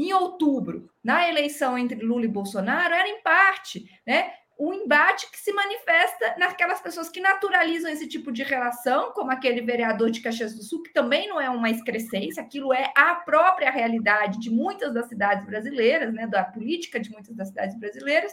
em 0.10 0.14
outubro, 0.14 0.90
na 1.04 1.28
eleição 1.28 1.78
entre 1.78 2.00
Lula 2.00 2.26
e 2.26 2.28
Bolsonaro, 2.28 2.94
era 2.94 3.08
em 3.08 3.22
parte 3.22 3.90
né, 4.06 4.34
um 4.62 4.74
embate 4.74 5.30
que 5.32 5.40
se 5.40 5.52
manifesta 5.52 6.36
naquelas 6.38 6.80
pessoas 6.80 7.10
que 7.10 7.20
naturalizam 7.20 7.92
esse 7.92 8.08
tipo 8.08 8.32
de 8.32 8.44
relação, 8.44 9.12
como 9.12 9.32
aquele 9.32 9.62
vereador 9.62 10.12
de 10.12 10.22
Caxias 10.22 10.54
do 10.54 10.62
Sul, 10.62 10.84
que 10.84 10.94
também 10.94 11.28
não 11.28 11.42
é 11.42 11.50
uma 11.50 11.70
excrescência, 11.70 12.44
aquilo 12.44 12.72
é 12.72 12.92
a 12.96 13.16
própria 13.16 13.72
realidade 13.72 14.40
de 14.40 14.52
muitas 14.52 14.94
das 14.94 15.10
cidades 15.10 15.46
brasileiras, 15.46 16.14
né, 16.14 16.28
da 16.28 16.44
política 16.44 17.00
de 17.00 17.10
muitas 17.10 17.36
das 17.36 17.48
cidades 17.48 17.80
brasileiras, 17.80 18.32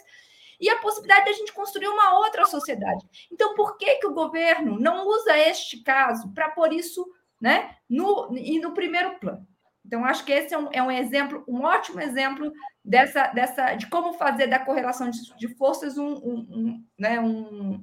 e 0.60 0.68
a 0.68 0.76
possibilidade 0.76 1.24
de 1.24 1.30
a 1.30 1.34
gente 1.34 1.52
construir 1.52 1.88
uma 1.88 2.18
outra 2.18 2.44
sociedade. 2.44 3.06
Então, 3.32 3.54
por 3.54 3.78
que, 3.78 3.96
que 3.96 4.06
o 4.06 4.12
governo 4.12 4.78
não 4.78 5.06
usa 5.06 5.38
este 5.38 5.82
caso 5.82 6.30
para 6.34 6.50
pôr 6.50 6.72
isso 6.72 7.06
né, 7.40 7.74
no, 7.88 8.36
e 8.36 8.58
no 8.58 8.74
primeiro 8.74 9.18
plano? 9.18 9.46
Então, 9.88 10.04
acho 10.04 10.22
que 10.22 10.32
esse 10.32 10.52
é 10.52 10.58
um, 10.58 10.68
é 10.70 10.82
um 10.82 10.90
exemplo, 10.90 11.42
um 11.48 11.62
ótimo 11.62 11.98
exemplo 11.98 12.52
dessa, 12.84 13.28
dessa, 13.28 13.74
de 13.74 13.86
como 13.86 14.12
fazer 14.12 14.46
da 14.46 14.58
correlação 14.58 15.08
de, 15.08 15.18
de 15.34 15.48
forças 15.54 15.96
um, 15.96 16.08
um, 16.08 16.46
um, 16.50 16.84
né, 16.98 17.18
um, 17.18 17.82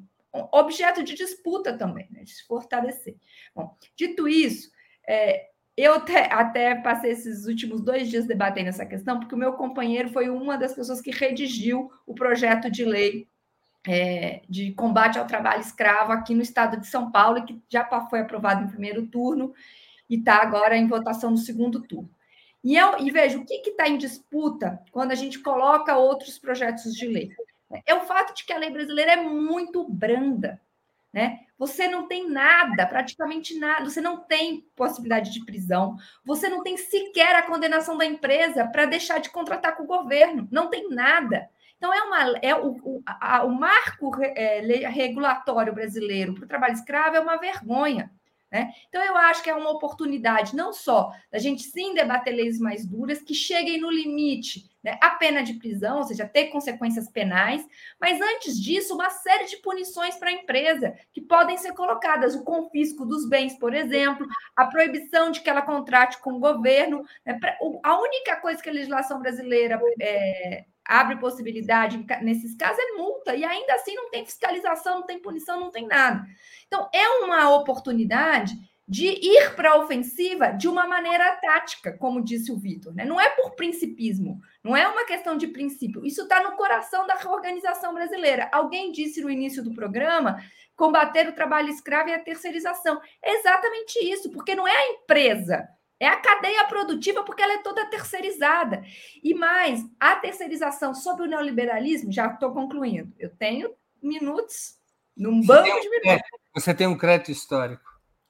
objeto 0.52 1.02
de 1.02 1.16
disputa 1.16 1.76
também, 1.76 2.08
né, 2.12 2.24
de 2.24 2.30
se 2.30 2.46
fortalecer. 2.46 3.16
Bom, 3.56 3.76
dito 3.98 4.28
isso, 4.28 4.70
é, 5.08 5.48
eu 5.76 5.96
até, 5.96 6.32
até, 6.32 6.76
passei 6.76 7.10
esses 7.10 7.48
últimos 7.48 7.82
dois 7.82 8.08
dias 8.08 8.28
debatendo 8.28 8.70
essa 8.70 8.86
questão, 8.86 9.20
porque 9.20 9.34
o 9.34 9.38
meu 9.38 9.54
companheiro 9.54 10.10
foi 10.10 10.30
uma 10.30 10.60
das 10.60 10.76
pessoas 10.76 11.02
que 11.02 11.10
redigiu 11.10 11.92
o 12.06 12.14
projeto 12.14 12.70
de 12.70 12.86
lei 12.86 13.28
é, 13.88 14.44
de 14.48 14.74
combate 14.74 15.18
ao 15.18 15.26
trabalho 15.26 15.62
escravo 15.62 16.12
aqui 16.12 16.36
no 16.36 16.44
estado 16.44 16.80
de 16.80 16.86
São 16.86 17.12
Paulo, 17.12 17.44
que 17.44 17.60
já 17.68 17.84
foi 18.10 18.20
aprovado 18.20 18.64
em 18.64 18.68
primeiro 18.68 19.08
turno 19.08 19.56
e 20.10 20.18
está 20.18 20.42
agora 20.42 20.78
em 20.78 20.88
votação 20.88 21.32
no 21.32 21.38
segundo 21.38 21.82
turno. 21.82 22.10
E, 22.64 22.76
eu, 22.76 22.98
e 23.00 23.12
veja, 23.12 23.38
o 23.38 23.46
que 23.46 23.62
está 23.70 23.88
em 23.88 23.98
disputa 23.98 24.82
quando 24.92 25.12
a 25.12 25.16
gente 25.16 25.40
coloca 25.40 25.98
outros 25.98 26.40
projetos 26.40 26.94
de 26.96 27.08
lei? 27.08 27.30
É 27.86 27.94
o 27.94 28.02
fato 28.02 28.34
de 28.34 28.44
que 28.44 28.54
a 28.54 28.58
lei 28.58 28.72
brasileira 28.72 29.14
é 29.14 29.22
muito 29.22 29.88
branda. 29.88 30.60
Né? 31.14 31.40
Você 31.58 31.88
não 31.88 32.08
tem 32.08 32.30
nada, 32.30 32.86
praticamente 32.86 33.58
nada, 33.58 33.90
você 33.90 34.02
não 34.02 34.18
tem 34.18 34.68
possibilidade 34.76 35.32
de 35.32 35.46
prisão, 35.46 35.96
você 36.26 36.50
não 36.50 36.62
tem 36.62 36.76
sequer 36.76 37.36
a 37.36 37.44
condenação 37.44 37.98
da 37.98 38.06
empresa 38.06 38.68
para 38.68 38.86
deixar 38.86 39.20
de 39.20 39.30
contratar 39.30 39.78
com 39.78 39.84
o 39.84 39.88
governo, 39.88 40.48
não 40.52 40.70
tem 40.70 40.90
nada. 40.90 41.50
Então, 41.78 41.94
é, 41.94 42.02
uma, 42.02 42.38
é 42.42 42.56
o, 42.56 42.72
o, 42.84 43.04
a, 43.06 43.46
o 43.46 43.54
marco 43.54 44.12
é, 44.22 44.60
regulatório 44.90 45.74
brasileiro 45.74 46.34
para 46.34 46.44
o 46.44 46.48
trabalho 46.48 46.74
escravo 46.74 47.16
é 47.16 47.20
uma 47.20 47.38
vergonha. 47.38 48.12
Né? 48.56 48.72
Então, 48.88 49.04
eu 49.04 49.18
acho 49.18 49.44
que 49.44 49.50
é 49.50 49.54
uma 49.54 49.70
oportunidade 49.70 50.56
não 50.56 50.72
só 50.72 51.12
da 51.30 51.38
gente 51.38 51.64
sim 51.64 51.94
debater 51.94 52.34
leis 52.34 52.58
mais 52.58 52.86
duras, 52.86 53.22
que 53.22 53.34
cheguem 53.34 53.82
no 53.82 53.92
limite 53.92 54.70
né, 54.82 54.98
a 55.02 55.10
pena 55.10 55.44
de 55.44 55.56
prisão, 55.56 55.98
ou 55.98 56.04
seja, 56.06 56.26
ter 56.26 56.46
consequências 56.48 57.12
penais, 57.12 57.68
mas 58.00 58.22
antes 58.22 58.58
disso, 58.58 58.96
uma 58.96 59.10
série 59.10 59.44
de 59.48 59.58
punições 59.58 60.16
para 60.16 60.30
a 60.30 60.32
empresa 60.32 60.96
que 61.12 61.20
podem 61.20 61.58
ser 61.58 61.74
colocadas, 61.74 62.34
o 62.34 62.46
confisco 62.46 63.06
dos 63.06 63.28
bens, 63.28 63.60
por 63.60 63.74
exemplo, 63.74 64.26
a 64.56 64.68
proibição 64.68 65.32
de 65.32 65.42
que 65.42 65.50
ela 65.50 65.62
contrate 65.62 66.18
com 66.22 66.32
o 66.32 66.40
governo. 66.40 67.04
Né, 67.26 67.38
a 67.84 68.00
única 68.00 68.38
coisa 68.38 68.64
que 68.64 68.70
a 68.70 68.74
legislação 68.74 69.20
brasileira 69.20 69.82
é, 70.00 70.64
abre 70.86 71.18
possibilidade 71.18 72.06
nesses 72.22 72.56
casos 72.56 72.80
é 72.80 72.92
multa, 72.94 73.36
e 73.36 73.44
ainda 73.44 73.74
assim 73.74 73.96
não 73.96 74.10
tem 74.10 74.26
fiscalização, 74.26 75.00
não 75.00 75.06
tem 75.06 75.20
punição, 75.20 75.60
não 75.60 75.72
tem 75.72 75.88
nada. 75.88 76.26
Então, 76.68 76.88
é 76.94 77.08
uma 77.24 77.50
oportunidade 77.56 78.54
de 78.88 79.08
ir 79.08 79.56
para 79.56 79.72
a 79.72 79.78
ofensiva 79.78 80.52
de 80.52 80.68
uma 80.68 80.88
maneira 80.88 81.36
tática, 81.38 81.98
como 81.98 82.24
disse 82.24 82.52
o 82.52 82.58
Vitor. 82.58 82.94
Né? 82.94 83.04
Não 83.04 83.20
é 83.20 83.30
por 83.30 83.56
principismo, 83.56 84.40
não 84.64 84.78
é 84.78 84.88
uma 84.88 85.06
questão 85.06 85.36
de 85.36 85.48
princípio. 85.48 86.06
Isso 86.06 86.22
está 86.22 86.44
no 86.44 86.56
coração 86.56 87.08
da 87.08 87.16
reorganização 87.16 87.94
brasileira. 87.94 88.48
Alguém 88.52 88.92
disse 88.92 89.22
no 89.22 89.30
início 89.30 89.64
do 89.64 89.74
programa 89.74 90.38
combater 90.76 91.28
o 91.28 91.34
trabalho 91.34 91.70
escravo 91.70 92.10
e 92.10 92.14
a 92.14 92.20
terceirização. 92.20 93.02
É 93.24 93.40
exatamente 93.40 93.98
isso, 94.00 94.30
porque 94.30 94.54
não 94.54 94.68
é 94.68 94.76
a 94.76 94.92
empresa, 94.92 95.68
é 96.00 96.08
a 96.08 96.20
cadeia 96.20 96.66
produtiva, 96.66 97.24
porque 97.24 97.42
ela 97.42 97.54
é 97.54 97.64
toda 97.64 97.90
terceirizada. 97.90 98.84
E 99.24 99.34
mais, 99.34 99.84
a 100.00 100.16
terceirização 100.16 100.94
sobre 100.94 101.24
o 101.24 101.30
neoliberalismo, 101.30 102.12
já 102.12 102.28
estou 102.28 102.52
concluindo, 102.52 103.14
eu 103.18 103.30
tenho 103.30 103.74
minutos 104.02 104.78
num 105.16 105.42
banco 105.42 105.80
de 105.80 105.90
minutos. 105.90 106.30
Você 106.54 106.74
tem 106.74 106.88
um 106.88 106.98
crédito 106.98 107.32
histórico. 107.32 107.84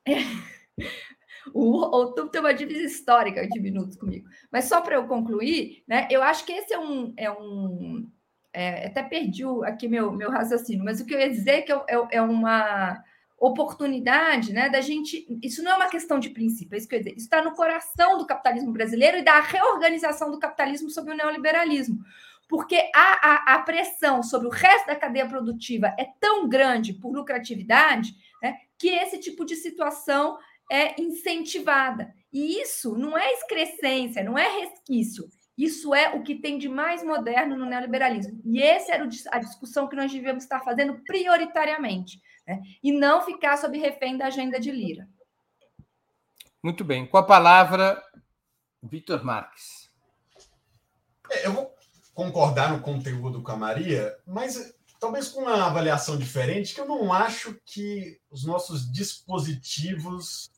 O 1.54 1.78
outubro 1.96 2.32
tem 2.32 2.42
uma 2.42 2.54
dívida 2.54 2.80
histórica 2.80 3.48
de 3.48 3.60
minutos 3.60 3.96
comigo. 3.96 4.28
Mas 4.52 4.66
só 4.66 4.82
para 4.82 4.96
eu 4.96 5.08
concluir, 5.08 5.84
né? 5.88 6.08
Eu 6.10 6.24
acho 6.24 6.46
que 6.46 6.52
esse 6.52 6.74
é 6.74 6.80
um. 6.80 7.14
É 7.16 7.32
um 7.32 8.10
é, 8.52 8.88
até 8.88 9.04
perdi 9.04 9.44
aqui 9.66 9.88
meu, 9.88 10.12
meu 10.12 10.32
raciocínio, 10.32 10.84
mas 10.84 11.00
o 11.00 11.06
que 11.06 11.14
eu 11.14 11.20
ia 11.20 11.30
dizer 11.30 11.52
é 11.52 11.62
que 11.62 11.72
é, 11.72 11.76
é, 11.76 12.08
é 12.14 12.22
uma 12.22 13.04
oportunidade 13.38 14.54
né, 14.54 14.70
da 14.70 14.82
gente. 14.82 15.28
Isso 15.44 15.64
não 15.64 15.72
é 15.72 15.76
uma 15.76 15.90
questão 15.90 16.20
de 16.20 16.30
princípio, 16.30 16.76
é 16.76 16.78
isso 16.78 16.88
que 16.88 16.96
eu 16.96 17.00
ia 17.00 17.04
dizer. 17.04 17.18
Isso 17.18 17.26
está 17.26 17.44
no 17.44 17.54
coração 17.54 18.18
do 18.18 18.26
capitalismo 18.26 18.72
brasileiro 18.72 19.18
e 19.18 19.24
da 19.24 19.40
reorganização 19.40 20.32
do 20.32 20.40
capitalismo 20.40 20.90
sobre 20.90 21.14
o 21.14 21.18
neoliberalismo. 21.18 22.00
Porque 22.48 22.90
a, 22.94 23.54
a, 23.54 23.56
a 23.56 23.60
pressão 23.60 24.22
sobre 24.22 24.48
o 24.48 24.52
resto 24.52 24.88
da 24.88 24.96
cadeia 24.96 25.28
produtiva 25.28 25.96
é 25.98 26.06
tão 26.20 26.48
grande 26.48 26.94
por 26.94 27.12
lucratividade 27.12 28.16
né, 28.42 28.58
que 28.78 28.90
esse 28.90 29.20
tipo 29.20 29.44
de 29.44 29.56
situação 29.56 30.38
é 30.72 31.00
incentivada. 31.02 32.14
E 32.32 32.62
isso 32.62 32.98
não 32.98 33.18
é 33.18 33.32
excrescência, 33.34 34.24
não 34.24 34.38
é 34.38 34.60
resquício. 34.60 35.26
Isso 35.58 35.96
é 35.96 36.14
o 36.14 36.22
que 36.22 36.36
tem 36.36 36.58
de 36.58 36.68
mais 36.68 37.02
moderno 37.04 37.56
no 37.56 37.66
neoliberalismo. 37.66 38.42
E 38.44 38.62
essa 38.62 38.94
era 38.94 39.08
a 39.32 39.40
discussão 39.40 39.88
que 39.88 39.96
nós 39.96 40.12
devemos 40.12 40.44
estar 40.44 40.60
fazendo 40.60 41.02
prioritariamente, 41.06 42.22
né? 42.48 42.62
e 42.84 42.92
não 42.92 43.22
ficar 43.22 43.58
sob 43.58 43.78
refém 43.78 44.18
da 44.18 44.28
agenda 44.28 44.60
de 44.60 44.72
Lira. 44.72 45.08
Muito 46.64 46.84
bem. 46.84 47.06
Com 47.06 47.18
a 47.18 47.24
palavra, 47.24 48.02
Vitor 48.82 49.24
Marques. 49.24 49.90
É, 51.30 51.46
eu 51.46 51.54
vou 51.54 51.76
concordar 52.14 52.72
no 52.72 52.82
conteúdo 52.82 53.42
com 53.42 53.52
a 53.52 53.58
Maria, 53.58 54.18
mas 54.26 54.74
talvez 55.00 55.28
com 55.28 55.42
uma 55.42 55.66
avaliação 55.66 56.18
diferente, 56.18 56.74
que 56.74 56.82
eu 56.82 56.88
não 56.88 57.12
acho 57.12 57.60
que 57.66 58.20
os 58.32 58.46
nossos 58.46 58.92
dispositivos, 58.92 60.50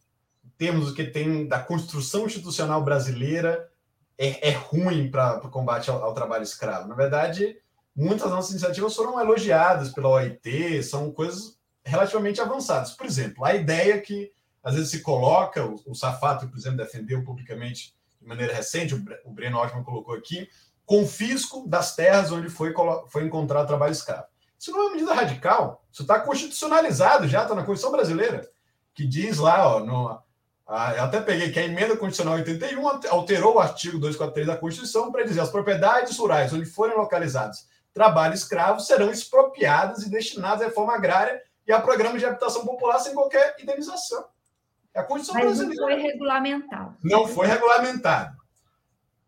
temos 0.57 0.89
o 0.89 0.93
que 0.93 1.03
tem 1.03 1.47
da 1.47 1.59
construção 1.59 2.25
institucional 2.25 2.83
brasileira, 2.83 3.69
é, 4.17 4.49
é 4.49 4.51
ruim 4.51 5.11
para 5.11 5.45
o 5.45 5.49
combate 5.49 5.89
ao, 5.89 6.03
ao, 6.03 6.13
trabalho 6.13 6.43
escravo. 6.43 6.88
Na 6.88 6.95
verdade, 6.95 7.57
muitas 7.95 8.23
das 8.23 8.31
nossas 8.31 8.51
iniciativas 8.51 8.95
foram 8.95 9.19
elogiadas 9.19 9.91
pela 9.91 10.09
OIT, 10.09 10.83
são 10.83 11.11
coisas 11.11 11.56
relativamente 11.88 12.41
avançadas. 12.41 12.91
Por 12.91 13.05
exemplo, 13.05 13.43
a 13.45 13.55
ideia 13.55 13.99
que 14.01 14.31
às 14.63 14.75
vezes 14.75 14.91
se 14.91 15.01
coloca, 15.01 15.65
o, 15.65 15.81
o 15.88 15.95
Safato, 15.95 16.47
por 16.47 16.57
exemplo, 16.57 16.77
defendeu 16.77 17.23
publicamente 17.23 17.95
de 18.21 18.27
maneira 18.27 18.53
recente, 18.53 18.93
o 19.23 19.31
Breno 19.31 19.57
Altman 19.57 19.83
colocou 19.83 20.15
aqui, 20.15 20.49
confisco 20.85 21.67
das 21.67 21.95
terras 21.95 22.31
onde 22.31 22.49
foi, 22.49 22.73
foi 23.09 23.23
encontrado 23.23 23.67
trabalho 23.67 23.91
escravo. 23.91 24.25
Isso 24.59 24.71
não 24.71 24.79
é 24.79 24.83
uma 24.83 24.91
medida 24.91 25.13
radical, 25.13 25.85
isso 25.91 26.01
está 26.01 26.19
constitucionalizado 26.19 27.27
já, 27.27 27.43
está 27.43 27.55
na 27.55 27.63
Constituição 27.63 27.91
Brasileira, 27.91 28.47
que 28.93 29.05
diz 29.05 29.38
lá, 29.38 29.75
ó, 29.75 29.79
no, 29.79 30.19
a, 30.67 30.95
eu 30.95 31.03
até 31.03 31.21
peguei 31.21 31.51
que 31.51 31.59
a 31.59 31.63
emenda 31.63 31.95
constitucional 31.95 32.35
81 32.35 33.09
alterou 33.09 33.55
o 33.55 33.59
artigo 33.59 33.99
243 33.99 34.47
da 34.47 34.57
Constituição 34.57 35.11
para 35.11 35.23
dizer 35.23 35.39
as 35.39 35.51
propriedades 35.51 36.17
rurais 36.17 36.51
onde 36.51 36.65
forem 36.65 36.97
localizados 36.97 37.67
trabalho 37.97 38.35
escravo 38.35 38.79
serão 38.79 39.09
expropriadas 39.09 40.03
e 40.03 40.09
destinadas 40.09 40.61
à 40.61 40.65
reforma 40.65 40.93
agrária 40.93 41.41
e 41.68 41.74
a 41.74 41.82
programas 41.82 42.20
de 42.20 42.26
habitação 42.26 42.65
popular 42.65 42.99
sem 42.99 43.13
qualquer 43.13 43.55
indenização. 43.59 44.26
É 44.93 45.01
a 45.01 45.03
Constituição 45.03 45.36
Mas 45.36 45.57
brasileira. 45.57 45.82
não 45.82 45.88
foi 45.88 46.11
regulamentado. 46.11 46.97
Não 47.03 47.28
foi 47.28 47.47
regulamentado. 47.47 48.38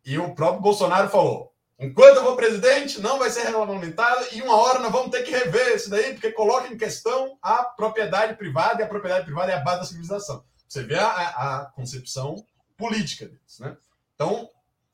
E 0.05 0.17
o 0.17 0.33
próprio 0.33 0.61
Bolsonaro 0.61 1.09
falou: 1.09 1.53
enquanto 1.77 2.17
eu 2.17 2.23
vou 2.23 2.35
presidente, 2.35 3.01
não 3.01 3.19
vai 3.19 3.29
ser 3.29 3.43
regulamentado, 3.43 4.25
e 4.31 4.41
uma 4.41 4.55
hora 4.55 4.79
nós 4.79 4.91
vamos 4.91 5.11
ter 5.11 5.23
que 5.23 5.31
rever 5.31 5.75
isso 5.75 5.89
daí, 5.89 6.13
porque 6.13 6.31
coloca 6.31 6.73
em 6.73 6.77
questão 6.77 7.37
a 7.41 7.63
propriedade 7.63 8.35
privada, 8.35 8.81
e 8.81 8.85
a 8.85 8.87
propriedade 8.87 9.25
privada 9.25 9.51
é 9.51 9.55
a 9.55 9.59
base 9.59 9.79
da 9.79 9.85
civilização. 9.85 10.43
Você 10.67 10.83
vê 10.83 10.95
a, 10.95 11.09
a 11.09 11.65
concepção 11.75 12.35
política 12.77 13.25
deles. 13.25 13.59
Né? 13.59 13.75
Então, 14.15 14.49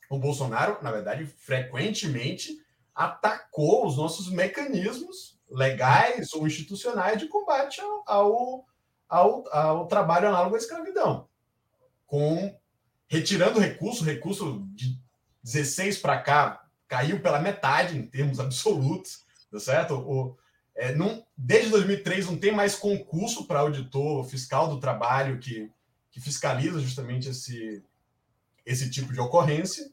o 0.10 0.18
Bolsonaro, 0.18 0.78
na 0.82 0.92
verdade, 0.92 1.26
frequentemente 1.26 2.58
atacou 2.94 3.86
os 3.86 3.98
nossos 3.98 4.30
mecanismos 4.30 5.35
legais 5.50 6.34
ou 6.34 6.48
institucionais 6.48 7.20
de 7.20 7.28
combate 7.28 7.82
ao, 8.06 8.66
ao, 9.08 9.46
ao, 9.52 9.88
trabalho 9.88 10.28
análogo 10.28 10.56
à 10.56 10.58
escravidão, 10.58 11.28
com 12.08 12.58
retirando 13.08 13.60
recurso, 13.60 14.04
recurso 14.04 14.66
de 14.74 15.00
16 15.44 16.00
para 16.00 16.22
cá 16.22 16.66
caiu 16.88 17.22
pela 17.22 17.40
metade 17.40 17.98
em 17.98 18.06
termos 18.06 18.40
absolutos, 18.40 19.26
tá 19.52 19.60
certo? 19.60 19.96
O, 19.96 20.38
é, 20.76 20.94
não, 20.94 21.26
desde 21.38 21.70
2003 21.70 22.28
não 22.28 22.38
tem 22.38 22.52
mais 22.52 22.76
concurso 22.76 23.46
para 23.46 23.60
auditor 23.60 24.26
fiscal 24.26 24.68
do 24.68 24.80
trabalho 24.80 25.40
que, 25.40 25.72
que 26.12 26.20
fiscaliza 26.20 26.80
justamente 26.80 27.30
esse, 27.30 27.84
esse 28.66 28.90
tipo 28.90 29.14
de 29.14 29.20
ocorrência. 29.20 29.90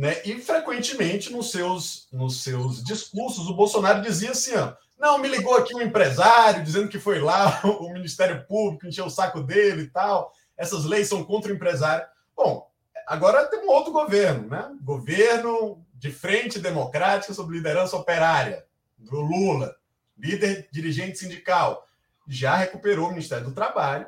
Né? 0.00 0.18
E 0.24 0.40
frequentemente 0.40 1.30
nos 1.30 1.50
seus, 1.50 2.08
nos 2.10 2.42
seus 2.42 2.82
discursos 2.82 3.46
o 3.50 3.54
Bolsonaro 3.54 4.00
dizia 4.00 4.30
assim: 4.30 4.56
ó, 4.56 4.72
não, 4.98 5.18
me 5.18 5.28
ligou 5.28 5.54
aqui 5.54 5.76
um 5.76 5.82
empresário 5.82 6.64
dizendo 6.64 6.88
que 6.88 6.98
foi 6.98 7.20
lá 7.20 7.60
o 7.68 7.92
Ministério 7.92 8.42
Público 8.46 8.86
encheu 8.86 9.04
o 9.04 9.10
saco 9.10 9.42
dele 9.42 9.82
e 9.82 9.86
tal. 9.88 10.32
Essas 10.56 10.86
leis 10.86 11.06
são 11.06 11.22
contra 11.22 11.52
o 11.52 11.54
empresário. 11.54 12.06
Bom, 12.34 12.66
agora 13.06 13.46
tem 13.48 13.60
um 13.60 13.68
outro 13.68 13.92
governo, 13.92 14.48
né? 14.48 14.74
Governo 14.80 15.84
de 15.92 16.10
frente 16.10 16.58
democrática 16.58 17.34
sob 17.34 17.52
liderança 17.52 17.94
operária 17.94 18.64
do 18.96 19.20
Lula, 19.20 19.76
líder 20.16 20.66
dirigente 20.72 21.18
sindical, 21.18 21.86
já 22.26 22.56
recuperou 22.56 23.08
o 23.08 23.10
Ministério 23.10 23.44
do 23.44 23.54
Trabalho, 23.54 24.06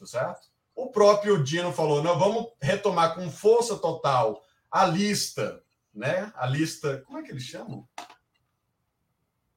tá 0.00 0.04
certo? 0.04 0.48
O 0.74 0.88
próprio 0.88 1.44
Dino 1.44 1.72
falou: 1.72 2.02
não, 2.02 2.18
vamos 2.18 2.48
retomar 2.60 3.14
com 3.14 3.30
força 3.30 3.76
total 3.76 4.42
a 4.72 4.86
lista, 4.86 5.62
né? 5.94 6.32
A 6.34 6.46
lista, 6.46 7.02
como 7.06 7.18
é 7.18 7.22
que 7.22 7.30
eles 7.30 7.42
chamam? 7.42 7.86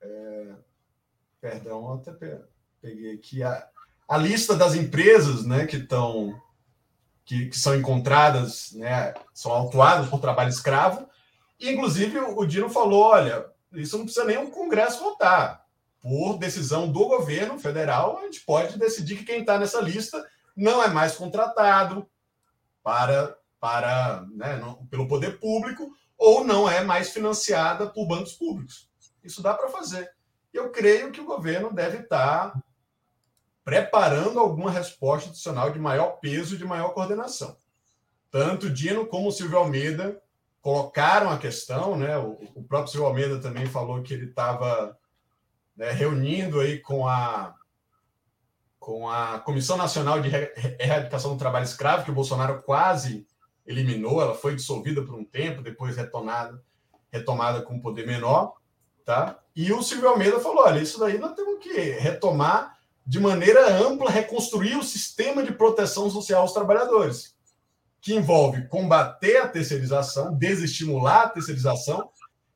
É, 0.01 0.53
perdão, 1.39 1.93
até 1.93 2.11
peguei 2.81 3.15
aqui 3.15 3.41
a, 3.41 3.67
a 4.07 4.17
lista 4.17 4.55
das 4.55 4.75
empresas, 4.75 5.45
né, 5.45 5.65
que 5.65 5.77
estão 5.77 6.39
que, 7.23 7.47
que, 7.47 7.57
são 7.57 7.75
encontradas, 7.75 8.71
né, 8.73 9.15
são 9.33 9.51
autuadas 9.51 10.07
por 10.09 10.19
trabalho 10.19 10.49
escravo. 10.49 11.09
E, 11.59 11.71
inclusive, 11.71 12.19
o 12.19 12.45
Dino 12.45 12.69
falou: 12.69 13.01
olha, 13.01 13.49
isso 13.73 13.97
não 13.97 14.05
precisa 14.05 14.25
nem 14.25 14.37
um 14.37 14.51
Congresso 14.51 14.99
votar. 14.99 15.65
Por 16.01 16.37
decisão 16.37 16.91
do 16.91 17.07
governo 17.07 17.57
federal, 17.57 18.19
a 18.19 18.21
gente 18.25 18.41
pode 18.41 18.77
decidir 18.77 19.17
que 19.17 19.23
quem 19.23 19.39
está 19.39 19.57
nessa 19.57 19.81
lista 19.81 20.23
não 20.55 20.83
é 20.83 20.87
mais 20.87 21.15
contratado 21.15 22.07
para, 22.83 23.35
para 23.59 24.25
né, 24.33 24.57
não, 24.57 24.85
pelo 24.87 25.07
poder 25.07 25.39
público 25.39 25.91
ou 26.17 26.43
não 26.43 26.69
é 26.69 26.83
mais 26.83 27.11
financiada 27.11 27.87
por 27.87 28.07
bancos 28.07 28.33
públicos. 28.33 28.89
Isso 29.23 29.41
dá 29.41 29.53
para 29.53 29.69
fazer. 29.69 30.09
Eu 30.53 30.71
creio 30.71 31.11
que 31.11 31.19
o 31.19 31.25
governo 31.25 31.73
deve 31.73 31.99
estar 31.99 32.51
tá 32.51 32.63
preparando 33.63 34.39
alguma 34.39 34.71
resposta 34.71 35.29
adicional 35.29 35.71
de 35.71 35.79
maior 35.79 36.19
peso 36.19 36.57
de 36.57 36.63
maior 36.63 36.89
coordenação. 36.89 37.57
Tanto 38.29 38.69
Dino 38.69 39.07
como 39.07 39.31
Silvio 39.31 39.57
Almeida 39.57 40.21
colocaram 40.61 41.29
a 41.29 41.37
questão, 41.37 41.97
né? 41.97 42.17
O, 42.17 42.39
o 42.55 42.63
próprio 42.63 42.91
Silvio 42.91 43.07
Almeida 43.07 43.39
também 43.39 43.65
falou 43.65 44.01
que 44.01 44.13
ele 44.13 44.25
estava 44.25 44.97
né, 45.75 45.91
reunindo 45.91 46.59
aí 46.59 46.79
com 46.79 47.07
a 47.07 47.55
com 48.79 49.09
a 49.09 49.39
Comissão 49.39 49.77
Nacional 49.77 50.21
de 50.21 50.29
Erradicação 50.79 51.33
do 51.33 51.39
Trabalho 51.39 51.63
Escravo, 51.63 52.05
que 52.05 52.11
o 52.11 52.13
Bolsonaro 52.13 52.61
quase 52.61 53.25
eliminou, 53.65 54.21
ela 54.21 54.35
foi 54.35 54.55
dissolvida 54.55 55.01
por 55.01 55.15
um 55.15 55.23
tempo, 55.23 55.61
depois 55.61 55.97
retomada, 55.97 56.61
retomada 57.11 57.61
com 57.61 57.79
poder 57.79 58.05
menor, 58.05 58.55
tá? 59.03 59.39
E 59.55 59.71
o 59.71 59.81
Silvio 59.81 60.09
Almeida 60.09 60.39
falou: 60.39 60.63
olha, 60.63 60.81
isso 60.81 60.99
daí 60.99 61.17
nós 61.17 61.33
temos 61.33 61.59
que 61.59 61.73
retomar 61.73 62.77
de 63.05 63.19
maneira 63.19 63.77
ampla 63.77 64.09
reconstruir 64.09 64.75
o 64.77 64.83
sistema 64.83 65.43
de 65.43 65.53
proteção 65.53 66.09
social 66.09 66.41
aos 66.41 66.53
trabalhadores, 66.53 67.35
que 68.01 68.15
envolve 68.15 68.67
combater 68.67 69.37
a 69.37 69.47
terceirização, 69.47 70.33
desestimular 70.35 71.25
a 71.25 71.29
terceirização 71.29 72.09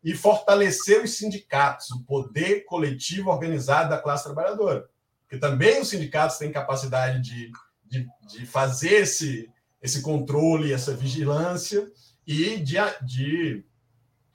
e 0.04 0.16
fortalecer 0.16 1.04
os 1.04 1.18
sindicatos, 1.18 1.92
o 1.92 2.04
poder 2.04 2.66
coletivo 2.66 3.30
organizado 3.30 3.90
da 3.90 3.98
classe 3.98 4.24
trabalhadora. 4.24 4.90
Porque 5.22 5.38
também 5.38 5.80
os 5.82 5.90
sindicatos 5.90 6.38
têm 6.38 6.52
capacidade 6.52 7.22
de, 7.22 7.52
de, 7.86 8.08
de 8.28 8.46
fazer 8.46 9.02
esse, 9.02 9.52
esse 9.82 10.02
controle, 10.02 10.74
essa 10.74 10.94
vigilância 10.94 11.90
e 12.28 12.58
de, 12.58 12.78
de, 13.02 13.64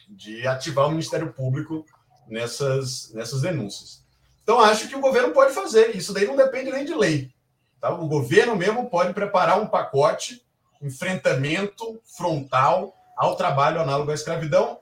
de 0.08 0.46
ativar 0.46 0.86
o 0.86 0.90
Ministério 0.90 1.32
Público 1.32 1.84
nessas, 2.26 3.12
nessas 3.12 3.42
denúncias. 3.42 4.02
Então, 4.42 4.60
acho 4.60 4.88
que 4.88 4.96
o 4.96 5.00
governo 5.00 5.32
pode 5.32 5.54
fazer. 5.54 5.96
Isso 5.96 6.12
daí 6.12 6.26
não 6.26 6.36
depende 6.36 6.70
nem 6.70 6.84
de 6.84 6.94
lei. 6.94 7.32
Tá? 7.80 7.90
O 7.90 8.06
governo 8.06 8.56
mesmo 8.56 8.88
pode 8.90 9.14
preparar 9.14 9.60
um 9.60 9.66
pacote, 9.66 10.44
enfrentamento 10.82 12.00
frontal 12.04 12.94
ao 13.16 13.36
trabalho 13.36 13.80
análogo 13.80 14.10
à 14.10 14.14
escravidão, 14.14 14.78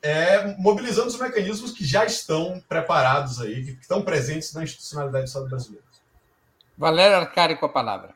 é, 0.00 0.54
mobilizando 0.58 1.08
os 1.08 1.18
mecanismos 1.18 1.72
que 1.72 1.84
já 1.84 2.04
estão 2.04 2.62
preparados 2.68 3.40
aí, 3.40 3.64
que 3.64 3.80
estão 3.80 4.02
presentes 4.02 4.52
na 4.52 4.62
institucionalidade 4.62 5.24
do 5.24 5.28
Estado 5.28 5.48
brasileiro. 5.48 5.84
Valério 6.76 7.16
Arcari 7.16 7.56
com 7.56 7.66
a 7.66 7.70
palavra. 7.70 8.14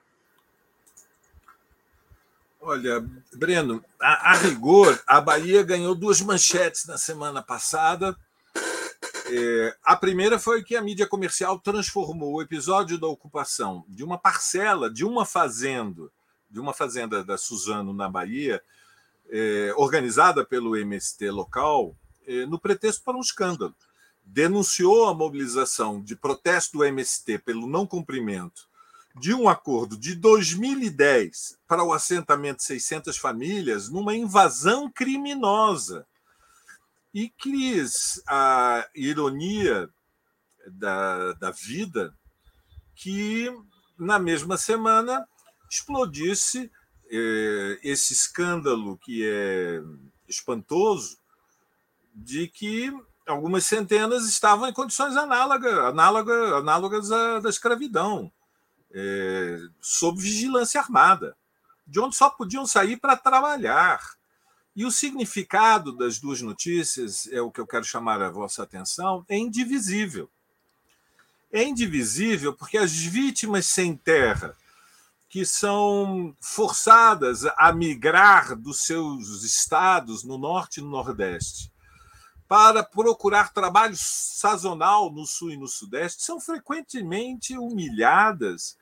Olha, 2.61 3.05
Breno, 3.35 3.85
a, 4.01 4.33
a 4.33 4.35
rigor, 4.35 5.01
a 5.07 5.21
Bahia 5.21 5.63
ganhou 5.63 5.95
duas 5.95 6.21
manchetes 6.21 6.87
na 6.87 6.99
semana 6.99 7.43
passada 7.43 8.17
é, 9.31 9.77
a 9.85 9.95
primeira 9.95 10.39
foi 10.39 10.63
que 10.63 10.75
a 10.75 10.81
mídia 10.81 11.07
comercial 11.07 11.59
transformou 11.59 12.35
o 12.35 12.43
episódio 12.43 12.99
da 12.99 13.07
ocupação 13.07 13.85
de 13.87 14.03
uma 14.03 14.17
parcela 14.17 14.91
de 14.91 15.05
uma 15.05 15.27
fazenda, 15.27 16.11
de 16.51 16.59
uma 16.59 16.73
fazenda 16.73 17.23
da 17.23 17.37
Suzano 17.37 17.93
na 17.93 18.09
Bahia, 18.09 18.63
é, 19.29 19.75
organizada 19.77 20.47
pelo 20.47 20.77
MST 20.77 21.31
local, 21.31 21.95
é, 22.27 22.47
no 22.47 22.59
pretexto 22.59 23.05
para 23.05 23.19
um 23.19 23.21
escândalo. 23.21 23.75
Denunciou 24.25 25.09
a 25.09 25.15
mobilização 25.15 26.03
de 26.03 26.17
protesto 26.17 26.79
do 26.79 26.85
MST 26.85 27.39
pelo 27.41 27.67
não 27.67 27.87
cumprimento 27.87 28.68
de 29.19 29.35
um 29.35 29.49
acordo 29.49 29.97
de 29.97 30.15
2010 30.15 31.59
para 31.67 31.83
o 31.83 31.93
assentamento 31.93 32.59
de 32.59 32.65
600 32.65 33.17
famílias 33.17 33.89
numa 33.89 34.15
invasão 34.15 34.91
criminosa. 34.91 36.07
E 37.13 37.29
quis 37.29 38.23
a 38.27 38.87
ironia 38.95 39.89
da, 40.67 41.33
da 41.35 41.51
vida 41.51 42.15
que, 42.95 43.51
na 43.99 44.19
mesma 44.19 44.57
semana, 44.57 45.27
explodisse 45.71 46.71
eh, 47.11 47.79
esse 47.83 48.13
escândalo 48.13 48.99
que 48.99 49.27
é 49.27 49.83
espantoso 50.29 51.19
de 52.15 52.49
que 52.49 52.93
algumas 53.27 53.65
centenas 53.65 54.27
estavam 54.27 54.69
em 54.69 54.73
condições 54.73 55.17
análogas, 55.17 55.73
análogas, 55.79 56.53
análogas 56.53 57.13
à 57.13 57.41
da 57.41 57.49
escravidão, 57.49 58.33
sob 59.81 60.21
vigilância 60.21 60.81
armada, 60.81 61.37
de 61.87 62.01
onde 62.01 62.17
só 62.17 62.31
podiam 62.31 62.67
sair 62.67 62.97
para 62.97 63.17
trabalhar 63.17 64.01
E 64.77 64.85
o 64.85 64.93
significado 64.93 65.93
das 65.93 66.21
duas 66.21 66.41
notícias, 66.41 67.27
é 67.33 67.41
o 67.41 67.51
que 67.51 67.61
eu 67.61 67.67
quero 67.67 67.85
chamar 67.85 68.23
a 68.23 68.31
vossa 68.31 68.63
atenção, 68.63 69.25
é 69.29 69.37
indivisível. 69.37 70.31
É 71.53 71.65
indivisível 71.65 72.55
porque 72.55 72.79
as 72.79 72.93
vítimas 72.93 73.67
sem 73.67 73.97
terra, 73.97 74.57
que 75.29 75.45
são 75.45 76.33
forçadas 76.41 77.45
a 77.57 77.73
migrar 77.73 78.55
dos 78.55 78.85
seus 78.85 79.43
estados 79.43 80.23
no 80.23 80.39
norte 80.39 80.79
e 80.79 80.83
no 80.83 80.91
nordeste 80.91 81.73
para 82.47 82.83
procurar 82.83 83.53
trabalho 83.53 83.95
sazonal 83.95 85.11
no 85.13 85.27
sul 85.27 85.51
e 85.51 85.57
no 85.59 85.69
sudeste, 85.69 86.23
são 86.23 86.41
frequentemente 86.41 87.59
humilhadas 87.59 88.78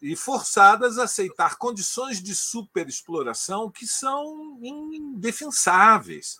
e 0.00 0.14
forçadas 0.14 0.98
a 0.98 1.04
aceitar 1.04 1.56
condições 1.56 2.22
de 2.22 2.34
superexploração 2.34 3.70
que 3.70 3.86
são 3.86 4.58
indefensáveis. 4.62 6.38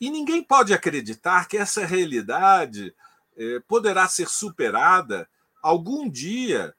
E 0.00 0.10
ninguém 0.10 0.42
pode 0.42 0.74
acreditar 0.74 1.48
que 1.48 1.56
essa 1.56 1.86
realidade 1.86 2.94
eh, 3.36 3.62
poderá 3.66 4.08
ser 4.08 4.28
superada 4.28 5.28
algum 5.62 6.08
dia 6.08 6.74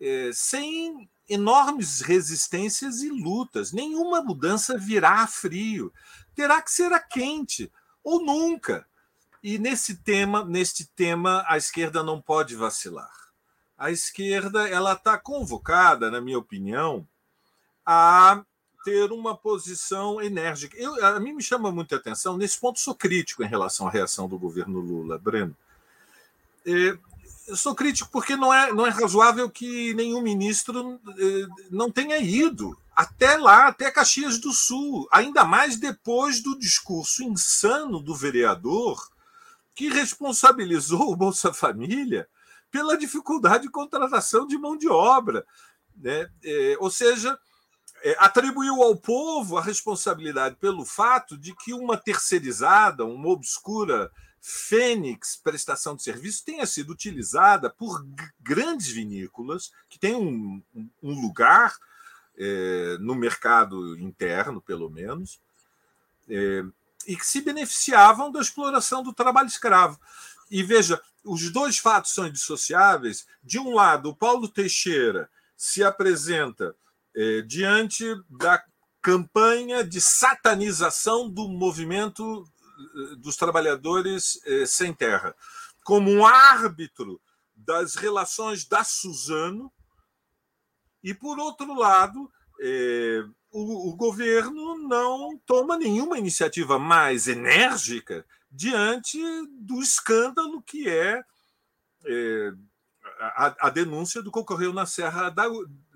eh, 0.00 0.30
sem 0.32 1.10
enormes 1.28 2.00
resistências 2.00 3.02
e 3.02 3.10
lutas. 3.10 3.72
Nenhuma 3.72 4.22
mudança 4.22 4.78
virá 4.78 5.22
a 5.22 5.26
frio. 5.26 5.92
Terá 6.34 6.62
que 6.62 6.70
ser 6.70 6.92
a 6.92 7.00
quente, 7.00 7.70
ou 8.02 8.24
nunca. 8.24 8.86
E 9.42 9.58
nesse 9.58 9.96
tema, 9.96 10.44
neste 10.44 10.86
tema, 10.86 11.44
a 11.48 11.56
esquerda 11.56 12.02
não 12.02 12.22
pode 12.22 12.54
vacilar 12.54 13.21
a 13.82 13.90
esquerda 13.90 14.68
ela 14.68 14.92
está 14.92 15.18
convocada, 15.18 16.08
na 16.08 16.20
minha 16.20 16.38
opinião, 16.38 17.04
a 17.84 18.44
ter 18.84 19.10
uma 19.10 19.36
posição 19.36 20.22
enérgica. 20.22 20.76
Eu, 20.78 21.04
a 21.04 21.18
mim 21.18 21.32
me 21.32 21.42
chama 21.42 21.72
muita 21.72 21.96
atenção, 21.96 22.36
nesse 22.36 22.60
ponto 22.60 22.78
sou 22.78 22.94
crítico 22.94 23.42
em 23.42 23.48
relação 23.48 23.88
à 23.88 23.90
reação 23.90 24.28
do 24.28 24.38
governo 24.38 24.78
Lula, 24.78 25.18
Breno. 25.18 25.56
É, 26.64 26.96
eu 27.48 27.56
sou 27.56 27.74
crítico 27.74 28.08
porque 28.12 28.36
não 28.36 28.54
é, 28.54 28.72
não 28.72 28.86
é 28.86 28.90
razoável 28.90 29.50
que 29.50 29.92
nenhum 29.94 30.22
ministro 30.22 31.00
é, 31.18 31.46
não 31.68 31.90
tenha 31.90 32.18
ido 32.18 32.78
até 32.94 33.36
lá, 33.36 33.66
até 33.66 33.90
Caxias 33.90 34.38
do 34.38 34.52
Sul, 34.52 35.08
ainda 35.10 35.44
mais 35.44 35.76
depois 35.76 36.40
do 36.40 36.56
discurso 36.56 37.24
insano 37.24 37.98
do 37.98 38.14
vereador 38.14 39.10
que 39.74 39.88
responsabilizou 39.88 41.10
o 41.10 41.16
Bolsa 41.16 41.52
Família 41.52 42.28
pela 42.72 42.96
dificuldade 42.96 43.64
de 43.64 43.70
contratação 43.70 44.46
de 44.46 44.58
mão 44.58 44.76
de 44.76 44.88
obra. 44.88 45.46
Né? 45.94 46.28
É, 46.42 46.76
ou 46.80 46.90
seja, 46.90 47.38
é, 48.02 48.16
atribuiu 48.18 48.82
ao 48.82 48.96
povo 48.96 49.56
a 49.56 49.62
responsabilidade 49.62 50.56
pelo 50.56 50.84
fato 50.84 51.36
de 51.36 51.54
que 51.54 51.72
uma 51.72 51.96
terceirizada, 51.96 53.04
uma 53.04 53.28
obscura 53.28 54.10
Fênix 54.44 55.36
prestação 55.36 55.94
de 55.94 56.02
serviço 56.02 56.44
tenha 56.44 56.66
sido 56.66 56.90
utilizada 56.90 57.70
por 57.70 58.04
grandes 58.40 58.88
vinícolas 58.88 59.70
que 59.88 60.00
têm 60.00 60.16
um, 60.16 60.60
um 61.00 61.20
lugar 61.20 61.76
é, 62.36 62.96
no 62.98 63.14
mercado 63.14 63.96
interno, 64.00 64.60
pelo 64.60 64.90
menos, 64.90 65.38
é, 66.28 66.64
e 67.06 67.16
que 67.16 67.24
se 67.24 67.40
beneficiavam 67.40 68.32
da 68.32 68.40
exploração 68.40 69.00
do 69.00 69.12
trabalho 69.12 69.46
escravo. 69.46 70.00
E 70.50 70.60
veja, 70.60 71.00
os 71.24 71.50
dois 71.50 71.78
fatos 71.78 72.12
são 72.12 72.26
indissociáveis. 72.26 73.26
De 73.42 73.58
um 73.58 73.74
lado, 73.74 74.10
o 74.10 74.16
Paulo 74.16 74.48
Teixeira 74.48 75.30
se 75.56 75.82
apresenta 75.84 76.74
eh, 77.14 77.42
diante 77.42 78.04
da 78.28 78.62
campanha 79.00 79.84
de 79.84 80.00
satanização 80.00 81.28
do 81.28 81.48
movimento 81.48 82.44
eh, 82.44 83.16
dos 83.16 83.36
trabalhadores 83.36 84.40
eh, 84.44 84.66
sem 84.66 84.92
terra, 84.92 85.34
como 85.84 86.10
um 86.10 86.26
árbitro 86.26 87.20
das 87.54 87.94
relações 87.94 88.64
da 88.64 88.82
Suzano, 88.82 89.72
e, 91.02 91.12
por 91.12 91.38
outro 91.38 91.74
lado, 91.74 92.30
o, 93.50 93.90
o 93.90 93.96
governo 93.96 94.78
não 94.78 95.36
toma 95.44 95.76
nenhuma 95.76 96.16
iniciativa 96.16 96.78
mais 96.78 97.26
enérgica 97.26 98.24
diante 98.52 99.18
do 99.60 99.80
escândalo 99.80 100.62
que 100.62 100.88
é, 100.88 101.22
é 102.04 102.52
a, 103.18 103.68
a, 103.68 103.70
denúncia 103.70 104.22
do 104.22 104.30
que 104.30 104.38
ocorreu 104.38 104.72
na 104.72 104.84
Serra, 104.84 105.30
da, 105.30 105.44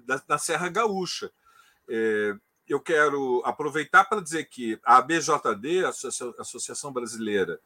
da 0.07 0.23
na 0.27 0.39
Serra 0.39 0.69
Gaúcha. 0.69 1.31
É, 1.89 2.35
eu 2.67 2.81
quero 2.81 3.43
aproveitar 3.45 4.05
para 4.05 4.23
dizer 4.23 4.45
que 4.45 4.81
a 4.85 4.97
ABJD, 4.97 5.85
a 5.85 5.91
Associação 6.41 6.93
Brasileira 6.93 7.61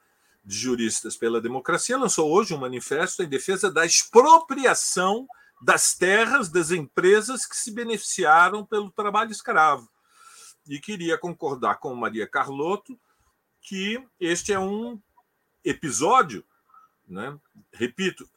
de 0.45 0.57
Juristas 0.57 1.17
pela 1.17 1.41
Democracia, 1.41 1.97
lançou 1.97 2.31
hoje 2.31 2.53
um 2.53 2.59
manifesto 2.59 3.23
em 3.23 3.29
defesa 3.29 3.71
da 3.71 3.87
expropriação 3.87 5.27
das 5.63 5.95
terras 5.95 6.49
das 6.49 6.71
empresas 6.71 7.47
que 7.47 7.57
se 7.57 7.71
beneficiaram 7.71 8.65
pelo 8.65 8.91
trabalho 8.91 9.31
escravo. 9.31 9.89
E 10.67 10.81
queria 10.81 11.17
concordar 11.17 11.79
com 11.79 11.95
Maria 11.95 12.27
Carlotto 12.27 12.99
que 13.63 14.03
este 14.19 14.53
é 14.53 14.59
um 14.59 15.01
episódio, 15.65 16.45
né? 17.09 17.39
repito, 17.73 18.29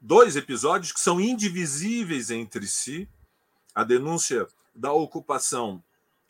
dois 0.00 0.36
episódios 0.36 0.92
que 0.92 1.00
são 1.00 1.20
indivisíveis 1.20 2.30
entre 2.30 2.66
si. 2.66 3.08
A 3.74 3.84
denúncia 3.84 4.46
da 4.74 4.92
ocupação 4.92 5.82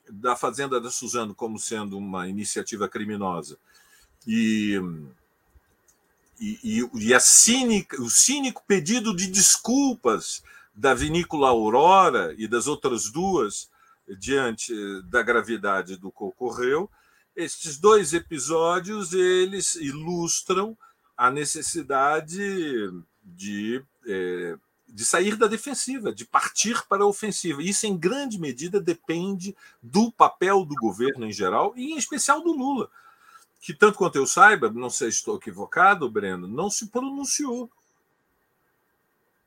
da 0.09 0.37
Fazenda 0.37 0.81
da 0.81 0.91
Suzano 0.91 1.35
como 1.35 1.59
sendo 1.59 1.97
uma 1.97 2.29
iniciativa 2.29 2.89
criminosa 2.89 3.59
e, 4.27 4.81
e, 6.41 6.89
e 6.95 7.15
a 7.15 7.21
cínica, 7.21 8.01
o 8.01 8.11
cínico 8.11 8.63
pedido 8.67 9.15
de 9.15 9.27
desculpas 9.27 10.43
da 10.75 10.95
vinícola 10.95 11.49
Aurora 11.49 12.35
e 12.37 12.47
das 12.47 12.67
outras 12.67 13.11
duas 13.11 13.71
diante 14.19 14.73
da 15.03 15.23
gravidade 15.23 15.97
do 15.97 16.11
que 16.11 16.25
ocorreu 16.25 16.91
estes 17.41 17.79
dois 17.79 18.13
episódios 18.13 19.13
eles 19.13 19.75
ilustram 19.75 20.77
a 21.17 21.31
necessidade 21.31 22.91
de, 23.23 23.83
é, 24.07 24.57
de 24.89 25.05
sair 25.05 25.37
da 25.37 25.47
defensiva, 25.47 26.13
de 26.13 26.25
partir 26.25 26.87
para 26.87 27.03
a 27.03 27.07
ofensiva. 27.07 27.63
Isso, 27.63 27.87
em 27.87 27.97
grande 27.97 28.39
medida, 28.39 28.81
depende 28.81 29.57
do 29.83 30.11
papel 30.13 30.65
do 30.65 30.75
governo 30.75 31.27
em 31.27 31.33
geral 31.33 31.73
e, 31.77 31.93
em 31.93 31.97
especial, 31.97 32.43
do 32.43 32.53
Lula, 32.53 32.91
que, 33.61 33.75
tanto 33.75 33.99
quanto 33.99 34.17
eu 34.17 34.27
saiba, 34.27 34.71
não 34.71 34.91
sei 34.91 35.11
se 35.11 35.19
estou 35.19 35.37
equivocado, 35.37 36.11
Breno, 36.11 36.47
não 36.47 36.71
se 36.71 36.87
pronunciou. 36.87 37.71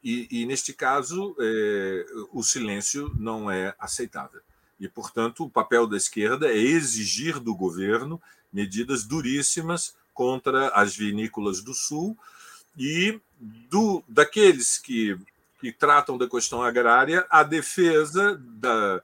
E, 0.04 0.28
e 0.30 0.46
neste 0.46 0.74
caso, 0.74 1.36
é, 1.40 2.06
o 2.32 2.44
silêncio 2.44 3.12
não 3.18 3.50
é 3.50 3.74
aceitável. 3.80 4.42
E, 4.80 4.88
portanto, 4.88 5.44
o 5.44 5.50
papel 5.50 5.88
da 5.88 5.98
esquerda 5.98 6.48
é 6.48 6.58
exigir 6.58 7.40
do 7.40 7.56
governo 7.56 8.22
medidas 8.52 9.04
duríssimas 9.04 9.96
contra 10.14 10.70
as 10.70 10.96
vinícolas 10.96 11.62
do 11.62 11.74
Sul 11.74 12.18
e 12.78 13.20
do, 13.40 14.04
daqueles 14.08 14.78
que, 14.78 15.18
que 15.60 15.72
tratam 15.72 16.18
da 16.18 16.30
questão 16.30 16.62
agrária 16.62 17.26
a 17.30 17.44
defesa 17.44 18.40
da, 18.40 19.02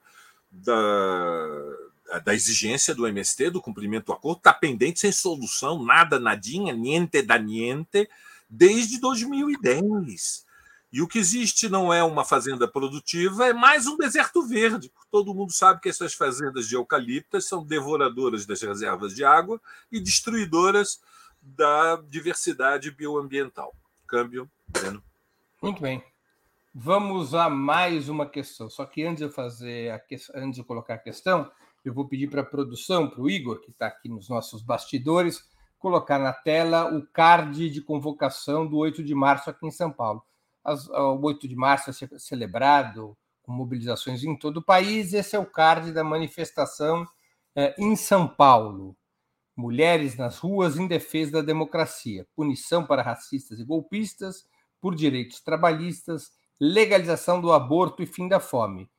da, 0.52 2.20
da 2.24 2.34
exigência 2.34 2.94
do 2.94 3.08
MST, 3.08 3.50
do 3.50 3.62
cumprimento 3.62 4.08
do 4.08 4.14
acordo, 4.14 4.38
está 4.38 4.54
pendente 4.54 5.00
sem 5.00 5.12
solução, 5.12 5.84
nada, 5.84 6.20
nadinha, 6.20 6.74
niente 6.74 7.22
da 7.22 7.38
niente, 7.38 8.10
desde 8.50 9.00
2010. 9.00 10.46
E 10.92 11.04
o 11.04 11.08
que 11.08 11.20
existe 11.20 11.70
não 11.70 11.94
é 11.94 12.04
uma 12.04 12.26
fazenda 12.26 12.68
produtiva, 12.68 13.46
é 13.46 13.54
mais 13.54 13.86
um 13.86 13.96
deserto 13.96 14.42
verde. 14.42 14.92
Todo 15.12 15.36
mundo 15.36 15.52
sabe 15.52 15.80
que 15.80 15.90
essas 15.90 16.16
fazendas 16.16 16.68
de 16.68 16.76
eucaliptas 16.76 17.46
são 17.46 17.64
devoradoras 17.64 18.44
das 18.48 18.60
reservas 18.62 19.14
de 19.14 19.24
água 19.24 19.62
e 19.92 20.00
destruidoras 20.00 21.00
da 21.40 21.98
diversidade 21.98 22.90
bioambiental. 22.90 23.76
Câmbio, 24.08 24.50
Breno. 24.68 25.04
Muito 25.62 25.80
bem. 25.80 26.04
Vamos 26.74 27.36
a 27.36 27.50
mais 27.50 28.10
uma 28.10 28.28
questão. 28.28 28.68
Só 28.68 28.84
que 28.84 29.04
antes 29.04 29.18
de 29.18 29.24
eu 29.26 29.32
fazer 29.32 29.92
a 29.92 30.00
que... 30.00 30.16
antes 30.34 30.56
de 30.56 30.64
colocar 30.64 30.96
a 30.96 31.00
questão, 31.00 31.52
eu 31.86 31.94
vou 31.94 32.08
pedir 32.08 32.32
para 32.32 32.42
a 32.42 32.46
produção, 32.46 33.08
para 33.08 33.22
o 33.22 33.30
Igor, 33.30 33.62
que 33.62 33.70
está 33.70 33.86
aqui 33.86 34.10
nos 34.10 34.28
nossos 34.28 34.64
bastidores, 34.64 35.48
colocar 35.78 36.18
na 36.18 36.34
tela 36.34 36.92
o 36.92 37.06
card 37.06 37.70
de 37.70 37.80
convocação 37.80 38.66
do 38.66 38.78
8 38.78 39.04
de 39.04 39.14
março 39.14 39.52
aqui 39.52 39.68
em 39.68 39.72
São 39.72 39.92
Paulo 39.92 40.24
o 40.74 41.26
8 41.26 41.48
de 41.48 41.56
março 41.56 41.90
é 41.90 42.20
celebrado 42.20 43.18
com 43.42 43.52
mobilizações 43.52 44.24
em 44.24 44.36
todo 44.36 44.58
o 44.58 44.64
país. 44.64 45.14
Esse 45.14 45.36
é 45.36 45.40
o 45.40 45.46
card 45.46 45.92
da 45.92 46.04
manifestação 46.04 47.06
é, 47.56 47.76
em 47.78 47.96
São 47.96 48.28
Paulo. 48.28 48.96
Mulheres 49.56 50.16
nas 50.16 50.38
ruas 50.38 50.78
em 50.78 50.88
defesa 50.88 51.34
da 51.34 51.42
democracia, 51.42 52.26
punição 52.36 52.86
para 52.86 53.02
racistas 53.02 53.60
e 53.60 53.66
golpistas, 53.66 54.46
por 54.80 54.96
direitos 54.96 55.42
trabalhistas, 55.42 56.32
legalização 56.60 57.42
do 57.42 57.52
aborto 57.52 58.02
e 58.02 58.06
fim 58.06 58.28
da 58.28 58.40
fome. 58.40 58.90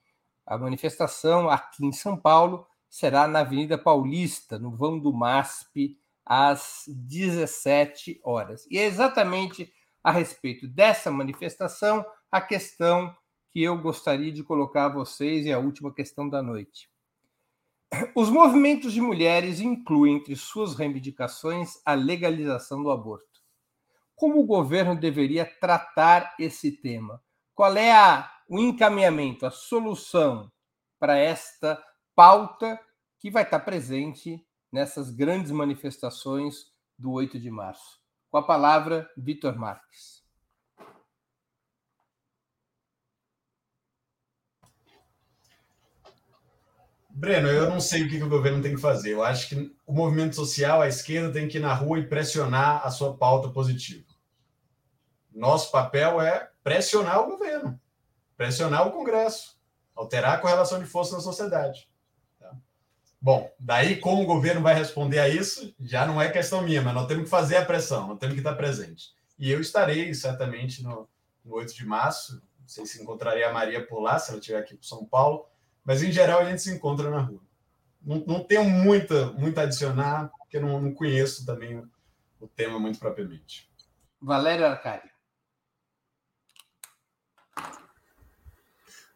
A 0.46 0.58
manifestação 0.58 1.48
aqui 1.48 1.86
em 1.86 1.92
São 1.92 2.16
Paulo 2.16 2.66
será 2.88 3.28
na 3.28 3.40
Avenida 3.40 3.78
Paulista, 3.78 4.58
no 4.58 4.76
vão 4.76 4.98
do 4.98 5.12
MASP, 5.12 5.96
às 6.26 6.84
17 6.88 8.20
horas. 8.22 8.66
E 8.70 8.78
é 8.78 8.84
exatamente 8.84 9.72
a 10.02 10.10
respeito 10.10 10.66
dessa 10.66 11.10
manifestação 11.10 12.04
a 12.30 12.40
questão 12.40 13.14
que 13.50 13.62
eu 13.62 13.76
gostaria 13.78 14.32
de 14.32 14.44
colocar 14.44 14.86
a 14.86 14.94
vocês 14.94 15.44
e 15.44 15.52
a 15.52 15.58
última 15.58 15.92
questão 15.92 16.28
da 16.28 16.42
noite. 16.42 16.88
Os 18.14 18.30
movimentos 18.30 18.92
de 18.92 19.00
mulheres 19.00 19.58
incluem 19.58 20.16
entre 20.16 20.36
suas 20.36 20.74
reivindicações 20.74 21.80
a 21.84 21.94
legalização 21.94 22.82
do 22.82 22.90
aborto. 22.90 23.26
Como 24.14 24.40
o 24.40 24.46
governo 24.46 24.94
deveria 24.94 25.44
tratar 25.44 26.36
esse 26.38 26.70
tema? 26.70 27.20
Qual 27.52 27.76
é 27.76 27.92
a, 27.92 28.30
o 28.48 28.60
encaminhamento, 28.60 29.44
a 29.44 29.50
solução 29.50 30.50
para 31.00 31.16
esta 31.16 31.82
pauta 32.14 32.78
que 33.18 33.30
vai 33.30 33.42
estar 33.42 33.60
presente 33.60 34.46
nessas 34.70 35.10
grandes 35.10 35.50
manifestações 35.50 36.66
do 36.96 37.10
8 37.10 37.40
de 37.40 37.50
março? 37.50 37.99
Com 38.30 38.38
a 38.38 38.42
palavra, 38.42 39.10
Vitor 39.16 39.56
Marques. 39.56 40.20
Breno, 47.10 47.48
eu 47.48 47.68
não 47.68 47.80
sei 47.80 48.04
o 48.04 48.08
que, 48.08 48.22
o 48.22 48.28
governo 48.28 48.62
tem 48.62 48.74
que 48.74 48.80
fazer. 48.80 49.12
Eu 49.12 49.22
acho 49.22 49.48
que 49.48 49.76
o 49.84 49.92
movimento 49.92 50.36
social, 50.36 50.80
a 50.80 50.88
esquerda, 50.88 51.32
tem 51.32 51.48
que 51.48 51.58
ir 51.58 51.60
na 51.60 51.74
rua 51.74 51.98
e 51.98 52.06
pressionar 52.06 52.86
a 52.86 52.90
sua 52.90 53.16
pauta 53.16 53.48
positiva. 53.50 54.06
Nosso 55.30 55.72
papel 55.72 56.20
é 56.20 56.50
pressionar 56.62 57.20
o 57.20 57.26
governo, 57.26 57.78
pressionar 58.36 58.86
o 58.86 58.92
Congresso, 58.92 59.60
alterar 59.94 60.34
a 60.34 60.38
correlação 60.38 60.78
de 60.78 60.86
força 60.86 61.14
na 61.14 61.20
sociedade. 61.20 61.89
Bom, 63.20 63.52
daí 63.58 64.00
como 64.00 64.22
o 64.22 64.26
governo 64.26 64.62
vai 64.62 64.74
responder 64.74 65.18
a 65.18 65.28
isso, 65.28 65.74
já 65.78 66.06
não 66.06 66.20
é 66.20 66.30
questão 66.30 66.62
minha, 66.62 66.80
mas 66.80 66.94
nós 66.94 67.06
temos 67.06 67.24
que 67.24 67.30
fazer 67.30 67.56
a 67.56 67.64
pressão, 67.64 68.08
nós 68.08 68.18
temos 68.18 68.34
que 68.34 68.40
estar 68.40 68.54
presente. 68.54 69.12
E 69.38 69.50
eu 69.50 69.60
estarei 69.60 70.14
certamente 70.14 70.82
no, 70.82 71.06
no 71.44 71.54
8 71.54 71.74
de 71.74 71.84
março, 71.84 72.42
não 72.58 72.68
sei 72.68 72.86
se 72.86 73.02
encontrarei 73.02 73.44
a 73.44 73.52
Maria 73.52 73.86
por 73.86 74.00
lá, 74.00 74.18
se 74.18 74.30
ela 74.30 74.38
estiver 74.38 74.58
aqui 74.58 74.74
para 74.74 74.88
São 74.88 75.04
Paulo, 75.04 75.46
mas, 75.84 76.02
em 76.02 76.12
geral, 76.12 76.40
a 76.40 76.44
gente 76.44 76.62
se 76.62 76.70
encontra 76.72 77.10
na 77.10 77.20
rua. 77.20 77.40
Não, 78.02 78.24
não 78.26 78.44
tenho 78.44 78.64
muita, 78.64 79.26
muito 79.32 79.58
a 79.58 79.62
adicionar, 79.62 80.30
porque 80.38 80.58
não, 80.58 80.80
não 80.80 80.94
conheço 80.94 81.44
também 81.44 81.82
o 82.40 82.48
tema 82.48 82.78
muito 82.78 82.98
propriamente. 82.98 83.70
Valério 84.20 84.66
Arcário. 84.66 85.10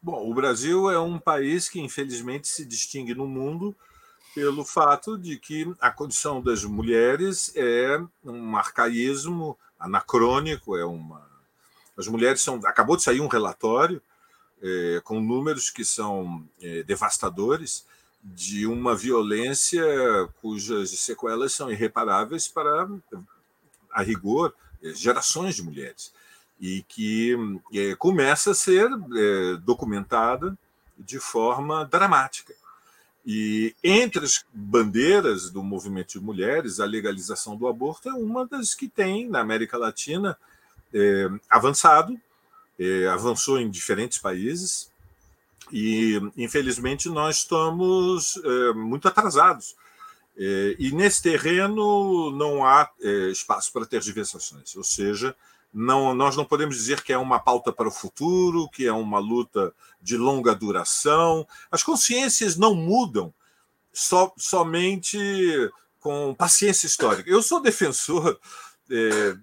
Bom, 0.03 0.31
o 0.31 0.35
Brasil 0.35 0.91
é 0.91 1.01
um 1.01 1.19
país 1.19 1.69
que, 1.69 1.81
infelizmente, 1.81 2.49
se 2.49 2.67
distingue 2.67 3.15
no 3.15 3.27
mundo 3.27 3.75
pelo 4.35 4.65
fato 4.65 5.17
de 5.17 5.39
que 5.39 5.73
a 5.81 5.91
condição 5.91 6.43
das 6.43 6.65
mulheres 6.65 7.53
é 7.55 8.03
um 8.25 8.57
arcaísmo 8.57 9.57
anacrônico, 9.79 10.77
é 10.77 10.85
uma. 10.85 11.25
As 11.97 12.09
mulheres 12.09 12.43
são. 12.43 12.61
Acabou 12.65 12.97
de 12.97 13.03
sair 13.03 13.21
um 13.21 13.29
relatório 13.29 14.03
é, 14.63 15.01
com 15.05 15.21
números 15.21 15.71
que 15.71 15.85
são 15.85 16.47
é, 16.61 16.83
devastadores 16.83 17.87
de 18.23 18.67
uma 18.67 18.97
violência 18.97 19.85
cujas 20.41 20.91
sequelas 20.91 21.53
são 21.53 21.71
irreparáveis 21.71 22.49
para, 22.49 22.89
a 23.93 24.03
rigor, 24.03 24.55
é, 24.83 24.95
gerações 24.95 25.55
de 25.55 25.63
mulheres 25.63 26.13
e 26.59 26.83
que 26.89 27.37
é, 27.75 27.95
começa 27.97 28.53
a 28.53 28.55
ser 28.55 28.89
é, 28.91 29.57
documentada 29.59 30.57
de 30.99 31.19
forma 31.21 31.85
dramática. 31.85 32.55
E 33.27 33.75
entre 33.83 34.25
as 34.25 34.45
bandeiras 34.53 35.51
do 35.51 35.63
movimento 35.63 36.19
de 36.19 36.25
mulheres, 36.25 36.79
a 36.79 36.85
legalização 36.85 37.57
do 37.57 37.67
aborto 37.67 38.09
é 38.09 38.13
uma 38.13 38.47
das 38.47 38.75
que 38.75 38.89
tem, 38.89 39.29
na 39.29 39.41
América 39.41 39.79
Latina, 39.79 40.37
é, 40.93 41.29
avançado 41.49 42.19
é, 42.79 43.07
avançou 43.09 43.59
em 43.61 43.71
diferentes 43.71 44.19
países 44.19 44.91
e, 45.73 46.21
infelizmente, 46.37 47.09
nós 47.09 47.39
estamos 47.39 48.41
é, 48.45 48.73
muito 48.73 49.09
atrasados. 49.09 49.75
É, 50.37 50.77
e 50.79 50.91
nesse 50.93 51.23
terreno 51.23 52.31
não 52.33 52.67
há 52.67 52.91
é, 53.01 53.31
espaço 53.31 53.73
para 53.73 53.87
tergiversações, 53.87 54.75
ou 54.77 54.83
seja, 54.83 55.35
não, 55.75 56.15
nós 56.15 56.37
não 56.37 56.45
podemos 56.45 56.77
dizer 56.77 57.03
que 57.03 57.13
é 57.13 57.19
uma 57.19 57.41
pauta 57.41 57.73
para 57.73 57.89
o 57.89 57.91
futuro, 57.91 58.69
que 58.69 58.87
é 58.87 58.93
uma 58.93 59.19
luta 59.19 59.75
de 60.01 60.17
longa 60.17 60.55
duração. 60.55 61.47
As 61.69 61.83
consciências 61.83 62.57
não 62.57 62.75
mudam 62.75 63.35
so, 63.93 64.33
somente 64.37 65.19
com 65.99 66.33
paciência 66.35 66.87
histórica. 66.87 67.29
Eu 67.29 67.43
sou 67.43 67.61
defensor 67.61 68.39
é, 68.89 69.37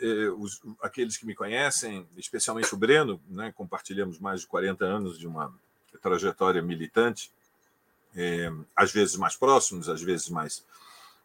eh, 0.00 0.30
os, 0.36 0.60
aqueles 0.82 1.16
que 1.16 1.26
me 1.26 1.34
conhecem, 1.34 2.06
especialmente 2.16 2.74
o 2.74 2.76
Breno, 2.76 3.20
né, 3.28 3.52
compartilhamos 3.52 4.18
mais 4.18 4.42
de 4.42 4.46
40 4.46 4.84
anos 4.84 5.18
de 5.18 5.26
uma 5.26 5.52
trajetória 6.02 6.62
militante, 6.62 7.32
eh, 8.14 8.52
às 8.76 8.92
vezes 8.92 9.16
mais 9.16 9.36
próximos, 9.36 9.88
às 9.88 10.02
vezes 10.02 10.28
mais 10.28 10.64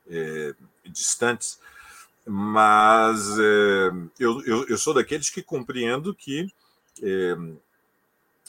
eh, 0.09 0.55
distantes, 0.85 1.59
mas 2.25 3.37
eu, 4.19 4.41
eu, 4.45 4.67
eu, 4.67 4.77
sou 4.77 4.93
daqueles 4.93 5.29
que 5.29 5.41
compreendo 5.41 6.15
que 6.15 6.47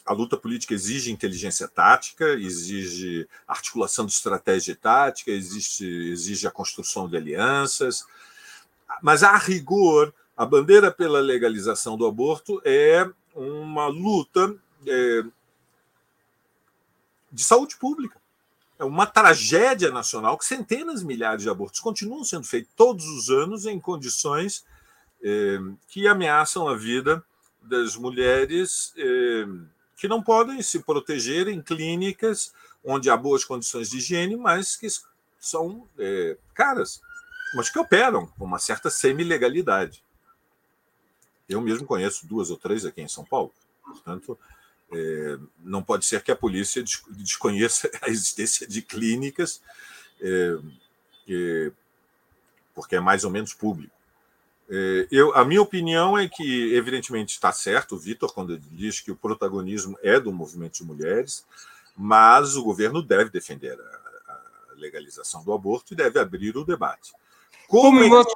a 0.07 0.13
luta 0.13 0.37
política 0.37 0.75
exige 0.75 1.11
inteligência 1.11 1.67
tática, 1.67 2.35
exige 2.35 3.27
articulação 3.49 4.07
de 4.07 4.13
estratégia 4.13 4.77
tática, 4.77 5.31
existe, 5.31 5.85
exige 5.85 6.47
a 6.47 6.51
construção 6.51 7.09
de 7.09 7.17
alianças, 7.17 8.05
mas, 9.03 9.23
a 9.23 9.37
rigor, 9.37 10.15
a 10.37 10.45
bandeira 10.45 10.91
pela 10.91 11.21
legalização 11.21 11.97
do 11.97 12.07
aborto 12.07 12.61
é 12.65 13.09
uma 13.35 13.87
luta 13.87 14.55
é, 14.87 15.25
de 17.33 17.45
saúde 17.45 17.77
pública. 17.77 18.21
É 18.85 18.87
uma 18.87 19.07
tragédia 19.07 19.91
nacional 19.91 20.37
que 20.37 20.45
centenas 20.45 21.01
de 21.01 21.07
milhares 21.07 21.43
de 21.43 21.49
abortos 21.49 21.81
continuam 21.81 22.23
sendo 22.23 22.45
feitos 22.45 22.71
todos 22.77 23.07
os 23.07 23.31
anos 23.31 23.65
em 23.65 23.81
condições 23.81 24.63
é, 25.23 25.59
que 25.89 26.07
ameaçam 26.07 26.69
a 26.69 26.77
vida 26.77 27.25
das 27.63 27.97
mulheres 27.97 28.93
é, 28.99 29.47
que 29.97 30.07
não 30.07 30.23
podem 30.23 30.61
se 30.61 30.81
proteger 30.81 31.49
em 31.49 31.63
clínicas 31.63 32.53
onde 32.85 33.09
há 33.09 33.17
boas 33.17 33.43
condições 33.43 33.89
de 33.89 33.97
higiene, 33.97 34.37
mas 34.37 34.77
que 34.77 34.87
são 35.41 35.89
é, 35.99 36.37
caras 36.53 37.01
mas 37.55 37.71
que 37.71 37.79
operam 37.79 38.27
com 38.27 38.45
uma 38.45 38.59
certa 38.59 38.91
semi-legalidade. 38.91 40.05
Eu 41.49 41.63
mesmo 41.63 41.87
conheço 41.87 42.27
duas 42.27 42.51
ou 42.51 42.59
três 42.59 42.85
aqui 42.85 43.01
em 43.01 43.09
São 43.09 43.25
Paulo. 43.25 43.55
Portanto, 43.83 44.39
é, 44.95 45.39
não 45.59 45.83
pode 45.83 46.05
ser 46.05 46.23
que 46.23 46.31
a 46.31 46.37
polícia 46.37 46.83
desconheça 47.11 47.91
a 48.01 48.09
existência 48.09 48.67
de 48.67 48.81
clínicas, 48.81 49.61
é, 50.21 50.59
é, 51.29 51.73
porque 52.75 52.97
é 52.97 53.01
mais 53.01 53.25
ou 53.25 53.31
menos 53.31 53.53
público. 53.53 53.95
É, 54.71 55.07
eu, 55.11 55.35
a 55.35 55.45
minha 55.45 55.61
opinião 55.61 56.17
é 56.17 56.29
que, 56.29 56.75
evidentemente, 56.75 57.35
está 57.35 57.53
certo 57.53 57.97
o 57.97 57.99
Vitor 57.99 58.33
quando 58.33 58.55
ele 58.55 58.63
diz 58.71 59.01
que 59.01 59.11
o 59.11 59.17
protagonismo 59.17 59.99
é 60.03 60.19
do 60.19 60.33
movimento 60.33 60.79
de 60.79 60.85
mulheres, 60.85 61.45
mas 61.97 62.57
o 62.57 62.63
governo 62.65 63.03
deve 63.03 63.31
defender 63.31 63.79
a, 63.79 64.33
a 64.33 64.75
legalização 64.77 65.45
do 65.45 65.53
aborto 65.53 65.93
e 65.93 65.97
deve 65.97 66.19
abrir 66.19 66.57
o 66.57 66.65
debate. 66.65 67.13
Como, 67.69 67.99
Como 67.99 68.05
em 68.05 68.13
outros 68.13 68.35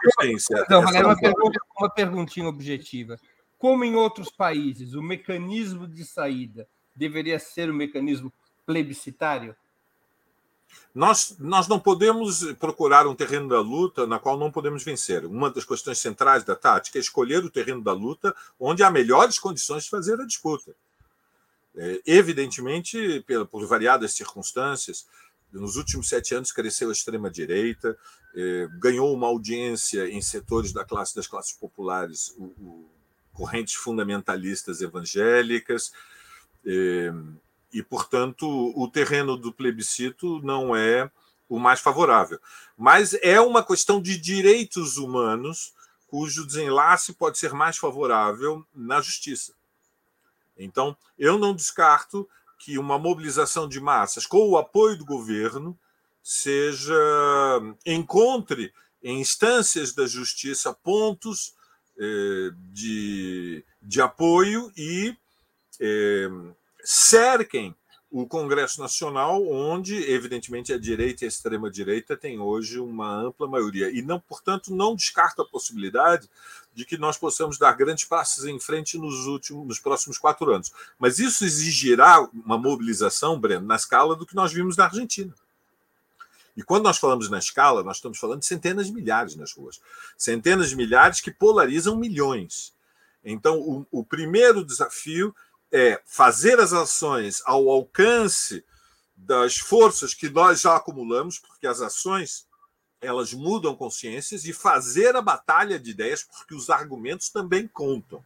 Não, 0.69 0.81
uma, 0.81 1.17
pergunta, 1.17 1.61
uma 1.79 1.91
perguntinha 1.91 2.49
objetiva. 2.49 3.19
Como 3.59 3.85
em 3.85 3.97
outros 3.97 4.31
países, 4.31 4.95
o 4.95 5.03
mecanismo 5.03 5.87
de 5.87 6.05
saída 6.05 6.69
deveria 6.95 7.39
ser 7.39 7.71
um 7.71 7.75
mecanismo 7.75 8.33
plebiscitário? 8.65 9.55
Nós, 10.95 11.37
nós 11.39 11.67
não 11.67 11.81
podemos 11.81 12.53
procurar 12.55 13.07
um 13.07 13.15
terreno 13.15 13.49
da 13.49 13.61
luta 13.61 14.07
na 14.07 14.19
qual 14.19 14.39
não 14.39 14.51
podemos 14.51 14.85
vencer. 14.85 15.25
Uma 15.25 15.51
das 15.51 15.65
questões 15.65 15.99
centrais 15.99 16.45
da 16.45 16.55
tática 16.55 16.99
é 16.99 17.01
escolher 17.01 17.45
o 17.45 17.51
terreno 17.51 17.83
da 17.83 17.93
luta 17.93 18.35
onde 18.61 18.83
há 18.83 18.91
melhores 18.91 19.39
condições 19.39 19.85
de 19.85 19.91
fazer 19.91 20.21
a 20.21 20.27
disputa. 20.27 20.75
É, 21.77 22.03
evidentemente, 22.07 23.25
por 23.51 23.67
variadas 23.67 24.13
circunstâncias, 24.13 25.07
nos 25.53 25.77
últimos 25.77 26.09
sete 26.09 26.35
anos 26.35 26.53
cresceu 26.53 26.91
a 26.91 26.93
extrema-direita, 26.93 27.97
eh, 28.37 28.69
ganhou 28.79 29.15
uma 29.15 29.27
audiência 29.27 30.09
em 30.09 30.21
setores 30.21 30.73
da 30.73 30.85
classe 30.85 31.15
das 31.15 31.27
classes 31.27 31.53
populares, 31.53 32.35
o, 32.37 32.87
correntes 33.39 33.75
fundamentalistas 33.75 34.81
evangélicas, 34.81 35.93
eh, 36.67 37.13
e, 37.73 37.83
portanto, 37.83 38.73
o 38.75 38.89
terreno 38.89 39.37
do 39.37 39.53
plebiscito 39.53 40.43
não 40.43 40.75
é 40.75 41.09
o 41.49 41.59
mais 41.59 41.81
favorável. 41.81 42.41
Mas 42.77 43.15
é 43.23 43.41
uma 43.41 43.65
questão 43.65 44.03
de 44.03 44.19
direitos 44.19 44.97
humanos 44.97 45.73
cujo 46.09 46.45
desenlace 46.45 47.13
pode 47.13 47.39
ser 47.39 47.53
mais 47.53 47.77
favorável 47.77 48.67
na 48.75 49.01
justiça. 49.01 49.53
Então, 50.59 50.97
eu 51.17 51.39
não 51.39 51.55
descarto 51.55 52.29
que 52.59 52.77
uma 52.77 52.99
mobilização 52.99 53.69
de 53.69 53.79
massas 53.79 54.27
com 54.27 54.49
o 54.49 54.57
apoio 54.57 54.99
do 54.99 55.05
governo 55.05 55.79
seja 56.23 56.99
encontre 57.87 58.73
em 59.03 59.21
instâncias 59.21 59.93
da 59.93 60.07
justiça 60.07 60.75
pontos 60.75 61.55
de, 62.73 63.65
de 63.83 64.01
apoio 64.01 64.73
e 64.77 65.17
eh, 65.81 66.29
cerquem 66.83 67.75
o 68.11 68.27
Congresso 68.27 68.81
Nacional, 68.81 69.47
onde, 69.47 69.95
evidentemente, 70.11 70.73
a 70.73 70.79
direita 70.79 71.25
e 71.25 71.27
a 71.27 71.29
extrema-direita 71.29 72.17
têm 72.17 72.39
hoje 72.39 72.79
uma 72.79 73.15
ampla 73.15 73.47
maioria. 73.47 73.91
E, 73.91 74.01
não, 74.01 74.19
portanto, 74.19 74.75
não 74.75 74.95
descarta 74.95 75.43
a 75.43 75.45
possibilidade 75.45 76.29
de 76.73 76.87
que 76.87 76.97
nós 76.97 77.19
possamos 77.19 77.59
dar 77.59 77.73
grandes 77.73 78.05
passos 78.05 78.47
em 78.47 78.59
frente 78.59 78.97
nos, 78.97 79.27
últimos, 79.27 79.67
nos 79.67 79.79
próximos 79.79 80.17
quatro 80.17 80.51
anos. 80.51 80.73
Mas 80.99 81.19
isso 81.19 81.45
exigirá 81.45 82.27
uma 82.33 82.57
mobilização, 82.57 83.39
Breno, 83.39 83.67
na 83.67 83.77
escala 83.77 84.17
do 84.17 84.25
que 84.25 84.35
nós 84.35 84.53
vimos 84.53 84.77
na 84.77 84.85
Argentina. 84.85 85.35
E 86.59 86.63
quando 86.65 86.83
nós 86.83 86.99
falamos 86.99 87.31
na 87.31 87.39
escala, 87.39 87.85
nós 87.85 87.99
estamos 87.99 88.19
falando 88.19 88.41
de 88.41 88.47
centenas 88.47 88.89
de 88.89 88.93
milhares 88.93 89.37
nas 89.37 89.53
ruas. 89.53 89.81
Centenas 90.17 90.71
de 90.71 90.77
milhares 90.77 91.21
que 91.21 91.31
polarizam 91.31 91.97
milhões. 91.97 92.75
Então, 93.25 93.61
o, 93.61 93.87
o 93.93 94.05
primeiro 94.05 94.65
desafio 94.65 95.33
é 95.71 96.03
fazer 96.05 96.59
as 96.59 96.73
ações 96.73 97.41
ao 97.45 97.69
alcance 97.71 98.65
das 99.17 99.57
forças 99.57 100.15
que 100.15 100.29
nós 100.29 100.63
já 100.63 100.75
acumulamos, 100.75 101.39
porque 101.39 101.67
as 101.67 101.81
ações 101.81 102.49
elas 103.01 103.33
mudam 103.33 103.77
consciências 103.77 104.45
e 104.45 104.53
fazer 104.53 105.15
a 105.15 105.23
batalha 105.23 105.79
de 105.79 105.93
ideias, 105.93 106.25
porque 106.25 106.57
os 106.57 106.69
argumentos 106.69 107.29
também 107.31 107.69
contam. 107.69 108.21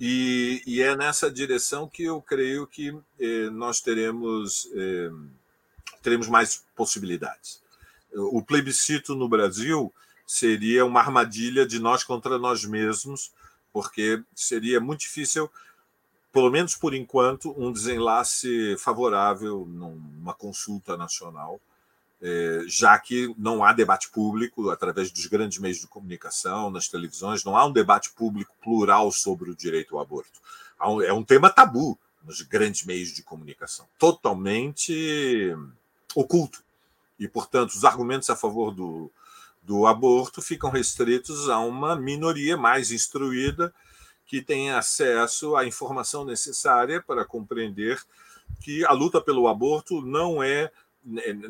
E, 0.00 0.62
e 0.66 0.80
é 0.80 0.96
nessa 0.96 1.30
direção 1.30 1.86
que 1.86 2.04
eu 2.04 2.22
creio 2.22 2.66
que 2.66 2.96
eh, 3.20 3.50
nós 3.50 3.82
teremos, 3.82 4.66
eh, 4.74 5.10
teremos 6.04 6.28
mais 6.28 6.64
possibilidades. 6.76 7.60
O 8.12 8.40
plebiscito 8.40 9.16
no 9.16 9.28
Brasil 9.28 9.92
seria 10.24 10.84
uma 10.84 11.00
armadilha 11.00 11.66
de 11.66 11.80
nós 11.80 12.04
contra 12.04 12.38
nós 12.38 12.64
mesmos, 12.64 13.32
porque 13.72 14.22
seria 14.36 14.80
muito 14.80 15.00
difícil 15.00 15.50
pelo 16.34 16.50
menos 16.50 16.74
por 16.74 16.92
enquanto, 16.92 17.54
um 17.56 17.70
desenlace 17.70 18.76
favorável 18.76 19.64
numa 19.68 20.34
consulta 20.34 20.96
nacional, 20.96 21.60
é, 22.20 22.64
já 22.66 22.98
que 22.98 23.32
não 23.38 23.62
há 23.62 23.72
debate 23.72 24.10
público 24.10 24.68
através 24.68 25.12
dos 25.12 25.26
grandes 25.26 25.58
meios 25.58 25.78
de 25.78 25.86
comunicação, 25.86 26.72
nas 26.72 26.88
televisões, 26.88 27.44
não 27.44 27.56
há 27.56 27.64
um 27.64 27.72
debate 27.72 28.10
público 28.10 28.52
plural 28.60 29.12
sobre 29.12 29.48
o 29.48 29.54
direito 29.54 29.96
ao 29.96 30.02
aborto. 30.02 30.40
É 31.06 31.12
um 31.12 31.22
tema 31.22 31.48
tabu 31.48 31.96
nos 32.24 32.42
grandes 32.42 32.84
meios 32.84 33.10
de 33.10 33.22
comunicação, 33.22 33.86
totalmente 33.96 35.54
oculto. 36.14 36.62
E, 37.18 37.28
portanto, 37.28 37.70
os 37.70 37.84
argumentos 37.84 38.28
a 38.30 38.36
favor 38.36 38.72
do, 38.72 39.10
do 39.62 39.86
aborto 39.86 40.42
ficam 40.42 40.70
restritos 40.70 41.48
a 41.48 41.58
uma 41.58 41.96
minoria 41.96 42.56
mais 42.56 42.90
instruída 42.90 43.72
que 44.26 44.42
tem 44.42 44.70
acesso 44.70 45.56
à 45.56 45.66
informação 45.66 46.24
necessária 46.24 47.02
para 47.02 47.24
compreender 47.24 48.02
que 48.60 48.84
a 48.84 48.92
luta 48.92 49.20
pelo 49.20 49.48
aborto 49.48 50.00
não 50.00 50.42
é 50.42 50.70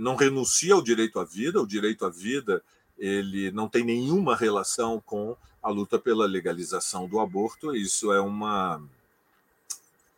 não 0.01 0.17
renuncia 0.17 0.75
ao 0.75 0.83
direito 0.83 1.21
à 1.21 1.25
vida, 1.25 1.61
o 1.61 1.67
direito 1.67 2.05
à 2.05 2.11
vida 2.11 2.61
ele 2.99 3.53
não 3.53 3.69
tem 3.69 3.85
nenhuma 3.85 4.35
relação 4.35 5.01
com 5.01 5.37
a 5.63 5.71
luta 5.71 5.99
pela 5.99 6.27
legalização 6.27 7.09
do 7.09 7.21
aborto, 7.21 7.75
isso 7.75 8.13
é 8.13 8.21
uma 8.21 8.83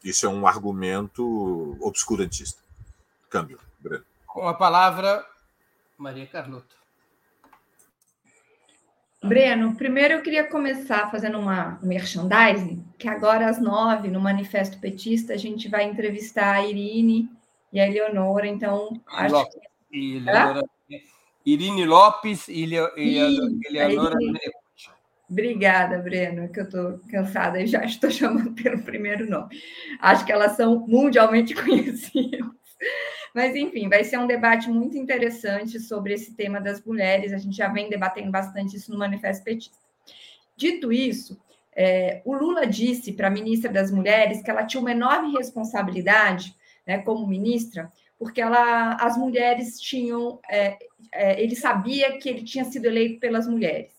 isso 0.03 0.24
é 0.24 0.28
um 0.28 0.47
argumento 0.47 1.76
obscurantista. 1.80 2.62
Câmbio, 3.28 3.59
Breno. 3.78 4.05
Com 4.37 4.47
a 4.47 4.53
palavra 4.53 5.24
Maria 5.97 6.26
Carlota. 6.26 6.76
Breno, 9.24 9.74
primeiro 9.76 10.12
eu 10.12 10.22
queria 10.22 10.45
começar 10.45 11.11
fazendo 11.11 11.39
uma 11.39 11.80
um 11.82 11.87
merchandising, 11.87 12.84
que 12.99 13.09
agora 13.09 13.49
às 13.49 13.59
nove, 13.59 14.09
no 14.09 14.20
Manifesto 14.20 14.78
Petista, 14.78 15.32
a 15.32 15.39
gente 15.39 15.70
vai 15.70 15.84
entrevistar 15.84 16.53
a 16.53 16.66
Irine 16.66 17.30
e 17.72 17.80
a 17.80 17.89
Eleonora, 17.89 18.47
então 18.47 19.01
acho 19.07 19.34
Lopes, 19.37 19.55
que... 19.91 20.16
Eleonora, 20.18 20.62
Irine 21.47 21.87
Lopes 21.87 22.47
e, 22.49 22.74
Eleonora 22.95 24.18
Obrigada, 25.30 25.97
Breno, 25.97 26.53
que 26.53 26.61
eu 26.61 26.64
estou 26.64 27.01
cansada 27.11 27.59
e 27.59 27.66
já 27.66 27.82
estou 27.87 28.11
chamando 28.12 28.53
pelo 28.53 28.82
primeiro 28.82 29.26
nome. 29.30 29.59
Acho 29.99 30.26
que 30.26 30.32
elas 30.32 30.59
são 30.59 30.87
mundialmente 30.87 31.55
conhecidas. 31.57 32.55
Mas, 33.37 33.55
enfim, 33.55 33.87
vai 33.87 34.03
ser 34.03 34.16
um 34.18 34.26
debate 34.26 34.70
muito 34.70 34.97
interessante 34.97 35.78
sobre 35.78 36.14
esse 36.14 36.32
tema 36.32 36.59
das 36.59 36.82
mulheres. 36.82 37.34
A 37.34 37.37
gente 37.37 37.55
já 37.55 37.68
vem 37.68 37.91
debatendo 37.91 38.30
bastante 38.30 38.74
isso 38.74 38.91
no 38.91 38.99
Manifesto 38.99 39.45
Petista. 39.45 39.76
Dito 40.57 40.91
isso, 40.91 41.39
é, 41.76 42.22
o 42.24 42.34
Lula 42.34 42.66
disse 42.66 43.12
para 43.12 43.26
a 43.26 43.30
ministra 43.30 43.70
das 43.70 43.91
Mulheres 43.91 44.41
que 44.41 44.51
ela 44.51 44.64
tinha 44.64 44.80
uma 44.80 44.91
enorme 44.91 45.37
responsabilidade, 45.37 46.57
né, 46.87 46.97
como 46.97 47.26
ministra, 47.26 47.93
porque 48.18 48.41
ela, 48.41 48.95
as 48.95 49.18
mulheres 49.18 49.78
tinham, 49.78 50.41
é, 50.49 50.78
é, 51.12 51.39
ele 51.39 51.55
sabia 51.55 52.16
que 52.16 52.30
ele 52.30 52.43
tinha 52.43 52.64
sido 52.64 52.87
eleito 52.87 53.20
pelas 53.20 53.47
mulheres, 53.47 53.93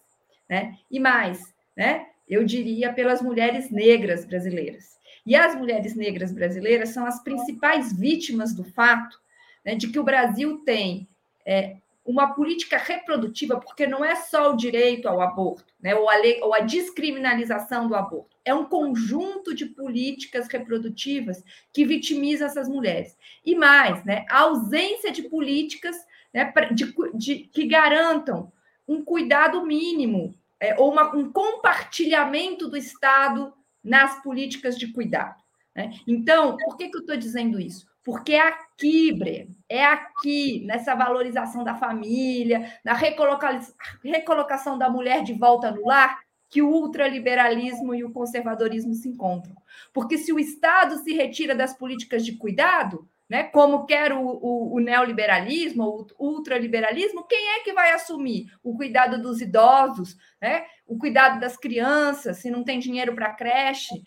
né? 0.49 0.79
E 0.89 0.99
mais, 0.99 1.53
né? 1.75 2.07
Eu 2.27 2.43
diria 2.43 2.91
pelas 2.91 3.21
mulheres 3.21 3.69
negras 3.69 4.25
brasileiras. 4.25 4.97
E 5.23 5.35
as 5.35 5.53
mulheres 5.53 5.95
negras 5.95 6.31
brasileiras 6.31 6.89
são 6.89 7.05
as 7.05 7.21
principais 7.21 7.93
vítimas 7.93 8.51
do 8.51 8.63
fato 8.63 9.26
né, 9.67 9.75
de 9.75 9.89
que 9.89 9.99
o 9.99 10.03
Brasil 10.03 10.59
tem 10.59 11.09
é, 11.45 11.75
uma 12.05 12.33
política 12.33 12.77
reprodutiva, 12.77 13.59
porque 13.59 13.85
não 13.85 14.03
é 14.03 14.15
só 14.15 14.53
o 14.53 14.55
direito 14.55 15.09
ao 15.09 15.19
aborto, 15.19 15.73
né, 15.81 15.93
ou, 15.93 16.09
a 16.09 16.15
lei, 16.15 16.39
ou 16.41 16.53
a 16.53 16.61
descriminalização 16.61 17.85
do 17.85 17.93
aborto, 17.93 18.37
é 18.45 18.53
um 18.53 18.63
conjunto 18.63 19.53
de 19.53 19.65
políticas 19.65 20.47
reprodutivas 20.47 21.43
que 21.73 21.85
vitimiza 21.85 22.45
essas 22.45 22.69
mulheres. 22.69 23.17
E 23.43 23.55
mais, 23.55 24.05
né, 24.05 24.23
a 24.29 24.39
ausência 24.39 25.11
de 25.11 25.23
políticas 25.23 25.97
né, 26.33 26.53
de, 26.71 26.95
de, 27.15 27.35
que 27.39 27.67
garantam 27.67 28.49
um 28.87 29.03
cuidado 29.03 29.65
mínimo 29.65 30.33
é, 30.61 30.79
ou 30.79 30.93
uma, 30.93 31.13
um 31.13 31.29
compartilhamento 31.29 32.69
do 32.69 32.77
Estado 32.77 33.53
nas 33.83 34.23
políticas 34.23 34.77
de 34.77 34.93
cuidado. 34.93 35.43
Né? 35.75 35.91
Então, 36.07 36.55
por 36.55 36.77
que, 36.77 36.87
que 36.87 36.95
eu 36.95 37.01
estou 37.01 37.17
dizendo 37.17 37.59
isso? 37.59 37.85
Porque 38.01 38.33
é 38.33 38.66
aqui, 38.77 39.11
Breno, 39.11 39.55
é 39.67 39.83
aqui, 39.83 40.63
nessa 40.65 40.93
valorização 40.93 41.63
da 41.63 41.75
família, 41.75 42.71
na 42.85 42.93
recoloca... 42.93 43.59
recolocação 44.03 44.77
da 44.77 44.89
mulher 44.89 45.23
de 45.23 45.33
volta 45.33 45.71
no 45.71 45.85
lar, 45.87 46.19
que 46.49 46.61
o 46.61 46.69
ultraliberalismo 46.69 47.93
e 47.93 48.03
o 48.03 48.13
conservadorismo 48.13 48.93
se 48.93 49.09
encontram. 49.09 49.55
Porque 49.91 50.17
se 50.17 50.31
o 50.31 50.39
Estado 50.39 50.97
se 50.99 51.13
retira 51.13 51.53
das 51.53 51.75
políticas 51.77 52.23
de 52.23 52.37
cuidado, 52.37 53.09
né, 53.27 53.43
como 53.43 53.85
quer 53.85 54.13
o, 54.13 54.21
o, 54.21 54.75
o 54.75 54.79
neoliberalismo, 54.79 56.07
o 56.17 56.27
ultraliberalismo, 56.27 57.25
quem 57.27 57.49
é 57.55 57.63
que 57.63 57.73
vai 57.73 57.91
assumir 57.91 58.45
o 58.63 58.77
cuidado 58.77 59.21
dos 59.21 59.41
idosos, 59.41 60.15
né, 60.41 60.65
o 60.85 60.97
cuidado 60.97 61.37
das 61.37 61.57
crianças, 61.57 62.37
se 62.37 62.49
não 62.49 62.63
tem 62.63 62.79
dinheiro 62.79 63.13
para 63.13 63.33
creche? 63.33 64.01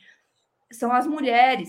São 0.72 0.90
as 0.92 1.06
mulheres. 1.06 1.68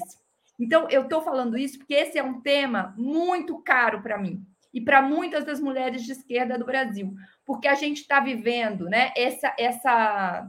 Então, 0.62 0.88
eu 0.92 1.02
estou 1.02 1.24
falando 1.24 1.58
isso 1.58 1.80
porque 1.80 1.96
esse 1.96 2.20
é 2.20 2.24
um 2.24 2.40
tema 2.40 2.94
muito 2.96 3.58
caro 3.64 4.00
para 4.04 4.16
mim 4.16 4.46
e 4.72 4.80
para 4.80 5.02
muitas 5.02 5.44
das 5.44 5.60
mulheres 5.60 6.04
de 6.04 6.12
esquerda 6.12 6.56
do 6.56 6.66
Brasil, 6.66 7.16
porque 7.44 7.68
a 7.68 7.74
gente 7.74 8.02
está 8.02 8.20
vivendo 8.20 8.86
né, 8.86 9.12
essa, 9.18 9.56
essa, 9.58 10.48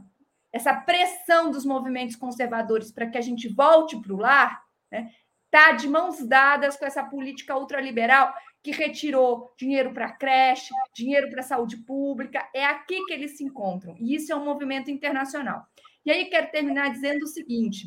essa 0.51 0.73
pressão 0.75 1.49
dos 1.49 1.65
movimentos 1.65 2.15
conservadores 2.15 2.91
para 2.91 3.07
que 3.07 3.17
a 3.17 3.21
gente 3.21 3.49
volte 3.49 3.99
para 3.99 4.13
o 4.13 4.17
lar, 4.17 4.63
né, 4.91 5.11
tá 5.49 5.71
de 5.71 5.87
mãos 5.87 6.23
dadas 6.25 6.77
com 6.77 6.85
essa 6.85 7.03
política 7.03 7.57
ultraliberal 7.57 8.31
que 8.61 8.69
retirou 8.69 9.51
dinheiro 9.57 9.93
para 9.93 10.11
creche, 10.11 10.73
dinheiro 10.95 11.27
para 11.31 11.41
saúde 11.41 11.77
pública. 11.77 12.47
É 12.53 12.65
aqui 12.65 13.03
que 13.05 13.13
eles 13.13 13.35
se 13.35 13.43
encontram. 13.43 13.95
E 13.99 14.15
isso 14.15 14.31
é 14.31 14.35
um 14.35 14.45
movimento 14.45 14.89
internacional. 14.89 15.65
E 16.05 16.11
aí 16.11 16.25
quero 16.25 16.49
terminar 16.49 16.91
dizendo 16.91 17.23
o 17.23 17.27
seguinte: 17.27 17.85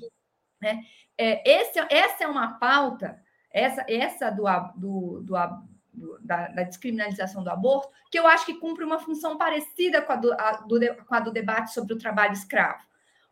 né? 0.61 0.83
É, 1.19 1.43
esse, 1.49 1.79
essa 1.91 2.25
é 2.25 2.27
uma 2.27 2.59
pauta, 2.59 3.21
essa, 3.51 3.85
essa 3.89 4.31
do, 4.31 4.45
do, 4.77 5.23
do, 5.23 5.37
do 5.95 6.19
da, 6.21 6.49
da, 6.49 6.63
descriminalização 6.63 7.43
do 7.43 7.51
aborto, 7.51 7.89
que 8.11 8.19
eu 8.19 8.27
acho 8.27 8.45
que 8.45 8.55
cumpre 8.55 8.85
uma 8.85 8.99
função 8.99 9.39
parecida 9.39 10.03
com 10.03 10.13
a 10.13 10.17
do, 10.17 10.33
a, 10.35 10.53
do, 10.53 10.79
com 11.07 11.15
a 11.15 11.21
do 11.21 11.33
debate 11.33 11.73
sobre 11.73 11.95
o 11.95 11.99
trabalho 11.99 12.35
escravo. 12.35 12.85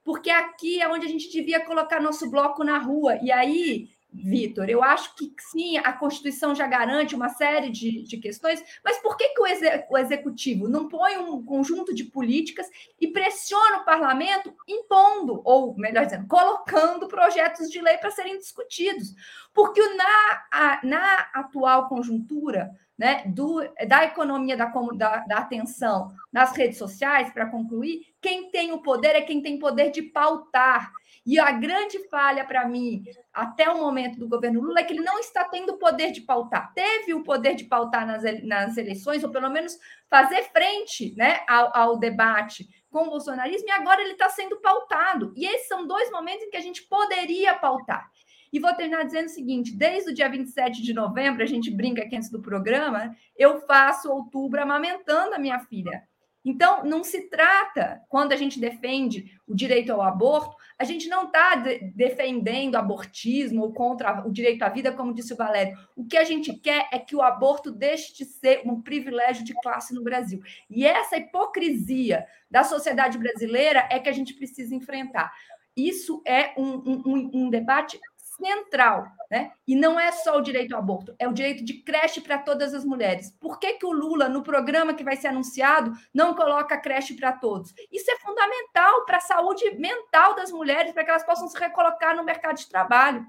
Porque 0.03 0.30
aqui 0.30 0.80
é 0.80 0.89
onde 0.89 1.07
a 1.07 1.09
gente 1.09 1.30
devia 1.30 1.64
colocar 1.64 2.01
nosso 2.01 2.30
bloco 2.30 2.62
na 2.62 2.78
rua. 2.78 3.16
E 3.22 3.32
aí, 3.32 3.89
Vitor. 4.14 4.70
Eu 4.70 4.82
acho 4.82 5.14
que 5.16 5.34
sim, 5.50 5.76
a 5.78 5.92
Constituição 5.92 6.54
já 6.54 6.66
garante 6.66 7.16
uma 7.16 7.28
série 7.30 7.68
de, 7.68 8.04
de 8.04 8.16
questões, 8.18 8.62
mas 8.84 8.98
por 8.98 9.16
que, 9.16 9.30
que 9.30 9.40
o, 9.40 9.46
exe, 9.46 9.84
o 9.90 9.98
Executivo 9.98 10.68
não 10.68 10.88
põe 10.88 11.16
um 11.16 11.44
conjunto 11.44 11.92
de 11.92 12.04
políticas 12.04 12.68
e 13.00 13.08
pressiona 13.08 13.78
o 13.78 13.84
parlamento 13.84 14.54
impondo, 14.68 15.42
ou 15.44 15.76
melhor 15.76 16.04
dizendo, 16.04 16.28
colocando 16.28 17.08
projetos 17.08 17.68
de 17.68 17.80
lei 17.80 17.98
para 17.98 18.12
serem 18.12 18.38
discutidos? 18.38 19.14
Porque 19.52 19.80
na, 19.94 20.44
a, 20.50 20.80
na 20.84 21.18
atual 21.34 21.88
conjuntura, 21.88 22.70
né, 22.96 23.24
do, 23.26 23.60
da 23.88 24.04
economia 24.04 24.56
da, 24.56 24.66
da, 24.66 25.16
da 25.18 25.38
atenção 25.38 26.12
nas 26.32 26.56
redes 26.56 26.78
sociais, 26.78 27.32
para 27.32 27.46
concluir, 27.46 28.14
quem 28.20 28.50
tem 28.50 28.72
o 28.72 28.80
poder 28.80 29.16
é 29.16 29.22
quem 29.22 29.42
tem 29.42 29.58
poder 29.58 29.90
de 29.90 30.02
pautar. 30.02 30.92
E 31.26 31.38
a 31.38 31.50
grande 31.52 32.06
falha 32.08 32.44
para 32.44 32.68
mim, 32.68 33.02
até 33.32 33.68
o 33.70 33.78
momento 33.78 34.18
do 34.18 34.28
governo 34.28 34.60
Lula, 34.60 34.80
é 34.80 34.84
que 34.84 34.92
ele 34.92 35.02
não 35.02 35.18
está 35.18 35.44
tendo 35.44 35.70
o 35.70 35.78
poder 35.78 36.12
de 36.12 36.20
pautar. 36.20 36.72
Teve 36.74 37.14
o 37.14 37.22
poder 37.22 37.54
de 37.54 37.64
pautar 37.64 38.06
nas, 38.06 38.22
nas 38.42 38.76
eleições, 38.76 39.24
ou 39.24 39.30
pelo 39.30 39.48
menos 39.48 39.78
fazer 40.10 40.42
frente 40.44 41.14
né, 41.16 41.40
ao, 41.48 41.74
ao 41.74 41.98
debate 41.98 42.68
com 42.90 43.04
o 43.04 43.10
bolsonarismo, 43.10 43.66
e 43.68 43.72
agora 43.72 44.02
ele 44.02 44.12
está 44.12 44.28
sendo 44.28 44.60
pautado. 44.60 45.32
E 45.34 45.46
esses 45.46 45.66
são 45.66 45.86
dois 45.86 46.10
momentos 46.10 46.44
em 46.44 46.50
que 46.50 46.56
a 46.56 46.62
gente 46.62 46.82
poderia 46.82 47.54
pautar. 47.54 48.08
E 48.52 48.60
vou 48.60 48.72
terminar 48.72 49.04
dizendo 49.04 49.26
o 49.26 49.30
seguinte: 49.30 49.76
desde 49.76 50.10
o 50.10 50.14
dia 50.14 50.28
27 50.28 50.80
de 50.80 50.94
novembro, 50.94 51.42
a 51.42 51.46
gente 51.46 51.74
brinca 51.74 52.02
aqui 52.02 52.14
antes 52.14 52.30
do 52.30 52.40
programa, 52.40 53.12
eu 53.36 53.60
faço 53.62 54.08
outubro 54.08 54.62
amamentando 54.62 55.34
a 55.34 55.38
minha 55.40 55.58
filha. 55.58 56.04
Então, 56.45 56.84
não 56.84 57.03
se 57.03 57.22
trata, 57.30 58.03
quando 58.09 58.32
a 58.32 58.36
gente 58.36 58.61
defende 58.61 59.40
o 59.47 59.55
direito 59.55 59.90
ao 59.92 60.03
aborto, 60.03 60.55
a 60.78 60.84
gente 60.84 61.09
não 61.09 61.24
está 61.24 61.55
de 61.55 61.78
defendendo 61.95 62.76
abortismo 62.76 63.62
ou 63.62 63.72
contra 63.72 64.26
o 64.26 64.30
direito 64.30 64.62
à 64.62 64.68
vida, 64.68 64.92
como 64.92 65.14
disse 65.14 65.32
o 65.32 65.36
Valério. 65.36 65.76
O 65.97 66.05
que 66.05 66.18
a 66.18 66.24
gente 66.24 66.53
quer 66.53 66.86
é 66.92 66.99
que 66.99 67.16
o 67.16 67.22
aborto 67.22 67.72
deixe 67.72 68.14
de 68.14 68.26
ser 68.26 68.61
um 68.66 68.82
privilégio 68.82 69.42
de 69.42 69.55
classe 69.55 69.95
no 69.95 70.03
Brasil. 70.03 70.42
E 70.68 70.86
essa 70.86 71.16
hipocrisia 71.16 72.26
da 72.51 72.62
sociedade 72.62 73.16
brasileira 73.16 73.88
é 73.90 73.99
que 73.99 74.09
a 74.09 74.12
gente 74.12 74.34
precisa 74.34 74.74
enfrentar. 74.74 75.32
Isso 75.76 76.22
é 76.26 76.53
um, 76.57 77.01
um, 77.05 77.30
um 77.34 77.51
debate 77.51 77.99
central, 78.37 79.07
né? 79.30 79.53
E 79.66 79.74
não 79.74 79.99
é 79.99 80.11
só 80.12 80.39
o 80.39 80.41
direito 80.41 80.74
ao 80.74 80.80
aborto, 80.80 81.14
é 81.18 81.28
o 81.28 81.32
direito 81.32 81.64
de 81.64 81.74
creche 81.74 82.20
para 82.20 82.39
todas 82.39 82.74
as 82.74 82.85
mulheres. 82.85 83.30
Por 83.41 83.59
que, 83.59 83.74
que 83.74 83.87
o 83.87 83.93
Lula, 83.93 84.28
no 84.28 84.43
programa 84.43 84.95
que 84.95 85.05
vai 85.05 85.16
ser 85.16 85.28
anunciado, 85.28 85.93
não 86.12 86.35
coloca 86.35 86.78
creche 86.78 87.14
para 87.14 87.32
todos? 87.32 87.74
Isso 87.91 88.11
é 88.11 88.16
fundamental 88.18 89.05
para 89.05 89.18
a 89.18 89.20
saúde 89.20 89.70
mental 89.76 90.35
das 90.35 90.51
mulheres, 90.51 90.93
para 90.93 91.05
que 91.05 91.11
elas 91.11 91.24
possam 91.24 91.49
se 91.49 91.59
recolocar 91.59 92.16
no 92.16 92.24
mercado 92.24 92.57
de 92.57 92.68
trabalho. 92.68 93.26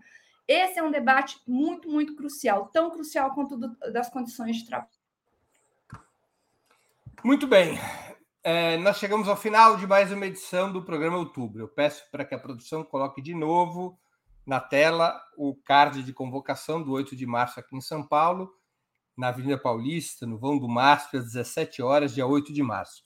Esse 0.48 0.80
é 0.80 0.84
um 0.84 0.92
debate 0.92 1.42
muito, 1.48 1.90
muito 1.90 2.16
crucial, 2.16 2.70
tão 2.72 2.92
crucial 2.92 3.34
quanto 3.34 3.58
do, 3.58 3.76
das 3.92 4.10
condições 4.10 4.58
de 4.58 4.66
trabalho. 4.66 4.90
Muito 7.24 7.48
bem. 7.48 7.80
É, 8.44 8.78
nós 8.78 8.98
chegamos 8.98 9.28
ao 9.28 9.36
final 9.36 9.76
de 9.76 9.88
mais 9.88 10.12
uma 10.12 10.28
edição 10.28 10.72
do 10.72 10.84
programa 10.84 11.18
Outubro. 11.18 11.64
Eu 11.64 11.68
peço 11.68 12.08
para 12.12 12.24
que 12.24 12.36
a 12.36 12.40
produção 12.40 12.84
coloque 12.84 13.20
de 13.20 13.34
novo 13.34 13.98
na 14.46 14.60
tela 14.60 15.20
o 15.38 15.56
card 15.56 16.04
de 16.04 16.14
convocação 16.14 16.82
do 16.82 16.92
8 16.92 17.16
de 17.16 17.26
março 17.26 17.60
aqui 17.60 17.76
em 17.76 17.82
São 17.82 18.06
Paulo, 18.06 18.52
na 19.18 19.30
Avenida 19.30 19.58
Paulista, 19.58 20.26
no 20.26 20.38
Vão 20.38 20.60
do 20.60 20.68
Mastro, 20.68 21.20
às 21.20 21.26
17 21.26 21.82
horas, 21.82 22.14
dia 22.14 22.28
8 22.28 22.54
de 22.54 22.62
março. 22.62 23.04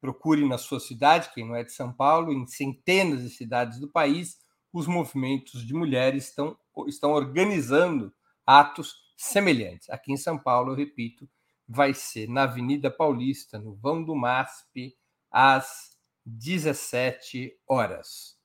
Procure 0.00 0.46
na 0.46 0.58
sua 0.58 0.80
cidade, 0.80 1.30
quem 1.32 1.46
não 1.46 1.54
é 1.54 1.62
de 1.62 1.72
São 1.72 1.92
Paulo, 1.92 2.32
em 2.32 2.46
centenas 2.46 3.22
de 3.22 3.30
cidades 3.30 3.78
do 3.78 3.88
país, 3.88 4.38
os 4.72 4.86
movimentos 4.86 5.64
de 5.64 5.72
mulheres 5.72 6.28
estão, 6.28 6.58
estão 6.88 7.12
organizando 7.12 8.12
atos 8.44 8.96
semelhantes. 9.16 9.88
Aqui 9.88 10.12
em 10.12 10.16
São 10.16 10.36
Paulo, 10.36 10.72
eu 10.72 10.76
repito, 10.76 11.28
vai 11.68 11.94
ser 11.94 12.28
na 12.28 12.42
Avenida 12.42 12.90
Paulista, 12.90 13.58
no 13.58 13.76
Vão 13.76 14.02
do 14.02 14.16
MASP, 14.16 14.96
às 15.30 15.96
17 16.26 17.52
horas 17.66 18.41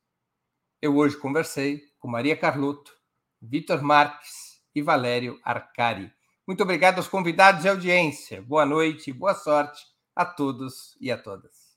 eu 0.82 0.96
hoje 0.96 1.18
conversei 1.18 1.82
com 2.00 2.08
Maria 2.08 2.38
Carlotto, 2.38 2.92
Vitor 3.42 3.82
Marques 3.82 4.62
e 4.76 4.82
Valério 4.82 5.40
Arcari. 5.44 6.12
Muito 6.46 6.64
obrigado 6.64 6.98
aos 6.98 7.08
convidados 7.08 7.66
e 7.66 7.70
audiência. 7.70 8.42
Boa 8.42 8.66
noite 8.66 9.10
e 9.10 9.14
boa 9.14 9.34
sorte 9.34 9.84
a 10.16 10.26
todos 10.26 10.98
e 11.02 11.12
a 11.12 11.18
todas. 11.18 11.68